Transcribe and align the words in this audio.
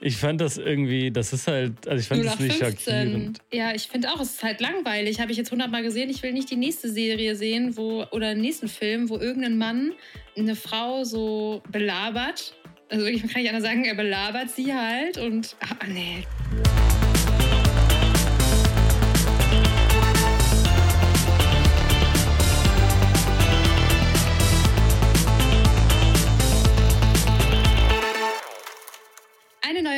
Ich 0.00 0.16
fand 0.16 0.40
das 0.40 0.58
irgendwie, 0.58 1.10
das 1.10 1.32
ist 1.32 1.48
halt, 1.48 1.88
also 1.88 2.00
ich 2.00 2.06
fand 2.06 2.24
das 2.24 2.38
nicht 2.38 2.56
15. 2.56 2.78
schockierend. 2.78 3.38
Ja, 3.52 3.74
ich 3.74 3.88
finde 3.88 4.12
auch, 4.12 4.20
es 4.20 4.34
ist 4.34 4.42
halt 4.44 4.60
langweilig. 4.60 5.20
Habe 5.20 5.32
ich 5.32 5.38
jetzt 5.38 5.50
hundertmal 5.50 5.82
gesehen. 5.82 6.08
Ich 6.08 6.22
will 6.22 6.32
nicht 6.32 6.50
die 6.50 6.56
nächste 6.56 6.90
Serie 6.90 7.34
sehen, 7.34 7.76
wo, 7.76 8.04
oder 8.12 8.34
den 8.34 8.40
nächsten 8.40 8.68
Film, 8.68 9.08
wo 9.08 9.16
irgendein 9.16 9.58
Mann 9.58 9.92
eine 10.36 10.54
Frau 10.54 11.02
so 11.02 11.62
belabert. 11.72 12.54
Also 12.90 13.06
ich 13.06 13.22
kann 13.22 13.42
nicht 13.42 13.50
anders 13.50 13.64
sagen, 13.64 13.84
er 13.84 13.96
belabert 13.96 14.50
sie 14.50 14.72
halt 14.72 15.18
und, 15.18 15.56
ah, 15.60 15.84
nee. 15.88 16.24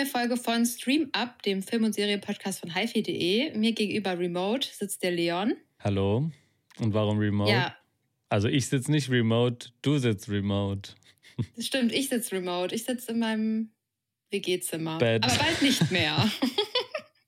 Neue 0.01 0.07
Folge 0.07 0.37
von 0.39 0.64
Stream 0.64 1.11
Up, 1.12 1.43
dem 1.43 1.63
Film- 1.63 1.85
und 1.85 1.95
Serienpodcast 1.95 2.61
von 2.61 2.75
hifi.de. 2.75 3.54
Mir 3.58 3.72
gegenüber 3.72 4.18
remote 4.18 4.67
sitzt 4.67 5.03
der 5.03 5.11
Leon. 5.11 5.54
Hallo. 5.79 6.31
Und 6.79 6.95
warum 6.95 7.18
remote? 7.18 7.50
Ja. 7.50 7.77
Also 8.31 8.49
ich 8.49 8.67
sitze 8.68 8.91
nicht 8.91 9.11
remote, 9.11 9.68
du 9.82 9.99
sitzt 9.99 10.31
remote. 10.31 10.93
Das 11.55 11.67
stimmt, 11.67 11.93
ich 11.93 12.08
sitze 12.08 12.36
remote. 12.36 12.75
Ich 12.75 12.85
sitze 12.85 13.13
in 13.13 13.18
meinem 13.18 13.72
WG-Zimmer. 14.31 14.93
Aber 14.93 15.18
bald 15.18 15.61
nicht 15.61 15.91
mehr. 15.91 16.30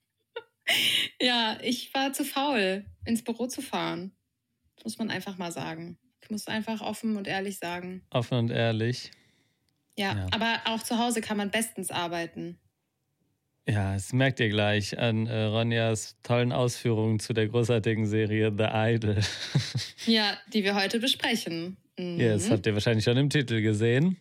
ja, 1.21 1.59
ich 1.61 1.93
war 1.93 2.11
zu 2.13 2.25
faul, 2.25 2.85
ins 3.05 3.23
Büro 3.23 3.45
zu 3.45 3.61
fahren. 3.61 4.15
Das 4.77 4.85
muss 4.85 4.97
man 4.97 5.11
einfach 5.11 5.37
mal 5.37 5.51
sagen. 5.51 5.99
Ich 6.21 6.31
muss 6.31 6.47
einfach 6.47 6.81
offen 6.81 7.17
und 7.17 7.27
ehrlich 7.27 7.59
sagen. 7.59 8.01
Offen 8.09 8.39
und 8.39 8.49
ehrlich. 8.49 9.11
Ja, 9.95 10.15
ja, 10.15 10.27
aber 10.31 10.61
auch 10.65 10.81
zu 10.81 10.97
Hause 10.97 11.21
kann 11.21 11.37
man 11.37 11.51
bestens 11.51 11.91
arbeiten. 11.91 12.57
Ja, 13.67 13.93
das 13.93 14.11
merkt 14.11 14.39
ihr 14.41 14.49
gleich 14.49 14.97
an 14.99 15.25
äh, 15.25 15.43
Ronjas 15.43 16.17
tollen 16.21 16.51
Ausführungen 16.51 17.19
zu 17.19 17.33
der 17.33 17.47
großartigen 17.47 18.05
Serie 18.05 18.51
The 18.55 18.65
Idol. 18.71 19.17
ja, 20.05 20.37
die 20.51 20.63
wir 20.63 20.75
heute 20.75 20.99
besprechen. 20.99 21.77
Mhm. 21.97 22.19
Ja, 22.19 22.33
das 22.33 22.49
habt 22.49 22.65
ihr 22.65 22.73
wahrscheinlich 22.73 23.05
schon 23.05 23.15
im 23.15 23.29
Titel 23.29 23.61
gesehen. 23.61 24.17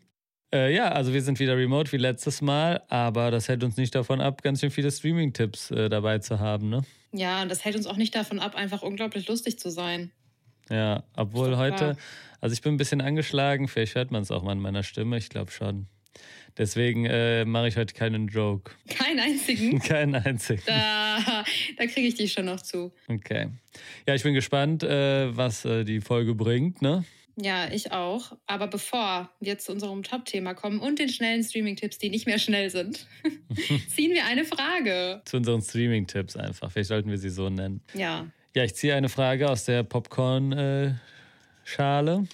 Äh, 0.55 0.75
ja, 0.75 0.93
also 0.93 1.13
wir 1.13 1.23
sind 1.23 1.41
wieder 1.41 1.57
remote 1.57 1.91
wie 1.93 1.97
letztes 1.97 2.41
Mal, 2.41 2.83
aber 2.89 3.31
das 3.31 3.49
hält 3.49 3.65
uns 3.65 3.77
nicht 3.77 3.95
davon 3.95 4.21
ab, 4.21 4.43
ganz 4.43 4.61
schön 4.61 4.71
viele 4.71 4.93
Streaming-Tipps 4.93 5.71
äh, 5.71 5.89
dabei 5.89 6.19
zu 6.19 6.39
haben, 6.39 6.69
ne? 6.69 6.83
Ja, 7.13 7.43
und 7.43 7.51
das 7.51 7.65
hält 7.65 7.75
uns 7.77 7.87
auch 7.87 7.97
nicht 7.97 8.15
davon 8.15 8.39
ab, 8.39 8.55
einfach 8.55 8.83
unglaublich 8.83 9.29
lustig 9.29 9.59
zu 9.59 9.71
sein. 9.71 10.13
Ja, 10.71 11.05
obwohl 11.17 11.57
heute, 11.57 11.97
also 12.41 12.53
ich 12.53 12.63
bin 12.63 12.75
ein 12.75 12.77
bisschen 12.77 13.01
angeschlagen, 13.01 13.67
vielleicht 13.67 13.95
hört 13.95 14.11
man 14.11 14.23
es 14.23 14.31
auch 14.31 14.43
mal 14.43 14.53
an 14.53 14.61
meiner 14.61 14.83
Stimme, 14.83 15.17
ich 15.17 15.29
glaube 15.29 15.51
schon. 15.51 15.87
Deswegen 16.59 17.07
äh, 17.07 17.45
mache 17.45 17.69
ich 17.69 17.77
heute 17.77 17.95
keinen 17.95 18.29
Joke. 18.29 18.73
Keinen 18.89 19.21
einzigen? 19.21 19.79
Keinen 19.81 20.15
einzigen. 20.15 20.63
Da, 20.67 21.45
da 21.79 21.87
kriege 21.87 22.09
ich 22.09 22.15
dich 22.15 22.33
schon 22.33 22.45
noch 22.45 22.61
zu. 22.61 22.93
Okay. 23.09 23.49
Ja, 24.07 24.15
ich 24.15 24.23
bin 24.23 24.35
gespannt, 24.35 24.83
äh, 24.83 25.35
was 25.37 25.65
äh, 25.65 25.85
die 25.85 26.01
Folge 26.01 26.35
bringt, 26.35 26.83
ne? 26.83 27.05
Ja, 27.37 27.73
ich 27.73 27.93
auch. 27.93 28.37
Aber 28.47 28.67
bevor 28.67 29.31
wir 29.41 29.59
zu 29.59 29.73
unserem 29.73 30.03
Top-Thema 30.03 30.53
kommen 30.55 30.81
und 30.81 30.99
den 30.99 31.09
schnellen 31.09 31.43
Streaming-Tipps, 31.43 31.97
die 31.99 32.11
nicht 32.11 32.27
mehr 32.27 32.39
schnell 32.39 32.69
sind, 32.69 33.07
ziehen 33.89 34.13
wir 34.13 34.27
eine 34.27 34.45
Frage. 34.45 35.23
Zu 35.25 35.39
unseren 35.39 35.63
Streaming-Tipps 35.63 36.37
einfach. 36.37 36.71
Vielleicht 36.71 36.89
sollten 36.89 37.09
wir 37.11 37.19
sie 37.19 37.31
so 37.31 37.49
nennen. 37.49 37.81
Ja. 37.95 38.27
Ja, 38.55 38.65
ich 38.65 38.75
ziehe 38.75 38.95
eine 38.95 39.09
Frage 39.09 39.49
aus 39.49 39.65
der 39.65 39.83
Popcorn-Schale. 39.83 42.29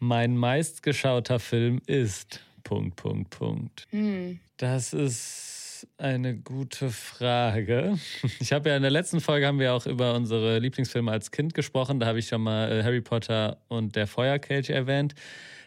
Mein 0.00 0.36
meistgeschauter 0.36 1.38
Film 1.38 1.80
ist. 1.86 2.40
Punkt, 2.64 2.96
Punkt, 2.96 3.30
Punkt. 3.30 3.86
Hm. 3.90 4.40
Das 4.56 4.92
ist 4.92 5.86
eine 5.98 6.36
gute 6.36 6.90
Frage. 6.90 7.98
Ich 8.40 8.52
habe 8.52 8.70
ja 8.70 8.76
in 8.76 8.82
der 8.82 8.90
letzten 8.90 9.20
Folge 9.20 9.46
haben 9.46 9.58
wir 9.58 9.72
auch 9.72 9.86
über 9.86 10.14
unsere 10.14 10.58
Lieblingsfilme 10.58 11.10
als 11.10 11.30
Kind 11.30 11.54
gesprochen. 11.54 12.00
Da 12.00 12.06
habe 12.06 12.18
ich 12.18 12.28
schon 12.28 12.42
mal 12.42 12.70
äh, 12.70 12.82
Harry 12.82 13.00
Potter 13.00 13.58
und 13.68 13.96
der 13.96 14.06
Feuerkelch 14.06 14.70
erwähnt. 14.70 15.14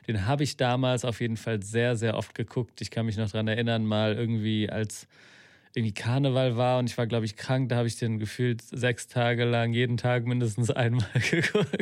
Den 0.08 0.26
habe 0.26 0.44
ich 0.44 0.58
damals 0.58 1.06
auf 1.06 1.22
jeden 1.22 1.38
Fall 1.38 1.64
sehr, 1.64 1.96
sehr 1.96 2.18
oft 2.18 2.36
geguckt. 2.36 2.82
Ich 2.82 2.92
kann 2.92 3.06
mich 3.06 3.18
noch 3.18 3.32
daran 3.32 3.48
erinnern, 3.48 3.86
mal 3.86 4.16
irgendwie 4.16 4.70
als 4.70 5.08
irgendwie 5.76 5.94
Karneval 5.94 6.58
war 6.58 6.80
und 6.80 6.90
ich 6.90 6.98
war, 6.98 7.08
glaube 7.08 7.26
ich, 7.26 7.36
krank. 7.36 7.70
Da 7.70 7.78
habe 7.78 7.88
ich 7.88 7.98
den 7.98 8.20
gefühlt 8.20 8.62
sechs 8.62 9.08
Tage 9.08 9.46
lang 9.46 9.74
jeden 9.74 9.98
Tag 9.98 10.26
mindestens 10.26 10.70
einmal 10.72 11.08
geguckt. 11.30 11.78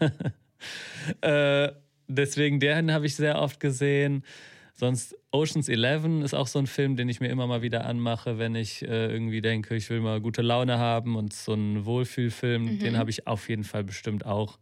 äh, 1.20 1.72
deswegen, 2.08 2.60
den 2.60 2.92
habe 2.92 3.06
ich 3.06 3.16
sehr 3.16 3.40
oft 3.40 3.60
gesehen. 3.60 4.24
Sonst 4.74 5.14
Oceans 5.30 5.68
11 5.68 6.24
ist 6.24 6.34
auch 6.34 6.46
so 6.46 6.58
ein 6.58 6.66
Film, 6.66 6.96
den 6.96 7.08
ich 7.08 7.20
mir 7.20 7.28
immer 7.28 7.46
mal 7.46 7.60
wieder 7.60 7.84
anmache, 7.84 8.38
wenn 8.38 8.54
ich 8.54 8.82
äh, 8.82 9.12
irgendwie 9.12 9.42
denke, 9.42 9.76
ich 9.76 9.90
will 9.90 10.00
mal 10.00 10.20
gute 10.20 10.40
Laune 10.40 10.78
haben 10.78 11.16
und 11.16 11.34
so 11.34 11.52
ein 11.52 11.84
Wohlfühlfilm, 11.84 12.64
mhm. 12.64 12.78
den 12.78 12.96
habe 12.96 13.10
ich 13.10 13.26
auf 13.26 13.48
jeden 13.50 13.64
Fall 13.64 13.84
bestimmt 13.84 14.24
auch, 14.24 14.58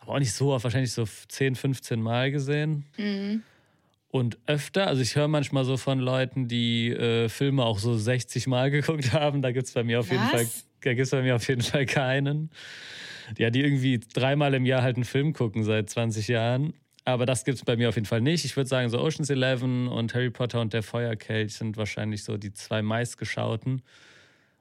aber 0.00 0.12
auch 0.12 0.18
nicht 0.18 0.34
so 0.34 0.52
oft, 0.52 0.64
wahrscheinlich 0.64 0.92
so 0.92 1.04
10, 1.06 1.54
15 1.54 2.00
Mal 2.00 2.30
gesehen. 2.30 2.84
Mhm. 2.98 3.42
Und 4.14 4.38
öfter, 4.46 4.86
also 4.86 5.02
ich 5.02 5.16
höre 5.16 5.26
manchmal 5.26 5.64
so 5.64 5.76
von 5.76 5.98
Leuten, 5.98 6.46
die 6.46 6.90
äh, 6.90 7.28
Filme 7.28 7.64
auch 7.64 7.80
so 7.80 7.96
60 7.96 8.46
Mal 8.46 8.70
geguckt 8.70 9.12
haben. 9.12 9.42
Da 9.42 9.50
gibt 9.50 9.66
es 9.66 9.72
bei 9.72 9.82
mir 9.82 9.98
auf 9.98 10.10
Was? 10.10 10.12
jeden 10.12 10.28
Fall, 10.28 10.46
da 10.84 10.94
gibt's 10.94 11.10
bei 11.10 11.22
mir 11.22 11.36
auf 11.36 11.48
jeden 11.48 11.62
Fall 11.62 11.86
keinen. 11.86 12.50
Ja, 13.38 13.50
die 13.50 13.62
irgendwie 13.62 13.98
dreimal 13.98 14.54
im 14.54 14.66
Jahr 14.66 14.82
halt 14.82 14.96
einen 14.96 15.04
Film 15.04 15.32
gucken 15.32 15.64
seit 15.64 15.88
20 15.88 16.28
Jahren. 16.28 16.74
Aber 17.04 17.26
das 17.26 17.44
gibt 17.44 17.58
es 17.58 17.64
bei 17.64 17.76
mir 17.76 17.88
auf 17.88 17.96
jeden 17.96 18.06
Fall 18.06 18.20
nicht. 18.20 18.44
Ich 18.44 18.56
würde 18.56 18.68
sagen, 18.68 18.88
so 18.88 19.00
Ocean's 19.00 19.28
Eleven 19.28 19.88
und 19.88 20.14
Harry 20.14 20.30
Potter 20.30 20.60
und 20.60 20.72
der 20.72 20.82
Feuerkelch 20.82 21.54
sind 21.54 21.76
wahrscheinlich 21.76 22.24
so 22.24 22.38
die 22.38 22.52
zwei 22.52 22.80
meistgeschauten. 22.80 23.82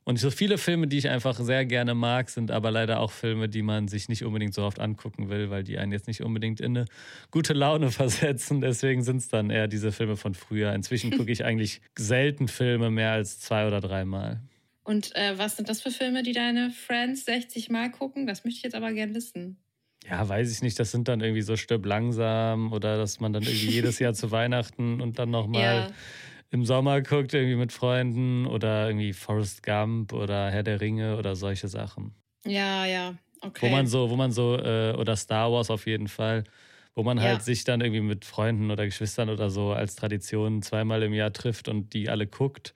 Und 0.06 0.20
so 0.20 0.30
viele 0.30 0.58
Filme, 0.58 0.88
die 0.88 0.98
ich 0.98 1.10
einfach 1.10 1.40
sehr 1.40 1.66
gerne 1.66 1.94
mag, 1.94 2.30
sind 2.30 2.52
aber 2.52 2.72
leider 2.72 3.00
auch 3.00 3.12
Filme, 3.12 3.48
die 3.48 3.62
man 3.62 3.88
sich 3.88 4.10
nicht 4.10 4.26
unbedingt 4.26 4.54
so 4.54 4.64
oft 4.64 4.80
angucken 4.80 5.30
will, 5.30 5.50
weil 5.50 5.64
die 5.64 5.78
einen 5.78 5.94
jetzt 5.94 6.08
nicht 6.08 6.22
unbedingt 6.22 6.60
in 6.60 6.78
eine 6.78 6.86
gute 7.32 7.54
Laune 7.54 7.90
versetzen. 7.92 8.60
Deswegen 8.60 9.04
sind 9.04 9.18
es 9.18 9.30
dann 9.30 9.50
eher 9.50 9.70
diese 9.70 9.94
Filme 9.94 10.18
von 10.18 10.34
früher. 10.34 10.74
Inzwischen 10.74 11.12
gucke 11.12 11.32
ich 11.32 11.46
eigentlich 11.46 11.82
selten 11.98 12.50
Filme 12.50 12.92
mehr 12.92 13.14
als 13.14 13.40
zwei 13.40 13.66
oder 13.66 13.80
dreimal. 13.80 14.42
Und 14.84 15.16
äh, 15.16 15.38
was 15.38 15.56
sind 15.56 15.70
das 15.70 15.82
für 15.82 15.92
Filme, 15.92 16.24
die 16.24 16.34
deine 16.34 16.72
Friends 16.72 17.26
60 17.26 17.70
Mal 17.70 17.92
gucken? 17.92 18.28
Das 18.28 18.44
möchte 18.44 18.58
ich 18.58 18.64
jetzt 18.64 18.76
aber 18.76 18.92
gern 18.92 19.16
wissen. 19.16 19.58
Ja, 20.06 20.28
weiß 20.28 20.52
ich 20.52 20.62
nicht. 20.62 20.78
Das 20.80 20.92
sind 20.92 21.08
dann 21.08 21.22
irgendwie 21.22 21.42
so 21.42 21.56
Stirb 21.56 21.86
langsam 21.86 22.74
oder 22.74 22.98
dass 22.98 23.22
man 23.22 23.32
dann 23.32 23.44
irgendwie 23.44 23.70
jedes 23.70 24.00
Jahr 24.00 24.14
zu 24.14 24.32
Weihnachten 24.32 25.00
und 25.02 25.20
dann 25.20 25.32
nochmal 25.32 25.88
ja 25.88 25.92
im 26.54 26.66
Sommer 26.66 27.02
guckt, 27.02 27.34
irgendwie 27.34 27.56
mit 27.56 27.72
Freunden 27.72 28.46
oder 28.46 28.88
irgendwie 28.88 29.12
Forrest 29.12 29.64
Gump 29.64 30.14
oder 30.14 30.52
Herr 30.52 30.62
der 30.62 30.80
Ringe 30.80 31.18
oder 31.18 31.36
solche 31.36 31.68
Sachen. 31.68 32.14
Ja, 32.46 32.86
ja, 32.86 33.16
okay. 33.42 33.66
Wo 33.66 33.70
man 33.72 33.88
so, 33.88 34.12
wo 34.12 34.16
man 34.16 34.32
so, 34.32 34.60
äh, 34.60 34.94
oder 34.94 35.16
Star 35.16 35.52
Wars 35.52 35.72
auf 35.72 35.88
jeden 35.88 36.08
Fall, 36.08 36.44
wo 36.94 37.02
man 37.02 37.18
ja. 37.18 37.24
halt 37.24 37.42
sich 37.42 37.64
dann 37.64 37.82
irgendwie 37.82 38.02
mit 38.02 38.24
Freunden 38.24 38.70
oder 38.70 38.86
Geschwistern 38.86 39.30
oder 39.30 39.50
so 39.50 39.72
als 39.72 39.96
Tradition 39.96 40.62
zweimal 40.62 41.02
im 41.02 41.14
Jahr 41.14 41.34
trifft 41.34 41.70
und 41.70 41.92
die 41.96 42.08
alle 42.08 42.28
guckt. 42.28 42.76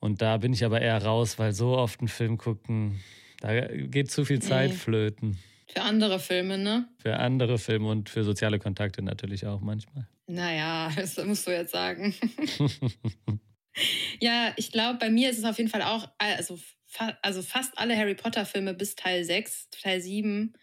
Und 0.00 0.22
da 0.22 0.36
bin 0.36 0.52
ich 0.52 0.64
aber 0.64 0.80
eher 0.80 1.02
raus, 1.02 1.38
weil 1.38 1.52
so 1.52 1.76
oft 1.76 2.00
einen 2.00 2.08
Film 2.08 2.38
gucken, 2.38 3.00
da 3.40 3.60
geht 3.66 4.10
zu 4.10 4.24
viel 4.24 4.40
Zeit 4.40 4.70
nee. 4.70 4.76
flöten. 4.76 5.38
Für 5.66 5.82
andere 5.82 6.18
Filme, 6.18 6.56
ne? 6.56 6.88
Für 6.98 7.18
andere 7.18 7.58
Filme 7.58 7.88
und 7.88 8.08
für 8.08 8.24
soziale 8.24 8.58
Kontakte 8.58 9.02
natürlich 9.02 9.46
auch 9.46 9.60
manchmal. 9.60 10.08
Naja, 10.26 10.90
das 10.96 11.16
musst 11.24 11.46
du 11.46 11.50
jetzt 11.50 11.72
sagen. 11.72 12.14
ja, 14.20 14.52
ich 14.56 14.72
glaube, 14.72 14.98
bei 14.98 15.10
mir 15.10 15.30
ist 15.30 15.38
es 15.38 15.44
auf 15.44 15.58
jeden 15.58 15.70
Fall 15.70 15.82
auch, 15.82 16.08
also, 16.18 16.58
fa 16.86 17.18
also 17.22 17.42
fast 17.42 17.76
alle 17.76 17.96
Harry 17.96 18.14
Potter-Filme 18.14 18.74
bis 18.74 18.94
Teil 18.94 19.24
6, 19.24 19.68
Teil 19.70 20.00
7. 20.00 20.54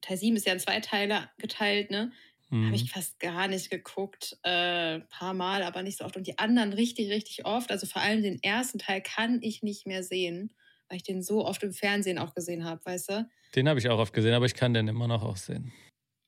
Teil 0.00 0.16
7 0.16 0.36
ist 0.36 0.46
ja 0.46 0.52
in 0.52 0.60
zwei 0.60 0.80
Teile 0.80 1.30
geteilt, 1.38 1.90
ne? 1.90 2.12
Mhm. 2.50 2.66
Habe 2.66 2.76
ich 2.76 2.90
fast 2.90 3.18
gar 3.20 3.48
nicht 3.48 3.70
geguckt. 3.70 4.36
Ein 4.42 5.00
äh, 5.00 5.04
paar 5.10 5.34
Mal, 5.34 5.62
aber 5.62 5.82
nicht 5.82 5.98
so 5.98 6.04
oft. 6.04 6.16
Und 6.16 6.26
die 6.26 6.38
anderen 6.38 6.72
richtig, 6.72 7.10
richtig 7.10 7.44
oft. 7.44 7.70
Also 7.70 7.86
vor 7.86 8.02
allem 8.02 8.22
den 8.22 8.42
ersten 8.42 8.78
Teil 8.78 9.00
kann 9.02 9.40
ich 9.42 9.62
nicht 9.62 9.86
mehr 9.86 10.02
sehen, 10.02 10.52
weil 10.88 10.96
ich 10.96 11.02
den 11.02 11.22
so 11.22 11.44
oft 11.44 11.62
im 11.62 11.72
Fernsehen 11.72 12.18
auch 12.18 12.34
gesehen 12.34 12.64
habe, 12.64 12.84
weißt 12.84 13.10
du? 13.10 13.28
Den 13.54 13.68
habe 13.68 13.78
ich 13.78 13.88
auch 13.88 13.98
oft 13.98 14.12
gesehen, 14.12 14.34
aber 14.34 14.46
ich 14.46 14.54
kann 14.54 14.74
den 14.74 14.88
immer 14.88 15.08
noch 15.08 15.22
auch 15.22 15.36
sehen. 15.36 15.72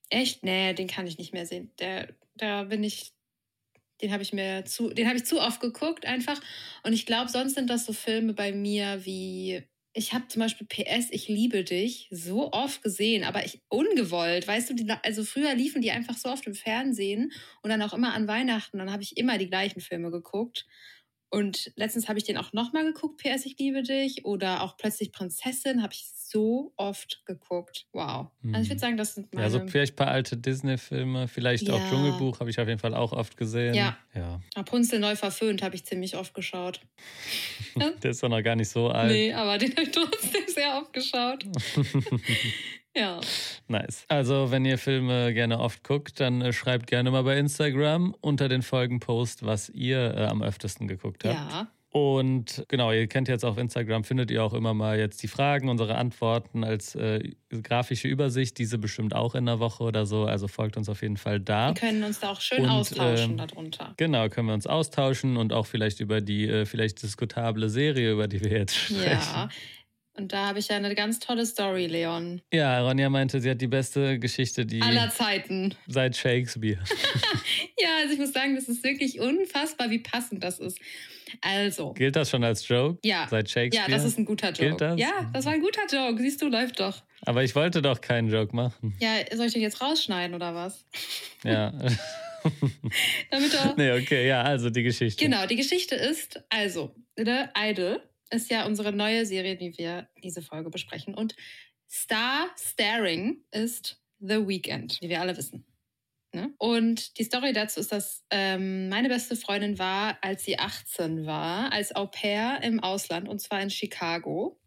Echt? 0.08 0.44
Nee, 0.44 0.72
den 0.74 0.86
kann 0.86 1.06
ich 1.06 1.18
nicht 1.18 1.32
mehr 1.32 1.46
sehen. 1.46 1.72
Der, 1.80 2.14
da 2.34 2.64
bin 2.64 2.84
ich, 2.84 3.12
den 4.00 4.12
habe 4.12 4.22
ich 4.22 4.32
mir 4.32 4.64
zu, 4.64 4.90
den 4.90 5.08
habe 5.08 5.16
ich 5.16 5.24
zu 5.24 5.40
oft 5.40 5.60
geguckt 5.60 6.06
einfach. 6.06 6.40
Und 6.84 6.92
ich 6.92 7.06
glaube, 7.06 7.30
sonst 7.30 7.54
sind 7.54 7.68
das 7.68 7.86
so 7.86 7.92
Filme 7.92 8.32
bei 8.34 8.52
mir 8.52 9.04
wie, 9.04 9.64
ich 9.96 10.12
habe 10.12 10.28
zum 10.28 10.40
Beispiel 10.40 10.66
PS, 10.66 11.08
ich 11.10 11.26
liebe 11.28 11.64
dich, 11.64 12.08
so 12.10 12.52
oft 12.52 12.82
gesehen, 12.82 13.24
aber 13.24 13.46
ich 13.46 13.62
ungewollt, 13.68 14.46
weißt 14.46 14.70
du, 14.70 14.74
die, 14.74 14.86
also 15.02 15.24
früher 15.24 15.54
liefen 15.54 15.80
die 15.80 15.90
einfach 15.90 16.16
so 16.18 16.28
oft 16.28 16.46
im 16.46 16.54
Fernsehen 16.54 17.32
und 17.62 17.70
dann 17.70 17.80
auch 17.80 17.94
immer 17.94 18.12
an 18.12 18.28
Weihnachten, 18.28 18.78
dann 18.78 18.92
habe 18.92 19.02
ich 19.02 19.16
immer 19.16 19.38
die 19.38 19.48
gleichen 19.48 19.80
Filme 19.80 20.10
geguckt. 20.10 20.66
Und 21.28 21.72
letztens 21.76 22.08
habe 22.08 22.18
ich 22.18 22.24
den 22.24 22.36
auch 22.36 22.52
nochmal 22.52 22.84
geguckt, 22.84 23.20
PS, 23.20 23.46
ich 23.46 23.58
liebe 23.58 23.82
dich. 23.82 24.24
Oder 24.24 24.62
auch 24.62 24.76
plötzlich 24.76 25.12
Prinzessin 25.12 25.82
habe 25.82 25.92
ich 25.92 26.06
so 26.08 26.72
oft 26.76 27.22
geguckt. 27.26 27.86
Wow. 27.92 28.28
Also 28.52 28.62
ich 28.62 28.68
würde 28.68 28.80
sagen, 28.80 28.96
das 28.96 29.14
sind 29.14 29.32
meine... 29.32 29.44
Also 29.44 29.66
vielleicht 29.66 29.94
ein 29.94 29.96
paar 29.96 30.08
alte 30.08 30.36
Disney-Filme, 30.36 31.28
vielleicht 31.28 31.68
Ja. 31.68 31.74
auch 31.74 31.88
Dschungelbuch 31.90 32.40
habe 32.40 32.50
ich 32.50 32.58
auf 32.60 32.68
jeden 32.68 32.80
Fall 32.80 32.94
auch 32.94 33.12
oft 33.12 33.36
gesehen. 33.36 33.74
Ja. 33.74 33.96
ja. 34.14 34.40
Rapunzel 34.54 34.98
neu 34.98 35.16
verföhnt 35.16 35.62
habe 35.62 35.74
ich 35.74 35.84
ziemlich 35.84 36.16
oft 36.16 36.34
geschaut. 36.34 36.80
Der 38.02 38.10
ist 38.10 38.22
doch 38.22 38.28
noch 38.28 38.42
gar 38.42 38.56
nicht 38.56 38.68
so 38.68 38.88
alt. 38.88 39.10
Nee, 39.10 39.32
aber 39.32 39.58
den 39.58 39.72
habe 39.72 39.82
ich 39.82 39.90
trotzdem 39.90 40.42
sehr 40.46 40.78
oft 40.80 40.92
geschaut. 40.92 41.44
ja. 42.96 43.20
Nice. 43.68 44.04
Also, 44.08 44.50
wenn 44.50 44.64
ihr 44.64 44.78
Filme 44.78 45.32
gerne 45.34 45.60
oft 45.60 45.84
guckt, 45.84 46.20
dann 46.20 46.40
äh, 46.40 46.52
schreibt 46.52 46.86
gerne 46.86 47.10
mal 47.10 47.22
bei 47.22 47.38
Instagram 47.38 48.14
unter 48.20 48.48
den 48.48 48.62
Folgenpost, 48.62 49.44
was 49.44 49.68
ihr 49.68 50.14
äh, 50.16 50.24
am 50.24 50.42
öftesten 50.42 50.88
geguckt 50.88 51.24
habt. 51.24 51.52
Ja. 51.52 51.68
Und 51.96 52.66
genau, 52.68 52.92
ihr 52.92 53.06
kennt 53.06 53.26
jetzt 53.26 53.42
auf 53.42 53.56
Instagram, 53.56 54.04
findet 54.04 54.30
ihr 54.30 54.44
auch 54.44 54.52
immer 54.52 54.74
mal 54.74 54.98
jetzt 54.98 55.22
die 55.22 55.28
Fragen, 55.28 55.70
unsere 55.70 55.94
Antworten 55.94 56.62
als 56.62 56.94
äh, 56.94 57.30
grafische 57.62 58.06
Übersicht. 58.06 58.58
Diese 58.58 58.76
bestimmt 58.76 59.14
auch 59.14 59.34
in 59.34 59.46
der 59.46 59.60
Woche 59.60 59.82
oder 59.82 60.04
so. 60.04 60.24
Also 60.24 60.46
folgt 60.46 60.76
uns 60.76 60.90
auf 60.90 61.00
jeden 61.00 61.16
Fall 61.16 61.40
da. 61.40 61.68
Wir 61.68 61.74
können 61.74 62.04
uns 62.04 62.20
da 62.20 62.32
auch 62.32 62.40
schön 62.42 62.64
Und, 62.64 62.68
austauschen 62.68 63.30
ähm, 63.30 63.36
darunter. 63.38 63.94
Genau, 63.96 64.28
können 64.28 64.48
wir 64.48 64.52
uns 64.52 64.66
austauschen 64.66 65.38
und 65.38 65.54
auch 65.54 65.64
vielleicht 65.64 66.00
über 66.00 66.20
die 66.20 66.46
äh, 66.46 66.66
vielleicht 66.66 67.02
diskutable 67.02 67.70
Serie, 67.70 68.12
über 68.12 68.28
die 68.28 68.44
wir 68.44 68.52
jetzt 68.52 68.74
sprechen. 68.74 69.06
Ja. 69.06 69.48
Und 70.16 70.32
da 70.32 70.46
habe 70.46 70.58
ich 70.58 70.68
ja 70.68 70.76
eine 70.76 70.94
ganz 70.94 71.18
tolle 71.18 71.44
Story, 71.44 71.86
Leon. 71.86 72.40
Ja, 72.52 72.80
Ronja 72.80 73.10
meinte, 73.10 73.40
sie 73.40 73.50
hat 73.50 73.60
die 73.60 73.66
beste 73.66 74.18
Geschichte, 74.18 74.64
die 74.64 74.80
Aller 74.80 75.10
Zeiten. 75.10 75.74
seit 75.86 76.16
Shakespeare. 76.16 76.78
Ja, 77.78 77.88
also 78.00 78.14
ich 78.14 78.18
muss 78.18 78.32
sagen, 78.32 78.54
das 78.54 78.68
ist 78.68 78.82
wirklich 78.82 79.20
unfassbar, 79.20 79.90
wie 79.90 79.98
passend 79.98 80.42
das 80.42 80.58
ist. 80.58 80.78
Also, 81.42 81.92
Gilt 81.92 82.16
das 82.16 82.30
schon 82.30 82.42
als 82.42 82.66
Joke? 82.66 82.98
Ja. 83.04 83.26
Seit 83.28 83.48
ja, 83.48 83.52
Shakespeare? 83.52 83.90
das 83.90 84.04
ist 84.04 84.18
ein 84.18 84.24
guter 84.24 84.48
Joke. 84.48 84.60
Gilt 84.60 84.80
das? 84.80 84.98
Ja, 84.98 85.30
das 85.32 85.44
war 85.44 85.52
ein 85.52 85.60
guter 85.60 85.82
Joke. 85.90 86.20
Siehst 86.20 86.40
du, 86.40 86.48
läuft 86.48 86.80
doch. 86.80 87.02
Aber 87.26 87.44
ich 87.44 87.54
wollte 87.54 87.82
doch 87.82 88.00
keinen 88.00 88.30
Joke 88.30 88.56
machen. 88.56 88.96
Ja, 89.00 89.10
soll 89.34 89.46
ich 89.46 89.52
den 89.52 89.62
jetzt 89.62 89.80
rausschneiden 89.82 90.34
oder 90.34 90.54
was? 90.54 90.84
Ja. 91.44 91.70
Damit 93.30 93.52
doch. 93.52 93.76
nee, 93.76 93.92
okay, 93.92 94.26
ja, 94.26 94.42
also 94.42 94.70
die 94.70 94.82
Geschichte. 94.82 95.22
Genau, 95.22 95.46
die 95.46 95.56
Geschichte 95.56 95.94
ist, 95.96 96.42
also, 96.48 96.94
The 97.16 97.46
Idol 97.56 98.00
ist 98.30 98.50
ja 98.50 98.66
unsere 98.66 98.92
neue 98.92 99.26
Serie, 99.26 99.56
die 99.56 99.76
wir 99.78 100.08
diese 100.22 100.42
Folge 100.42 100.70
besprechen. 100.70 101.14
Und 101.14 101.34
Star 101.88 102.48
Staring 102.58 103.44
ist 103.50 104.00
The 104.18 104.46
Weekend, 104.46 104.98
wie 105.00 105.08
wir 105.08 105.20
alle 105.20 105.36
wissen. 105.36 105.64
Ne? 106.32 106.52
Und 106.58 107.18
die 107.18 107.24
Story 107.24 107.52
dazu 107.52 107.80
ist, 107.80 107.92
dass 107.92 108.24
ähm, 108.30 108.88
meine 108.88 109.08
beste 109.08 109.36
Freundin 109.36 109.78
war, 109.78 110.18
als 110.22 110.44
sie 110.44 110.58
18 110.58 111.24
war, 111.24 111.72
als 111.72 111.94
Au 111.94 112.06
pair 112.06 112.62
im 112.62 112.80
Ausland 112.80 113.28
und 113.28 113.40
zwar 113.40 113.62
in 113.62 113.70
Chicago. 113.70 114.60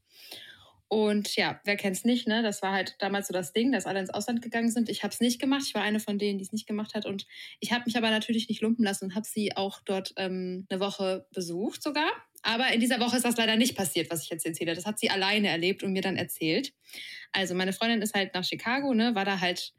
Und 0.90 1.36
ja, 1.36 1.62
wer 1.66 1.78
kennt's 1.78 2.04
nicht, 2.04 2.28
ne? 2.28 2.42
Das 2.42 2.64
war 2.64 2.72
halt 2.72 2.96
damals 2.98 3.28
so 3.28 3.34
das 3.34 3.54
Ding, 3.54 3.72
dass 3.72 3.86
alle 3.86 4.00
ins 4.00 4.10
Ausland 4.10 4.42
gegangen 4.42 4.72
sind. 4.72 4.90
Ich 4.90 5.04
habe 5.04 5.14
es 5.14 5.20
nicht 5.20 5.40
gemacht. 5.40 5.62
Ich 5.68 5.76
war 5.76 5.84
eine 5.84 6.00
von 6.00 6.18
denen, 6.18 6.40
die 6.40 6.46
es 6.46 6.52
nicht 6.52 6.66
gemacht 6.66 6.96
hat. 6.96 7.06
Und 7.06 7.28
ich 7.60 7.72
habe 7.72 7.84
mich 7.86 7.96
aber 7.96 8.10
natürlich 8.10 8.50
nicht 8.50 8.62
lumpen 8.62 8.84
lassen 8.84 9.06
und 9.06 9.16
habe 9.16 9.26
sie 9.28 9.56
auch 9.56 9.82
dort 9.86 10.14
ähm, 10.18 10.66
eine 10.68 10.80
Woche 10.80 11.28
besucht 11.32 11.84
sogar. 11.84 12.10
Aber 12.42 12.74
in 12.74 12.80
dieser 12.80 13.00
Woche 13.00 13.18
ist 13.18 13.26
das 13.26 13.38
leider 13.38 13.56
nicht 13.56 13.78
passiert, 13.78 14.10
was 14.10 14.24
ich 14.24 14.30
jetzt 14.30 14.48
erzähle. 14.48 14.74
Das 14.74 14.88
hat 14.88 14.98
sie 14.98 15.12
alleine 15.12 15.50
erlebt 15.50 15.84
und 15.84 15.94
mir 15.94 16.02
dann 16.02 16.18
erzählt. 16.18 16.74
Also 17.34 17.54
meine 17.54 17.74
Freundin 17.74 18.02
ist 18.02 18.16
halt 18.16 18.34
nach 18.34 18.44
Chicago, 18.44 18.96
ne? 18.96 19.14
War 19.14 19.26
da 19.26 19.40
halt 19.40 19.74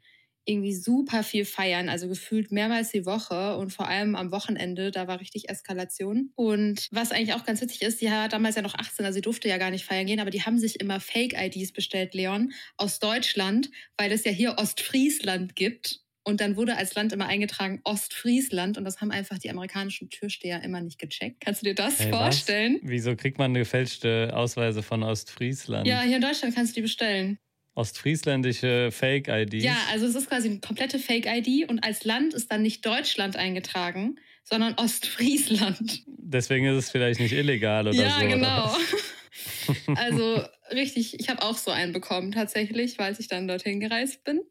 irgendwie 0.45 0.73
super 0.73 1.23
viel 1.23 1.45
feiern, 1.45 1.89
also 1.89 2.07
gefühlt 2.07 2.51
mehrmals 2.51 2.89
die 2.91 3.05
Woche 3.05 3.57
und 3.57 3.71
vor 3.71 3.87
allem 3.87 4.15
am 4.15 4.31
Wochenende, 4.31 4.91
da 4.91 5.07
war 5.07 5.19
richtig 5.19 5.49
Eskalation. 5.49 6.31
Und 6.35 6.87
was 6.91 7.11
eigentlich 7.11 7.33
auch 7.33 7.45
ganz 7.45 7.61
witzig 7.61 7.81
ist, 7.83 7.99
sie 7.99 8.07
war 8.07 8.27
damals 8.29 8.55
ja 8.55 8.61
noch 8.61 8.75
18, 8.75 9.05
also 9.05 9.15
sie 9.15 9.21
durfte 9.21 9.47
ja 9.49 9.57
gar 9.57 9.71
nicht 9.71 9.85
feiern 9.85 10.05
gehen, 10.07 10.19
aber 10.19 10.31
die 10.31 10.41
haben 10.43 10.57
sich 10.57 10.79
immer 10.79 10.99
Fake-IDs 10.99 11.73
bestellt, 11.73 12.13
Leon, 12.13 12.51
aus 12.77 12.99
Deutschland, 12.99 13.69
weil 13.97 14.11
es 14.11 14.23
ja 14.23 14.31
hier 14.31 14.55
Ostfriesland 14.57 15.55
gibt. 15.55 15.99
Und 16.23 16.39
dann 16.39 16.55
wurde 16.55 16.77
als 16.77 16.93
Land 16.93 17.13
immer 17.13 17.25
eingetragen 17.25 17.81
Ostfriesland 17.83 18.77
und 18.77 18.85
das 18.85 19.01
haben 19.01 19.09
einfach 19.09 19.39
die 19.39 19.49
amerikanischen 19.49 20.11
Türsteher 20.11 20.63
immer 20.63 20.79
nicht 20.79 20.99
gecheckt. 20.99 21.41
Kannst 21.43 21.61
du 21.61 21.65
dir 21.65 21.73
das 21.75 21.99
Hey, 21.99 22.11
was? 22.11 22.19
vorstellen? 22.19 22.79
Wieso 22.83 23.15
kriegt 23.15 23.39
man 23.39 23.55
gefälschte 23.55 24.31
Ausweise 24.35 24.83
von 24.83 25.01
Ostfriesland? 25.01 25.87
Ja, 25.87 26.01
hier 26.01 26.17
in 26.17 26.21
Deutschland 26.21 26.53
kannst 26.53 26.73
du 26.73 26.75
die 26.75 26.81
bestellen. 26.83 27.39
Ostfriesländische 27.75 28.91
Fake-IDs? 28.91 29.63
Ja, 29.63 29.77
also 29.91 30.05
es 30.05 30.15
ist 30.15 30.27
quasi 30.27 30.49
eine 30.49 30.59
komplette 30.59 30.99
Fake-ID 30.99 31.69
und 31.69 31.83
als 31.83 32.03
Land 32.03 32.33
ist 32.33 32.51
dann 32.51 32.61
nicht 32.61 32.85
Deutschland 32.85 33.35
eingetragen, 33.35 34.17
sondern 34.43 34.73
Ostfriesland. 34.75 36.03
Deswegen 36.07 36.65
ist 36.65 36.77
es 36.77 36.91
vielleicht 36.91 37.19
nicht 37.19 37.33
illegal 37.33 37.87
oder 37.87 37.95
ja, 37.95 38.11
so. 38.11 38.17
oder 38.17 38.27
genau. 38.27 38.77
Also 39.95 40.43
richtig, 40.71 41.19
ich 41.19 41.29
habe 41.29 41.41
auch 41.41 41.57
so 41.57 41.71
einen 41.71 41.93
bekommen 41.93 42.31
tatsächlich, 42.31 42.99
als 42.99 43.19
ich 43.19 43.27
dann 43.27 43.47
dorthin 43.47 43.79
gereist 43.79 44.23
bin. 44.23 44.41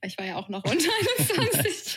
Weil 0.00 0.10
ich 0.10 0.18
war 0.18 0.26
ja 0.26 0.36
auch 0.36 0.48
noch 0.48 0.64
unter 0.64 0.88
21. 1.18 1.96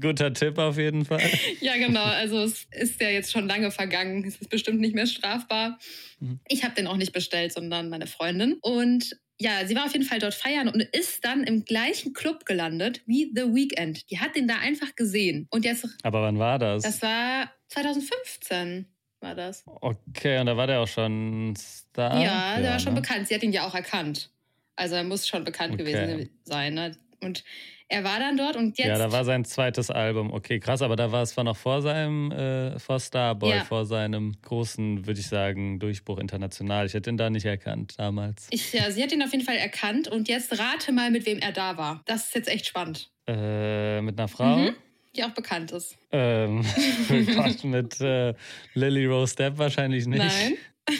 Guter 0.00 0.32
Tipp 0.32 0.58
auf 0.58 0.78
jeden 0.78 1.04
Fall. 1.04 1.22
ja, 1.60 1.76
genau. 1.76 2.02
Also 2.02 2.40
es 2.40 2.66
ist 2.70 3.00
ja 3.00 3.08
jetzt 3.08 3.32
schon 3.32 3.46
lange 3.46 3.70
vergangen. 3.70 4.24
Es 4.24 4.36
ist 4.36 4.48
bestimmt 4.48 4.80
nicht 4.80 4.94
mehr 4.94 5.06
strafbar. 5.06 5.78
Mhm. 6.18 6.40
Ich 6.48 6.64
habe 6.64 6.74
den 6.74 6.86
auch 6.86 6.96
nicht 6.96 7.12
bestellt, 7.12 7.52
sondern 7.52 7.88
meine 7.88 8.06
Freundin. 8.06 8.54
Und 8.60 9.18
ja, 9.38 9.66
sie 9.66 9.74
war 9.76 9.84
auf 9.84 9.92
jeden 9.92 10.04
Fall 10.04 10.18
dort 10.18 10.34
feiern 10.34 10.68
und 10.68 10.80
ist 10.82 11.24
dann 11.24 11.44
im 11.44 11.64
gleichen 11.64 12.12
Club 12.14 12.46
gelandet 12.46 13.02
wie 13.06 13.30
The 13.34 13.42
Weeknd. 13.54 14.10
Die 14.10 14.18
hat 14.18 14.34
den 14.36 14.48
da 14.48 14.58
einfach 14.58 14.94
gesehen. 14.94 15.46
Und 15.50 15.64
jetzt, 15.64 15.86
Aber 16.02 16.22
wann 16.22 16.38
war 16.38 16.58
das? 16.58 16.82
das 16.84 17.02
war 17.02 17.50
2015 17.68 18.86
war 19.20 19.34
das. 19.34 19.64
okay, 19.66 20.38
und 20.38 20.46
da 20.46 20.56
war 20.56 20.66
der 20.66 20.80
auch 20.80 20.88
schon 20.88 21.54
Star? 21.56 22.22
ja, 22.22 22.60
der 22.60 22.72
war 22.72 22.78
schon 22.78 22.94
ne? 22.94 23.00
bekannt. 23.00 23.28
Sie 23.28 23.34
hat 23.34 23.42
ihn 23.42 23.52
ja 23.52 23.66
auch 23.66 23.74
erkannt. 23.74 24.30
Also 24.76 24.94
er 24.94 25.04
muss 25.04 25.26
schon 25.26 25.44
bekannt 25.44 25.74
Okay. 25.74 25.84
gewesen 25.84 26.30
sein. 26.44 26.74
Ne? 26.74 26.96
Und 27.20 27.42
er 27.88 28.02
war 28.04 28.18
dann 28.18 28.36
dort 28.36 28.56
und 28.56 28.76
jetzt. 28.78 28.88
Ja, 28.88 28.98
da 28.98 29.12
war 29.12 29.24
sein 29.24 29.44
zweites 29.44 29.90
Album. 29.90 30.32
Okay, 30.32 30.58
krass, 30.58 30.82
aber 30.82 30.96
da 30.96 31.12
war 31.12 31.22
es 31.22 31.36
war 31.36 31.44
noch 31.44 31.56
vor 31.56 31.82
seinem, 31.82 32.32
äh, 32.32 32.78
vor 32.78 32.98
Starboy, 32.98 33.50
Ja. 33.50 33.64
vor 33.64 33.86
seinem 33.86 34.34
großen, 34.42 35.06
würde 35.06 35.20
ich 35.20 35.28
sagen, 35.28 35.78
Durchbruch 35.78 36.18
international. 36.18 36.86
Ich 36.86 36.94
hätte 36.94 37.10
ihn 37.10 37.16
da 37.16 37.30
nicht 37.30 37.44
erkannt 37.46 37.94
damals. 37.98 38.48
ich, 38.50 38.72
ja, 38.72 38.90
sie 38.90 39.02
hat 39.02 39.12
ihn 39.12 39.22
auf 39.22 39.32
jeden 39.32 39.44
Fall 39.44 39.56
erkannt 39.56 40.08
und 40.08 40.28
jetzt 40.28 40.58
rate 40.58 40.90
mal, 40.92 41.10
mit 41.10 41.26
wem 41.26 41.38
er 41.38 41.52
da 41.52 41.76
war. 41.76 42.02
Das 42.06 42.26
ist 42.26 42.34
jetzt 42.34 42.48
echt 42.48 42.66
spannend. 42.66 43.10
Äh, 43.28 44.00
mit 44.02 44.18
einer 44.18 44.28
Frau? 44.28 44.56
Mhm. 44.56 44.74
Die 45.16 45.24
auch 45.24 45.30
bekannt 45.30 45.72
ist. 45.72 45.96
Ähm, 46.12 46.60
oh 47.10 47.34
Gott, 47.34 47.64
mit 47.64 48.00
äh, 48.00 48.34
Lily 48.74 49.06
Rose 49.06 49.34
Depp 49.36 49.56
wahrscheinlich 49.58 50.06
nicht. 50.06 50.18
Nein, 50.18 50.56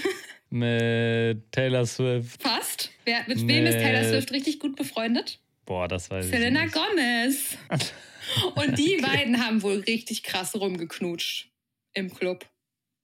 Mit 0.48 1.50
Taylor 1.52 1.84
Swift. 1.86 2.40
fast. 2.40 2.90
Wer, 3.04 3.18
mit 3.26 3.46
wem 3.46 3.66
ist 3.66 3.74
Taylor 3.78 4.00
Mit- 4.00 4.08
Swift 4.10 4.32
richtig 4.32 4.60
gut 4.60 4.76
befreundet? 4.76 5.40
Boah, 5.66 5.88
das 5.88 6.10
weiß 6.10 6.28
Selena 6.28 6.64
ich 6.64 6.74
nicht. 6.74 6.74
Gomez. 6.74 7.56
Und 8.56 8.78
die 8.78 8.96
Okay. 8.98 9.02
beiden 9.02 9.44
haben 9.44 9.62
wohl 9.62 9.80
richtig 9.80 10.22
krass 10.22 10.54
rumgeknutscht 10.54 11.50
im 11.92 12.12
Club. 12.14 12.48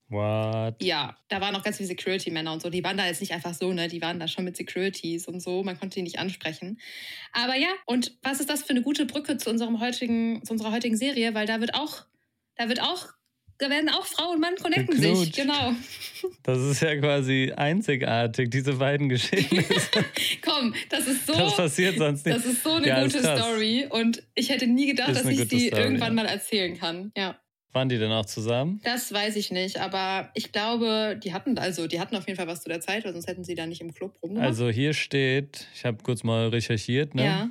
What? 0.08 0.76
Ja, 0.82 1.16
da 1.28 1.40
waren 1.40 1.56
auch 1.56 1.62
ganz 1.62 1.78
viele 1.78 1.86
Security-Männer 1.88 2.52
und 2.52 2.60
so. 2.60 2.68
Die 2.68 2.84
waren 2.84 2.98
da 2.98 3.06
jetzt 3.06 3.20
nicht 3.20 3.32
einfach 3.32 3.54
so, 3.54 3.72
ne? 3.72 3.88
Die 3.88 4.02
waren 4.02 4.20
da 4.20 4.28
schon 4.28 4.44
mit 4.44 4.56
Securities 4.58 5.26
und 5.26 5.40
so. 5.40 5.62
Man 5.62 5.78
konnte 5.78 5.94
die 5.94 6.02
nicht 6.02 6.18
ansprechen. 6.18 6.78
Aber 7.32 7.54
ja, 7.56 7.68
und 7.86 8.18
was 8.22 8.38
ist 8.40 8.50
das 8.50 8.62
für 8.62 8.70
eine 8.70 8.82
gute 8.82 9.06
Brücke 9.06 9.38
zu 9.38 9.48
unserem 9.48 9.80
heutigen, 9.80 10.44
zu 10.44 10.52
unserer 10.52 10.70
heutigen 10.72 10.96
Serie? 10.98 11.34
Weil 11.34 11.46
da 11.46 11.60
wird 11.60 11.74
auch, 11.74 12.04
da 12.56 12.68
wird 12.68 12.82
auch, 12.82 13.08
da 13.62 13.70
werden 13.70 13.88
auch 13.90 14.04
Frau 14.04 14.30
und 14.32 14.40
Mann 14.40 14.56
connecten 14.56 14.98
sich. 15.00 15.32
Genau. 15.32 15.72
Das 16.42 16.58
ist 16.58 16.80
ja 16.82 16.96
quasi 16.96 17.52
einzigartig, 17.56 18.50
diese 18.50 18.74
beiden 18.74 19.08
Geschehnisse. 19.08 19.90
Komm, 20.44 20.74
das 20.88 21.06
ist 21.06 21.26
so. 21.26 21.32
Das 21.32 21.56
passiert 21.56 21.98
sonst 21.98 22.24
nicht. 22.26 22.36
Das 22.36 22.44
ist 22.44 22.62
so 22.62 22.74
eine 22.74 22.86
Ja, 22.86 23.02
gute. 23.02 23.18
Story 23.20 23.86
und 23.88 24.22
ich 24.34 24.50
hätte 24.50 24.66
nie 24.66 24.86
gedacht, 24.86 25.10
Ist 25.10 25.24
dass 25.24 25.30
ich 25.30 25.48
sie 25.48 25.68
Story, 25.68 25.82
irgendwann 25.82 26.16
ja. 26.16 26.22
mal 26.22 26.26
erzählen 26.28 26.76
kann. 26.78 27.12
Ja, 27.16 27.38
Waren 27.72 27.88
die 27.88 27.98
denn 27.98 28.12
auch 28.12 28.26
zusammen? 28.26 28.80
das 28.84 29.12
weiß 29.12 29.34
ich 29.36 29.50
nicht, 29.50 29.78
aber 29.80 30.30
ich 30.34 30.52
glaube, 30.52 31.18
die 31.22 31.32
hatten 31.32 31.56
also, 31.58 31.86
die 31.86 31.98
hatten 32.00 32.14
auf 32.16 32.26
jeden 32.28 32.36
Fall 32.36 32.46
was 32.46 32.62
zu 32.62 32.68
der 32.68 32.80
Zeit, 32.80 33.04
weil 33.04 33.12
sonst 33.14 33.26
hätten 33.26 33.44
sie 33.44 33.54
da 33.54 33.66
nicht 33.66 33.80
im 33.80 33.92
Club 33.94 34.14
rumgemacht. 34.22 34.46
Also 34.46 34.68
hier 34.68 34.92
steht, 34.92 35.66
ich 35.74 35.84
habe 35.84 35.98
kurz 36.02 36.22
mal 36.22 36.48
recherchiert, 36.48 37.14
ne? 37.14 37.24
ja, 37.24 37.50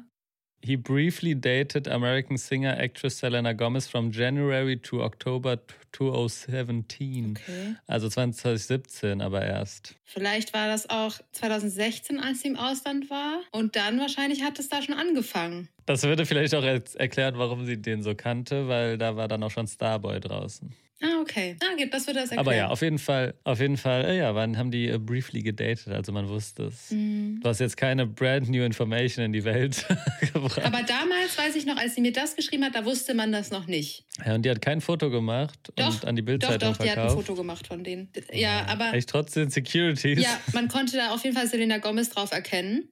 He 0.64 0.76
briefly 0.76 1.34
dated 1.34 1.88
American 1.88 2.38
singer 2.38 2.76
actress 2.78 3.18
Selena 3.18 3.54
Gomez 3.54 3.88
from 3.88 4.12
January 4.12 4.78
to 4.78 5.02
October 5.02 5.58
2017. 5.92 7.38
okay. 7.38 7.76
Also 7.88 8.10
2017 8.10 9.22
aber 9.22 9.44
erst. 9.44 9.96
Vielleicht 10.06 10.54
war 10.54 10.68
das 10.68 10.90
auch 10.90 11.16
2016, 11.32 12.20
als 12.20 12.42
sie 12.42 12.50
im 12.50 12.58
Ausland 12.58 13.10
war 13.10 13.42
und 13.52 13.76
dann 13.76 14.00
wahrscheinlich 14.00 14.44
hat 14.44 14.60
es 14.60 14.70
da 14.70 14.82
schon 14.82 14.96
angefangen. 14.96 15.68
Das 15.88 16.04
würde 16.04 16.26
vielleicht 16.26 16.54
auch 16.54 16.64
er 16.64 16.82
erklärt, 16.96 17.38
warum 17.38 17.66
sie 17.66 17.82
den 17.82 18.04
so 18.04 18.14
kannte, 18.14 18.68
weil 18.68 18.98
da 18.98 19.16
war 19.16 19.28
dann 19.28 19.42
auch 19.44 19.52
schon 19.52 19.68
Starboy 19.68 20.20
draußen. 20.20 20.74
Ah, 21.04 21.20
okay. 21.20 21.58
Ah, 21.62 21.76
das 21.90 22.06
würde 22.06 22.20
das 22.20 22.30
erklären. 22.30 22.40
Aber 22.40 22.56
ja, 22.56 22.68
auf 22.68 22.82
jeden 22.82 23.00
Fall, 23.00 23.34
auf 23.44 23.60
jeden 23.60 23.78
Fall, 23.78 24.06
äh, 24.06 24.18
ja, 24.20 24.36
wann 24.36 24.58
haben 24.58 24.70
die 24.70 24.88
äh, 24.88 25.00
briefly 25.00 25.42
gedatet, 25.42 25.88
also 25.88 26.12
man 26.12 26.30
wusste 26.30 26.66
es. 26.66 26.92
Mm. 26.92 27.40
Du 27.42 27.50
hast 27.50 27.60
jetzt 27.60 27.76
keine 27.76 28.06
brand 28.06 28.50
new 28.50 28.64
information 28.64 29.26
in 29.26 29.34
die 29.34 29.44
Welt 29.44 29.84
gebracht. 30.34 30.64
Aber 30.64 30.84
damals 30.84 31.36
weiß 31.36 31.56
ich 31.56 31.66
noch, 31.66 31.78
als 31.78 31.96
sie 31.96 32.02
mir 32.02 32.14
das 32.14 32.36
geschrieben 32.36 32.66
hat, 32.66 32.76
da 32.76 32.86
wusste 32.86 33.16
man 33.16 33.32
das 33.32 33.50
noch 33.50 33.66
nicht. 33.66 34.06
Ja, 34.24 34.36
und 34.36 34.44
die 34.44 34.52
hat 34.52 34.62
kein 34.62 34.80
Foto 34.80 35.10
gemacht 35.10 35.72
doch, 35.76 35.88
und 35.88 36.06
an 36.06 36.16
die 36.16 36.22
Bildzeitung 36.22 36.76
verkauft. 36.76 36.80
Doch, 36.80 36.86
doch, 36.86 36.94
die 36.94 37.00
hat 37.00 37.10
ein 37.10 37.16
Foto 37.16 37.36
gemacht 37.36 37.66
von 37.66 37.84
denen. 37.84 38.12
Ja, 38.32 38.68
aber... 38.68 38.94
Echt 38.94 39.10
trotz 39.10 39.32
den 39.32 39.50
Securities? 39.50 40.22
Ja, 40.22 40.40
man 40.54 40.68
konnte 40.68 40.98
da 40.98 41.14
auf 41.14 41.24
jeden 41.24 41.36
Fall 41.36 41.48
Selena 41.48 41.80
Gomez 41.80 42.10
drauf 42.10 42.32
erkennen. 42.32 42.90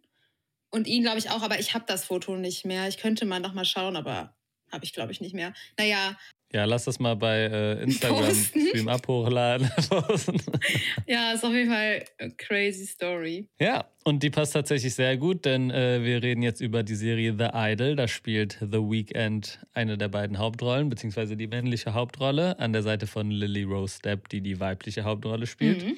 Und 0.72 0.88
ihn, 0.88 1.04
glaube 1.04 1.18
ich, 1.18 1.30
auch. 1.30 1.42
Aber 1.42 1.60
ich 1.60 1.74
habe 1.74 1.86
das 1.88 2.06
Foto 2.06 2.36
nicht 2.36 2.66
mehr. 2.66 2.88
Ich 2.88 2.98
könnte 2.98 3.26
mal 3.26 3.40
noch 3.40 3.54
mal 3.54 3.66
schauen, 3.66 3.96
aber 3.96 4.36
habe 4.72 4.86
ich, 4.86 4.94
glaube 4.94 5.12
ich, 5.12 5.22
nicht 5.22 5.34
mehr. 5.34 5.54
Naja, 5.78 6.16
ja, 6.52 6.66
lass 6.66 6.86
das 6.86 7.00
mal 7.00 7.16
bei 7.16 7.42
äh, 7.42 7.84
Instagram 7.84 8.34
Stream 8.34 8.88
ab 8.88 9.08
hochladen. 9.08 9.70
ja, 11.08 11.32
ist 11.34 11.46
auf 11.46 11.54
jeden 11.54 11.70
Fall 11.70 12.04
eine 12.18 12.32
crazy 12.38 12.88
Story. 12.88 13.48
Ja, 13.60 13.86
und 14.04 14.24
die 14.24 14.32
passt 14.32 14.54
tatsächlich 14.54 14.96
sehr 14.96 15.18
gut, 15.18 15.46
denn 15.46 15.70
äh, 15.70 16.04
wir 16.04 16.24
reden 16.24 16.42
jetzt 16.42 16.62
über 16.62 16.82
die 16.82 16.96
Serie 16.96 17.36
The 17.38 17.50
Idol. 17.54 17.96
Da 17.96 18.08
spielt 18.08 18.58
The 18.60 18.80
Weeknd 18.80 19.60
eine 19.74 19.98
der 19.98 20.08
beiden 20.08 20.40
Hauptrollen, 20.40 20.90
beziehungsweise 20.90 21.38
die 21.38 21.48
männliche 21.48 21.94
Hauptrolle, 21.94 22.58
an 22.60 22.74
der 22.74 22.82
Seite 22.82 23.06
von 23.06 23.30
Lily 23.30 23.64
Rose 23.64 24.02
Depp, 24.02 24.30
die 24.30 24.42
die 24.42 24.60
weibliche 24.60 25.04
Hauptrolle 25.04 25.46
spielt. 25.46 25.86
Mhm. 25.86 25.98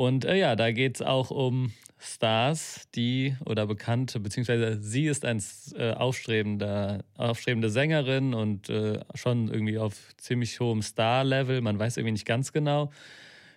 Und 0.00 0.24
äh, 0.24 0.36
ja, 0.36 0.56
da 0.56 0.72
geht 0.72 0.94
es 0.94 1.02
auch 1.02 1.30
um 1.30 1.72
Stars, 1.98 2.88
die 2.94 3.36
oder 3.44 3.66
Bekannte, 3.66 4.18
beziehungsweise 4.18 4.80
sie 4.80 5.04
ist 5.04 5.26
ein 5.26 5.42
äh, 5.76 5.92
aufstrebender, 5.92 7.04
aufstrebende 7.18 7.68
Sängerin 7.68 8.32
und 8.32 8.70
äh, 8.70 9.00
schon 9.14 9.48
irgendwie 9.48 9.76
auf 9.76 10.16
ziemlich 10.16 10.58
hohem 10.58 10.80
Star-Level. 10.80 11.60
Man 11.60 11.78
weiß 11.78 11.98
irgendwie 11.98 12.12
nicht 12.12 12.24
ganz 12.24 12.54
genau, 12.54 12.90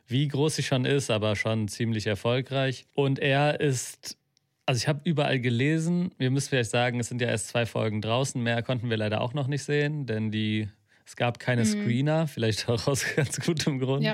wie 0.06 0.28
groß 0.28 0.58
sie 0.58 0.64
schon 0.64 0.84
ist, 0.84 1.10
aber 1.12 1.38
schon 1.38 1.70
ziemlich 1.70 2.08
erfolgreich. 2.08 2.88
Und 2.94 3.20
er 3.20 3.62
ist, 3.62 4.18
also 4.66 4.80
ich 4.80 4.90
habe 4.90 5.00
überall 5.06 5.40
gelesen, 5.40 6.12
wir 6.18 6.30
müssen 6.30 6.50
vielleicht 6.50 6.72
sagen, 6.72 7.00
es 7.00 7.08
sind 7.08 7.22
ja 7.22 7.30
erst 7.30 7.48
zwei 7.48 7.66
Folgen 7.66 8.02
draußen, 8.02 8.44
mehr 8.44 8.62
konnten 8.64 8.90
wir 8.90 8.98
leider 8.98 9.22
auch 9.22 9.34
noch 9.34 9.48
nicht 9.48 9.64
sehen, 9.64 10.08
denn 10.08 10.30
die 10.30 10.68
es 11.06 11.16
gab 11.16 11.40
keine 11.40 11.62
mhm. 11.62 11.66
Screener, 11.66 12.28
vielleicht 12.28 12.70
auch 12.70 12.88
aus 12.88 13.06
ganz 13.16 13.40
gutem 13.40 13.80
Grund. 13.80 14.04
Ja. 14.04 14.14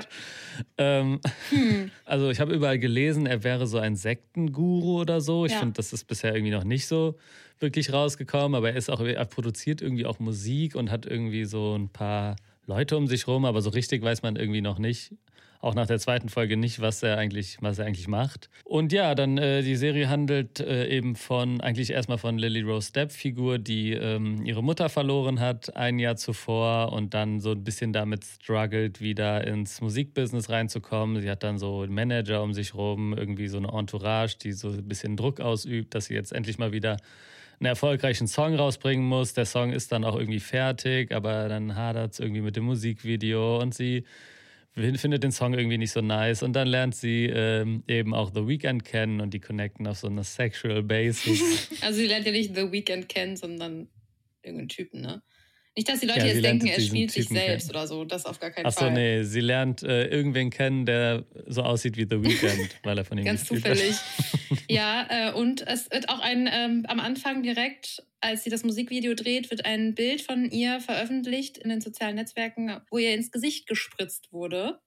Ähm, 0.78 1.20
hm. 1.50 1.90
Also 2.04 2.30
ich 2.30 2.40
habe 2.40 2.52
überall 2.52 2.78
gelesen, 2.78 3.26
er 3.26 3.44
wäre 3.44 3.66
so 3.66 3.78
ein 3.78 3.96
Sektenguru 3.96 5.00
oder 5.00 5.20
so. 5.20 5.46
Ich 5.46 5.52
ja. 5.52 5.58
finde, 5.58 5.74
das 5.74 5.92
ist 5.92 6.04
bisher 6.04 6.34
irgendwie 6.34 6.52
noch 6.52 6.64
nicht 6.64 6.86
so 6.86 7.16
wirklich 7.60 7.92
rausgekommen, 7.92 8.54
aber 8.54 8.70
er 8.70 8.76
ist 8.76 8.90
auch, 8.90 9.00
er 9.00 9.24
produziert 9.26 9.82
irgendwie 9.82 10.06
auch 10.06 10.18
Musik 10.18 10.74
und 10.74 10.90
hat 10.90 11.06
irgendwie 11.06 11.44
so 11.44 11.76
ein 11.76 11.88
paar 11.88 12.36
Leute 12.66 12.96
um 12.96 13.06
sich 13.06 13.26
rum, 13.26 13.44
aber 13.44 13.62
so 13.62 13.70
richtig 13.70 14.02
weiß 14.02 14.22
man 14.22 14.36
irgendwie 14.36 14.60
noch 14.60 14.78
nicht, 14.78 15.12
auch 15.60 15.74
nach 15.74 15.86
der 15.86 15.98
zweiten 15.98 16.28
Folge 16.28 16.56
nicht, 16.56 16.80
was 16.80 17.02
er 17.02 17.18
eigentlich, 17.18 17.58
was 17.60 17.78
er 17.78 17.86
eigentlich 17.86 18.08
macht. 18.08 18.48
Und 18.64 18.92
ja, 18.92 19.14
dann 19.14 19.36
äh, 19.36 19.62
die 19.62 19.76
Serie 19.76 20.08
handelt 20.08 20.60
äh, 20.60 20.88
eben 20.88 21.16
von, 21.16 21.60
eigentlich 21.60 21.90
erstmal 21.90 22.18
von 22.18 22.38
Lily 22.38 22.62
Rose 22.62 22.92
Depp 22.92 23.12
Figur, 23.12 23.58
die 23.58 23.92
ähm, 23.92 24.44
ihre 24.44 24.62
Mutter 24.62 24.88
verloren 24.88 25.38
hat 25.40 25.76
ein 25.76 25.98
Jahr 25.98 26.16
zuvor 26.16 26.92
und 26.92 27.12
dann 27.12 27.40
so 27.40 27.52
ein 27.52 27.62
bisschen 27.62 27.92
damit 27.92 28.24
struggelt, 28.24 29.00
wieder 29.00 29.46
ins 29.46 29.80
Musikbusiness 29.80 30.48
reinzukommen. 30.48 31.20
Sie 31.20 31.30
hat 31.30 31.42
dann 31.42 31.58
so 31.58 31.82
einen 31.82 31.94
Manager 31.94 32.42
um 32.42 32.54
sich 32.54 32.74
rum, 32.74 33.12
irgendwie 33.12 33.48
so 33.48 33.58
eine 33.58 33.68
Entourage, 33.68 34.38
die 34.38 34.52
so 34.52 34.68
ein 34.68 34.88
bisschen 34.88 35.16
Druck 35.16 35.40
ausübt, 35.40 35.94
dass 35.94 36.06
sie 36.06 36.14
jetzt 36.14 36.32
endlich 36.32 36.58
mal 36.58 36.72
wieder 36.72 36.96
einen 37.60 37.66
erfolgreichen 37.66 38.26
Song 38.26 38.54
rausbringen 38.54 39.04
muss. 39.04 39.34
Der 39.34 39.44
Song 39.44 39.72
ist 39.72 39.92
dann 39.92 40.04
auch 40.04 40.16
irgendwie 40.16 40.40
fertig, 40.40 41.12
aber 41.12 41.48
dann 41.48 41.76
hadert 41.76 42.14
es 42.14 42.20
irgendwie 42.20 42.40
mit 42.40 42.56
dem 42.56 42.64
Musikvideo 42.64 43.58
und 43.60 43.74
sie 43.74 44.04
findet 44.74 45.22
den 45.22 45.32
Song 45.32 45.54
irgendwie 45.54 45.78
nicht 45.78 45.92
so 45.92 46.00
nice 46.00 46.42
und 46.42 46.52
dann 46.54 46.68
lernt 46.68 46.94
sie 46.94 47.26
ähm, 47.26 47.82
eben 47.88 48.14
auch 48.14 48.32
The 48.34 48.46
Weeknd 48.46 48.84
kennen 48.84 49.20
und 49.20 49.34
die 49.34 49.40
connecten 49.40 49.86
auf 49.86 49.98
so 49.98 50.06
einer 50.06 50.24
sexual 50.24 50.82
basis. 50.82 51.68
also 51.82 51.98
sie 51.98 52.06
lernt 52.06 52.26
ja 52.26 52.32
nicht 52.32 52.54
The 52.54 52.70
Weeknd 52.70 53.08
kennen, 53.08 53.36
sondern 53.36 53.88
irgendeinen 54.42 54.68
Typen, 54.68 55.00
ne? 55.00 55.22
Nicht, 55.76 55.88
dass 55.88 56.00
die 56.00 56.06
Leute 56.06 56.20
ja, 56.20 56.26
jetzt 56.26 56.44
denken, 56.44 56.66
er 56.66 56.80
spielt 56.80 57.12
sich 57.12 57.28
selbst 57.28 57.68
kennen. 57.68 57.78
oder 57.78 57.86
so. 57.86 58.04
Das 58.04 58.26
auf 58.26 58.40
gar 58.40 58.50
keinen 58.50 58.66
Ach 58.66 58.72
so, 58.72 58.80
Fall. 58.80 58.88
Achso, 58.88 59.00
nee. 59.00 59.22
Sie 59.22 59.40
lernt 59.40 59.82
äh, 59.82 60.06
irgendwen 60.06 60.50
kennen, 60.50 60.84
der 60.84 61.24
so 61.46 61.62
aussieht 61.62 61.96
wie 61.96 62.06
The 62.10 62.22
Weeknd, 62.22 62.76
weil 62.82 62.98
er 62.98 63.04
von 63.04 63.16
ihm 63.16 63.24
Ganz 63.24 63.44
zufällig. 63.44 63.94
ja, 64.68 65.06
äh, 65.08 65.32
und 65.32 65.66
es 65.66 65.90
wird 65.90 66.08
auch 66.08 66.18
ein, 66.18 66.48
ähm, 66.52 66.86
am 66.88 66.98
Anfang 66.98 67.42
direkt 67.44 68.02
als 68.20 68.44
sie 68.44 68.50
das 68.50 68.64
Musikvideo 68.64 69.14
dreht, 69.14 69.50
wird 69.50 69.64
ein 69.64 69.94
Bild 69.94 70.22
von 70.22 70.50
ihr 70.50 70.80
veröffentlicht 70.80 71.58
in 71.58 71.70
den 71.70 71.80
sozialen 71.80 72.16
Netzwerken, 72.16 72.80
wo 72.90 72.98
ihr 72.98 73.14
ins 73.14 73.30
Gesicht 73.30 73.66
gespritzt 73.66 74.32
wurde. 74.32 74.80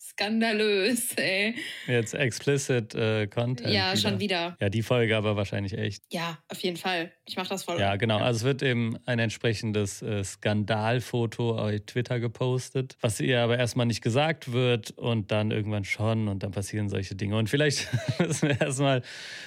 Skandalös, 0.00 1.14
ey. 1.16 1.54
Jetzt 1.86 2.14
explicit 2.14 2.94
äh, 2.94 3.26
Content. 3.26 3.72
Ja, 3.72 3.92
wieder. 3.92 3.96
schon 3.96 4.20
wieder. 4.20 4.56
Ja, 4.60 4.68
die 4.68 4.82
Folge 4.82 5.16
aber 5.16 5.36
wahrscheinlich 5.36 5.72
echt. 5.72 6.02
Ja, 6.12 6.38
auf 6.48 6.60
jeden 6.60 6.76
Fall. 6.76 7.12
Ich 7.24 7.36
mache 7.36 7.48
das 7.48 7.64
voll. 7.64 7.80
Ja, 7.80 7.96
genau. 7.96 8.18
Also 8.18 8.38
es 8.38 8.44
wird 8.44 8.62
eben 8.62 8.98
ein 9.06 9.18
entsprechendes 9.18 10.02
äh, 10.02 10.22
Skandalfoto 10.22 11.58
auf 11.58 11.70
Twitter 11.86 12.20
gepostet, 12.20 12.96
was 13.00 13.18
ihr 13.20 13.40
aber 13.40 13.58
erstmal 13.58 13.86
nicht 13.86 14.02
gesagt 14.02 14.52
wird 14.52 14.90
und 14.92 15.30
dann 15.30 15.50
irgendwann 15.50 15.84
schon 15.84 16.28
und 16.28 16.42
dann 16.42 16.50
passieren 16.50 16.88
solche 16.90 17.14
Dinge. 17.14 17.36
Und 17.38 17.48
vielleicht 17.48 17.88
müssen 18.18 18.48
wir 18.48 18.60
erstmal 18.60 19.02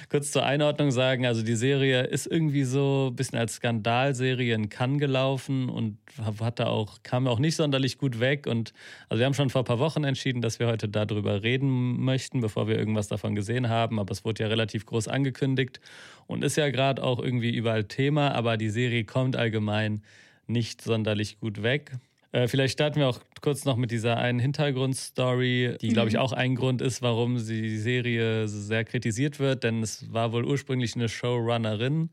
kurz 0.08 0.32
zur 0.32 0.44
Einordnung 0.44 0.90
sagen, 0.90 1.24
also 1.24 1.42
die 1.42 1.54
Serie 1.54 2.02
ist 2.02 2.26
irgendwie 2.26 2.64
so 2.64 3.10
ein 3.10 3.16
bisschen 3.16 3.27
bisschen 3.28 3.38
als 3.38 3.54
Skandalserie 3.56 4.54
in 4.54 4.68
Cannes 4.68 4.98
gelaufen 4.98 5.68
und 5.68 5.98
hat 6.40 6.58
da 6.58 6.66
auch, 6.66 7.02
kam 7.02 7.26
auch 7.26 7.38
nicht 7.38 7.56
sonderlich 7.56 7.98
gut 7.98 8.20
weg. 8.20 8.46
Und 8.46 8.72
also 9.08 9.20
wir 9.20 9.26
haben 9.26 9.34
schon 9.34 9.50
vor 9.50 9.62
ein 9.62 9.66
paar 9.66 9.78
Wochen 9.78 10.04
entschieden, 10.04 10.40
dass 10.40 10.58
wir 10.58 10.66
heute 10.66 10.88
darüber 10.88 11.42
reden 11.42 12.00
möchten, 12.00 12.40
bevor 12.40 12.68
wir 12.68 12.78
irgendwas 12.78 13.08
davon 13.08 13.34
gesehen 13.34 13.68
haben. 13.68 13.98
Aber 14.00 14.12
es 14.12 14.24
wurde 14.24 14.44
ja 14.44 14.48
relativ 14.48 14.86
groß 14.86 15.08
angekündigt 15.08 15.80
und 16.26 16.42
ist 16.42 16.56
ja 16.56 16.70
gerade 16.70 17.02
auch 17.02 17.18
irgendwie 17.18 17.54
überall 17.54 17.84
Thema, 17.84 18.34
aber 18.34 18.56
die 18.56 18.70
Serie 18.70 19.04
kommt 19.04 19.36
allgemein 19.36 20.02
nicht 20.46 20.82
sonderlich 20.82 21.38
gut 21.38 21.62
weg. 21.62 21.92
Äh, 22.32 22.48
vielleicht 22.48 22.74
starten 22.74 23.00
wir 23.00 23.08
auch 23.08 23.20
kurz 23.40 23.64
noch 23.64 23.76
mit 23.76 23.90
dieser 23.90 24.18
einen 24.18 24.38
Hintergrundstory, 24.38 25.76
die, 25.80 25.88
glaube 25.88 26.08
ich, 26.08 26.14
mhm. 26.14 26.20
auch 26.20 26.32
ein 26.32 26.54
Grund 26.54 26.82
ist, 26.82 27.00
warum 27.00 27.36
die 27.36 27.78
Serie 27.78 28.48
sehr 28.48 28.84
kritisiert 28.84 29.38
wird, 29.38 29.64
denn 29.64 29.82
es 29.82 30.12
war 30.12 30.32
wohl 30.32 30.44
ursprünglich 30.44 30.94
eine 30.94 31.08
Showrunnerin 31.08 32.10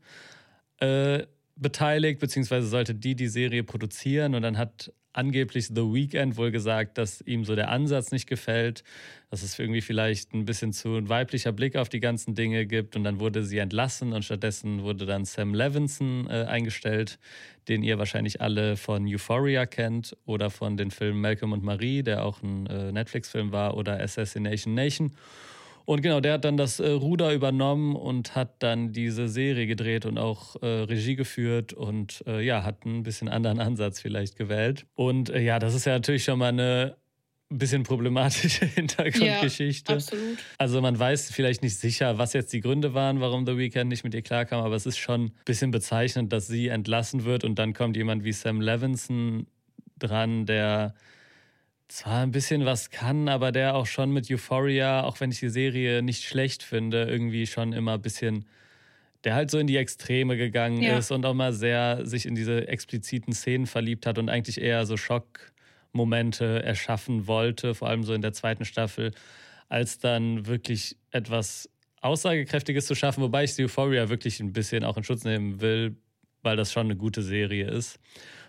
äh, 0.80 1.26
beteiligt, 1.56 2.20
beziehungsweise 2.20 2.66
sollte 2.66 2.94
die 2.94 3.16
die 3.16 3.28
Serie 3.28 3.64
produzieren 3.64 4.34
und 4.34 4.42
dann 4.42 4.58
hat 4.58 4.92
angeblich 5.16 5.68
The 5.68 5.80
Weeknd 5.80 6.36
wohl 6.36 6.50
gesagt, 6.50 6.98
dass 6.98 7.22
ihm 7.22 7.44
so 7.44 7.54
der 7.54 7.70
Ansatz 7.70 8.12
nicht 8.12 8.28
gefällt, 8.28 8.84
dass 9.30 9.42
es 9.42 9.58
irgendwie 9.58 9.80
vielleicht 9.80 10.34
ein 10.34 10.44
bisschen 10.44 10.72
zu 10.72 10.96
ein 10.96 11.08
weiblicher 11.08 11.52
Blick 11.52 11.76
auf 11.76 11.88
die 11.88 12.00
ganzen 12.00 12.34
Dinge 12.34 12.66
gibt 12.66 12.96
und 12.96 13.04
dann 13.04 13.18
wurde 13.18 13.42
sie 13.42 13.58
entlassen 13.58 14.12
und 14.12 14.24
stattdessen 14.24 14.82
wurde 14.82 15.06
dann 15.06 15.24
Sam 15.24 15.54
Levinson 15.54 16.28
äh, 16.28 16.44
eingestellt, 16.44 17.18
den 17.68 17.82
ihr 17.82 17.98
wahrscheinlich 17.98 18.40
alle 18.40 18.76
von 18.76 19.06
Euphoria 19.06 19.64
kennt 19.66 20.14
oder 20.26 20.50
von 20.50 20.76
den 20.76 20.90
Filmen 20.90 21.20
Malcolm 21.20 21.52
und 21.52 21.64
Marie, 21.64 22.02
der 22.02 22.24
auch 22.24 22.42
ein 22.42 22.66
äh, 22.66 22.92
Netflix-Film 22.92 23.52
war, 23.52 23.76
oder 23.76 23.98
Assassination 24.00 24.74
Nation. 24.74 25.12
Und 25.86 26.02
genau, 26.02 26.20
der 26.20 26.34
hat 26.34 26.44
dann 26.44 26.56
das 26.56 26.80
äh, 26.80 26.90
Ruder 26.90 27.32
übernommen 27.32 27.96
und 27.96 28.34
hat 28.34 28.62
dann 28.62 28.92
diese 28.92 29.28
Serie 29.28 29.66
gedreht 29.66 30.04
und 30.04 30.18
auch 30.18 30.60
äh, 30.60 30.66
Regie 30.66 31.14
geführt 31.14 31.72
und 31.72 32.24
äh, 32.26 32.42
ja, 32.42 32.64
hat 32.64 32.84
einen 32.84 33.04
bisschen 33.04 33.28
anderen 33.28 33.60
Ansatz 33.66 34.00
vielleicht 34.00 34.36
gewählt. 34.36 34.84
Und 34.94 35.30
äh, 35.30 35.40
ja, 35.40 35.58
das 35.58 35.74
ist 35.74 35.86
ja 35.86 35.92
natürlich 35.92 36.24
schon 36.24 36.38
mal 36.38 36.48
eine 36.48 36.96
ein 37.48 37.58
bisschen 37.58 37.84
problematische 37.84 38.66
Hintergrundgeschichte. 38.74 39.92
Ja, 39.92 39.98
absolut. 39.98 40.38
Also 40.58 40.80
man 40.80 40.98
weiß 40.98 41.30
vielleicht 41.30 41.62
nicht 41.62 41.76
sicher, 41.76 42.18
was 42.18 42.32
jetzt 42.32 42.52
die 42.52 42.60
Gründe 42.60 42.92
waren, 42.92 43.20
warum 43.20 43.46
The 43.46 43.56
Weeknd 43.56 43.88
nicht 43.88 44.02
mit 44.02 44.14
ihr 44.14 44.22
klarkam, 44.22 44.64
aber 44.64 44.74
es 44.74 44.84
ist 44.84 44.98
schon 44.98 45.26
ein 45.26 45.32
bisschen 45.44 45.70
bezeichnend, 45.70 46.32
dass 46.32 46.48
sie 46.48 46.66
entlassen 46.66 47.24
wird 47.24 47.44
und 47.44 47.56
dann 47.60 47.72
kommt 47.72 47.96
jemand 47.96 48.24
wie 48.24 48.32
Sam 48.32 48.60
Levinson 48.60 49.46
dran, 49.96 50.44
der 50.46 50.94
zwar 51.88 52.22
ein 52.22 52.32
bisschen 52.32 52.64
was 52.64 52.90
kann, 52.90 53.28
aber 53.28 53.52
der 53.52 53.74
auch 53.74 53.86
schon 53.86 54.10
mit 54.10 54.30
Euphoria, 54.30 55.04
auch 55.04 55.20
wenn 55.20 55.30
ich 55.30 55.40
die 55.40 55.48
Serie 55.48 56.02
nicht 56.02 56.24
schlecht 56.24 56.62
finde, 56.62 57.04
irgendwie 57.04 57.46
schon 57.46 57.72
immer 57.72 57.94
ein 57.94 58.02
bisschen, 58.02 58.44
der 59.24 59.34
halt 59.34 59.50
so 59.50 59.58
in 59.58 59.66
die 59.66 59.76
Extreme 59.76 60.36
gegangen 60.36 60.82
ja. 60.82 60.98
ist 60.98 61.10
und 61.10 61.24
auch 61.24 61.34
mal 61.34 61.52
sehr 61.52 62.04
sich 62.04 62.26
in 62.26 62.34
diese 62.34 62.68
expliziten 62.68 63.32
Szenen 63.32 63.66
verliebt 63.66 64.06
hat 64.06 64.18
und 64.18 64.28
eigentlich 64.28 64.60
eher 64.60 64.84
so 64.86 64.96
Schockmomente 64.96 66.62
erschaffen 66.62 67.26
wollte, 67.26 67.74
vor 67.74 67.88
allem 67.88 68.02
so 68.02 68.14
in 68.14 68.22
der 68.22 68.32
zweiten 68.32 68.64
Staffel, 68.64 69.12
als 69.68 69.98
dann 69.98 70.46
wirklich 70.46 70.96
etwas 71.10 71.68
Aussagekräftiges 72.00 72.86
zu 72.86 72.94
schaffen, 72.94 73.22
wobei 73.22 73.44
ich 73.44 73.58
Euphoria 73.58 74.08
wirklich 74.08 74.40
ein 74.40 74.52
bisschen 74.52 74.84
auch 74.84 74.96
in 74.96 75.04
Schutz 75.04 75.24
nehmen 75.24 75.60
will, 75.60 75.96
weil 76.42 76.56
das 76.56 76.72
schon 76.72 76.86
eine 76.86 76.96
gute 76.96 77.22
Serie 77.22 77.68
ist. 77.68 77.98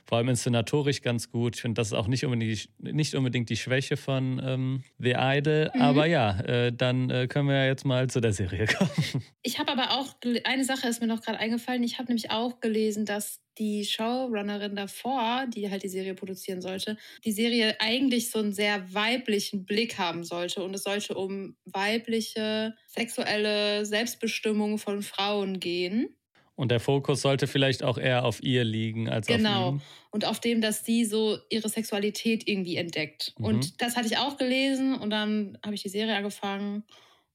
Vor 0.08 0.18
allem 0.18 0.30
inszenatorisch 0.30 1.02
ganz 1.02 1.30
gut. 1.30 1.56
Ich 1.56 1.62
finde, 1.62 1.80
das 1.80 1.88
ist 1.88 1.94
auch 1.94 2.08
nicht 2.08 2.24
unbedingt, 2.24 2.70
nicht 2.80 3.14
unbedingt 3.14 3.50
die 3.50 3.58
Schwäche 3.58 3.98
von 3.98 4.42
ähm, 4.44 4.84
The 5.00 5.16
Idol. 5.18 5.70
Mhm. 5.74 5.82
Aber 5.82 6.06
ja, 6.06 6.40
äh, 6.42 6.72
dann 6.72 7.10
äh, 7.10 7.28
können 7.28 7.50
wir 7.50 7.56
ja 7.56 7.66
jetzt 7.66 7.86
mal 7.86 8.10
zu 8.10 8.22
der 8.22 8.32
Serie 8.32 8.68
kommen. 8.78 9.24
Ich 9.44 9.60
habe 9.60 9.72
aber 9.72 10.00
auch, 10.00 10.16
eine 10.46 10.64
Sache 10.64 10.88
ist 10.88 11.02
mir 11.02 11.08
noch 11.08 11.22
gerade 11.22 11.40
eingefallen. 11.40 11.84
Ich 11.84 11.98
habe 12.00 12.08
nämlich 12.08 12.32
auch 12.32 12.62
gelesen, 12.62 13.06
dass 13.06 13.42
die 13.58 13.86
Showrunnerin 13.86 14.76
davor, 14.76 15.46
die 15.48 15.70
halt 15.70 15.84
die 15.84 15.90
Serie 15.90 16.14
produzieren 16.14 16.62
sollte, 16.62 16.98
die 17.26 17.32
Serie 17.32 17.76
eigentlich 17.80 18.30
so 18.30 18.40
einen 18.40 18.54
sehr 18.54 18.94
weiblichen 18.94 19.66
Blick 19.66 19.98
haben 19.98 20.24
sollte. 20.24 20.64
Und 20.64 20.74
es 20.74 20.84
sollte 20.84 21.16
um 21.16 21.58
weibliche 21.66 22.76
sexuelle 22.88 23.86
Selbstbestimmung 23.86 24.78
von 24.78 25.02
Frauen 25.02 25.60
gehen. 25.60 26.16
Und 26.58 26.70
der 26.72 26.80
Fokus 26.80 27.22
sollte 27.22 27.46
vielleicht 27.46 27.84
auch 27.84 28.00
eher 28.00 28.26
auf 28.26 28.42
ihr 28.42 28.64
liegen 28.64 29.08
als 29.08 29.28
genau. 29.28 29.50
auf. 29.50 29.74
Genau. 29.74 29.84
Und 30.10 30.26
auf 30.26 30.40
dem, 30.40 30.60
dass 30.60 30.84
sie 30.84 31.06
so 31.06 31.38
ihre 31.52 31.70
Sexualität 31.70 32.48
irgendwie 32.48 32.78
entdeckt. 32.78 33.36
Mhm. 33.38 33.46
Und 33.46 33.82
das 33.82 33.96
hatte 33.96 34.08
ich 34.08 34.18
auch 34.18 34.38
gelesen 34.38 34.96
und 34.96 35.12
dann 35.12 35.60
habe 35.64 35.76
ich 35.76 35.84
die 35.84 35.90
Serie 35.90 36.16
angefangen. 36.16 36.84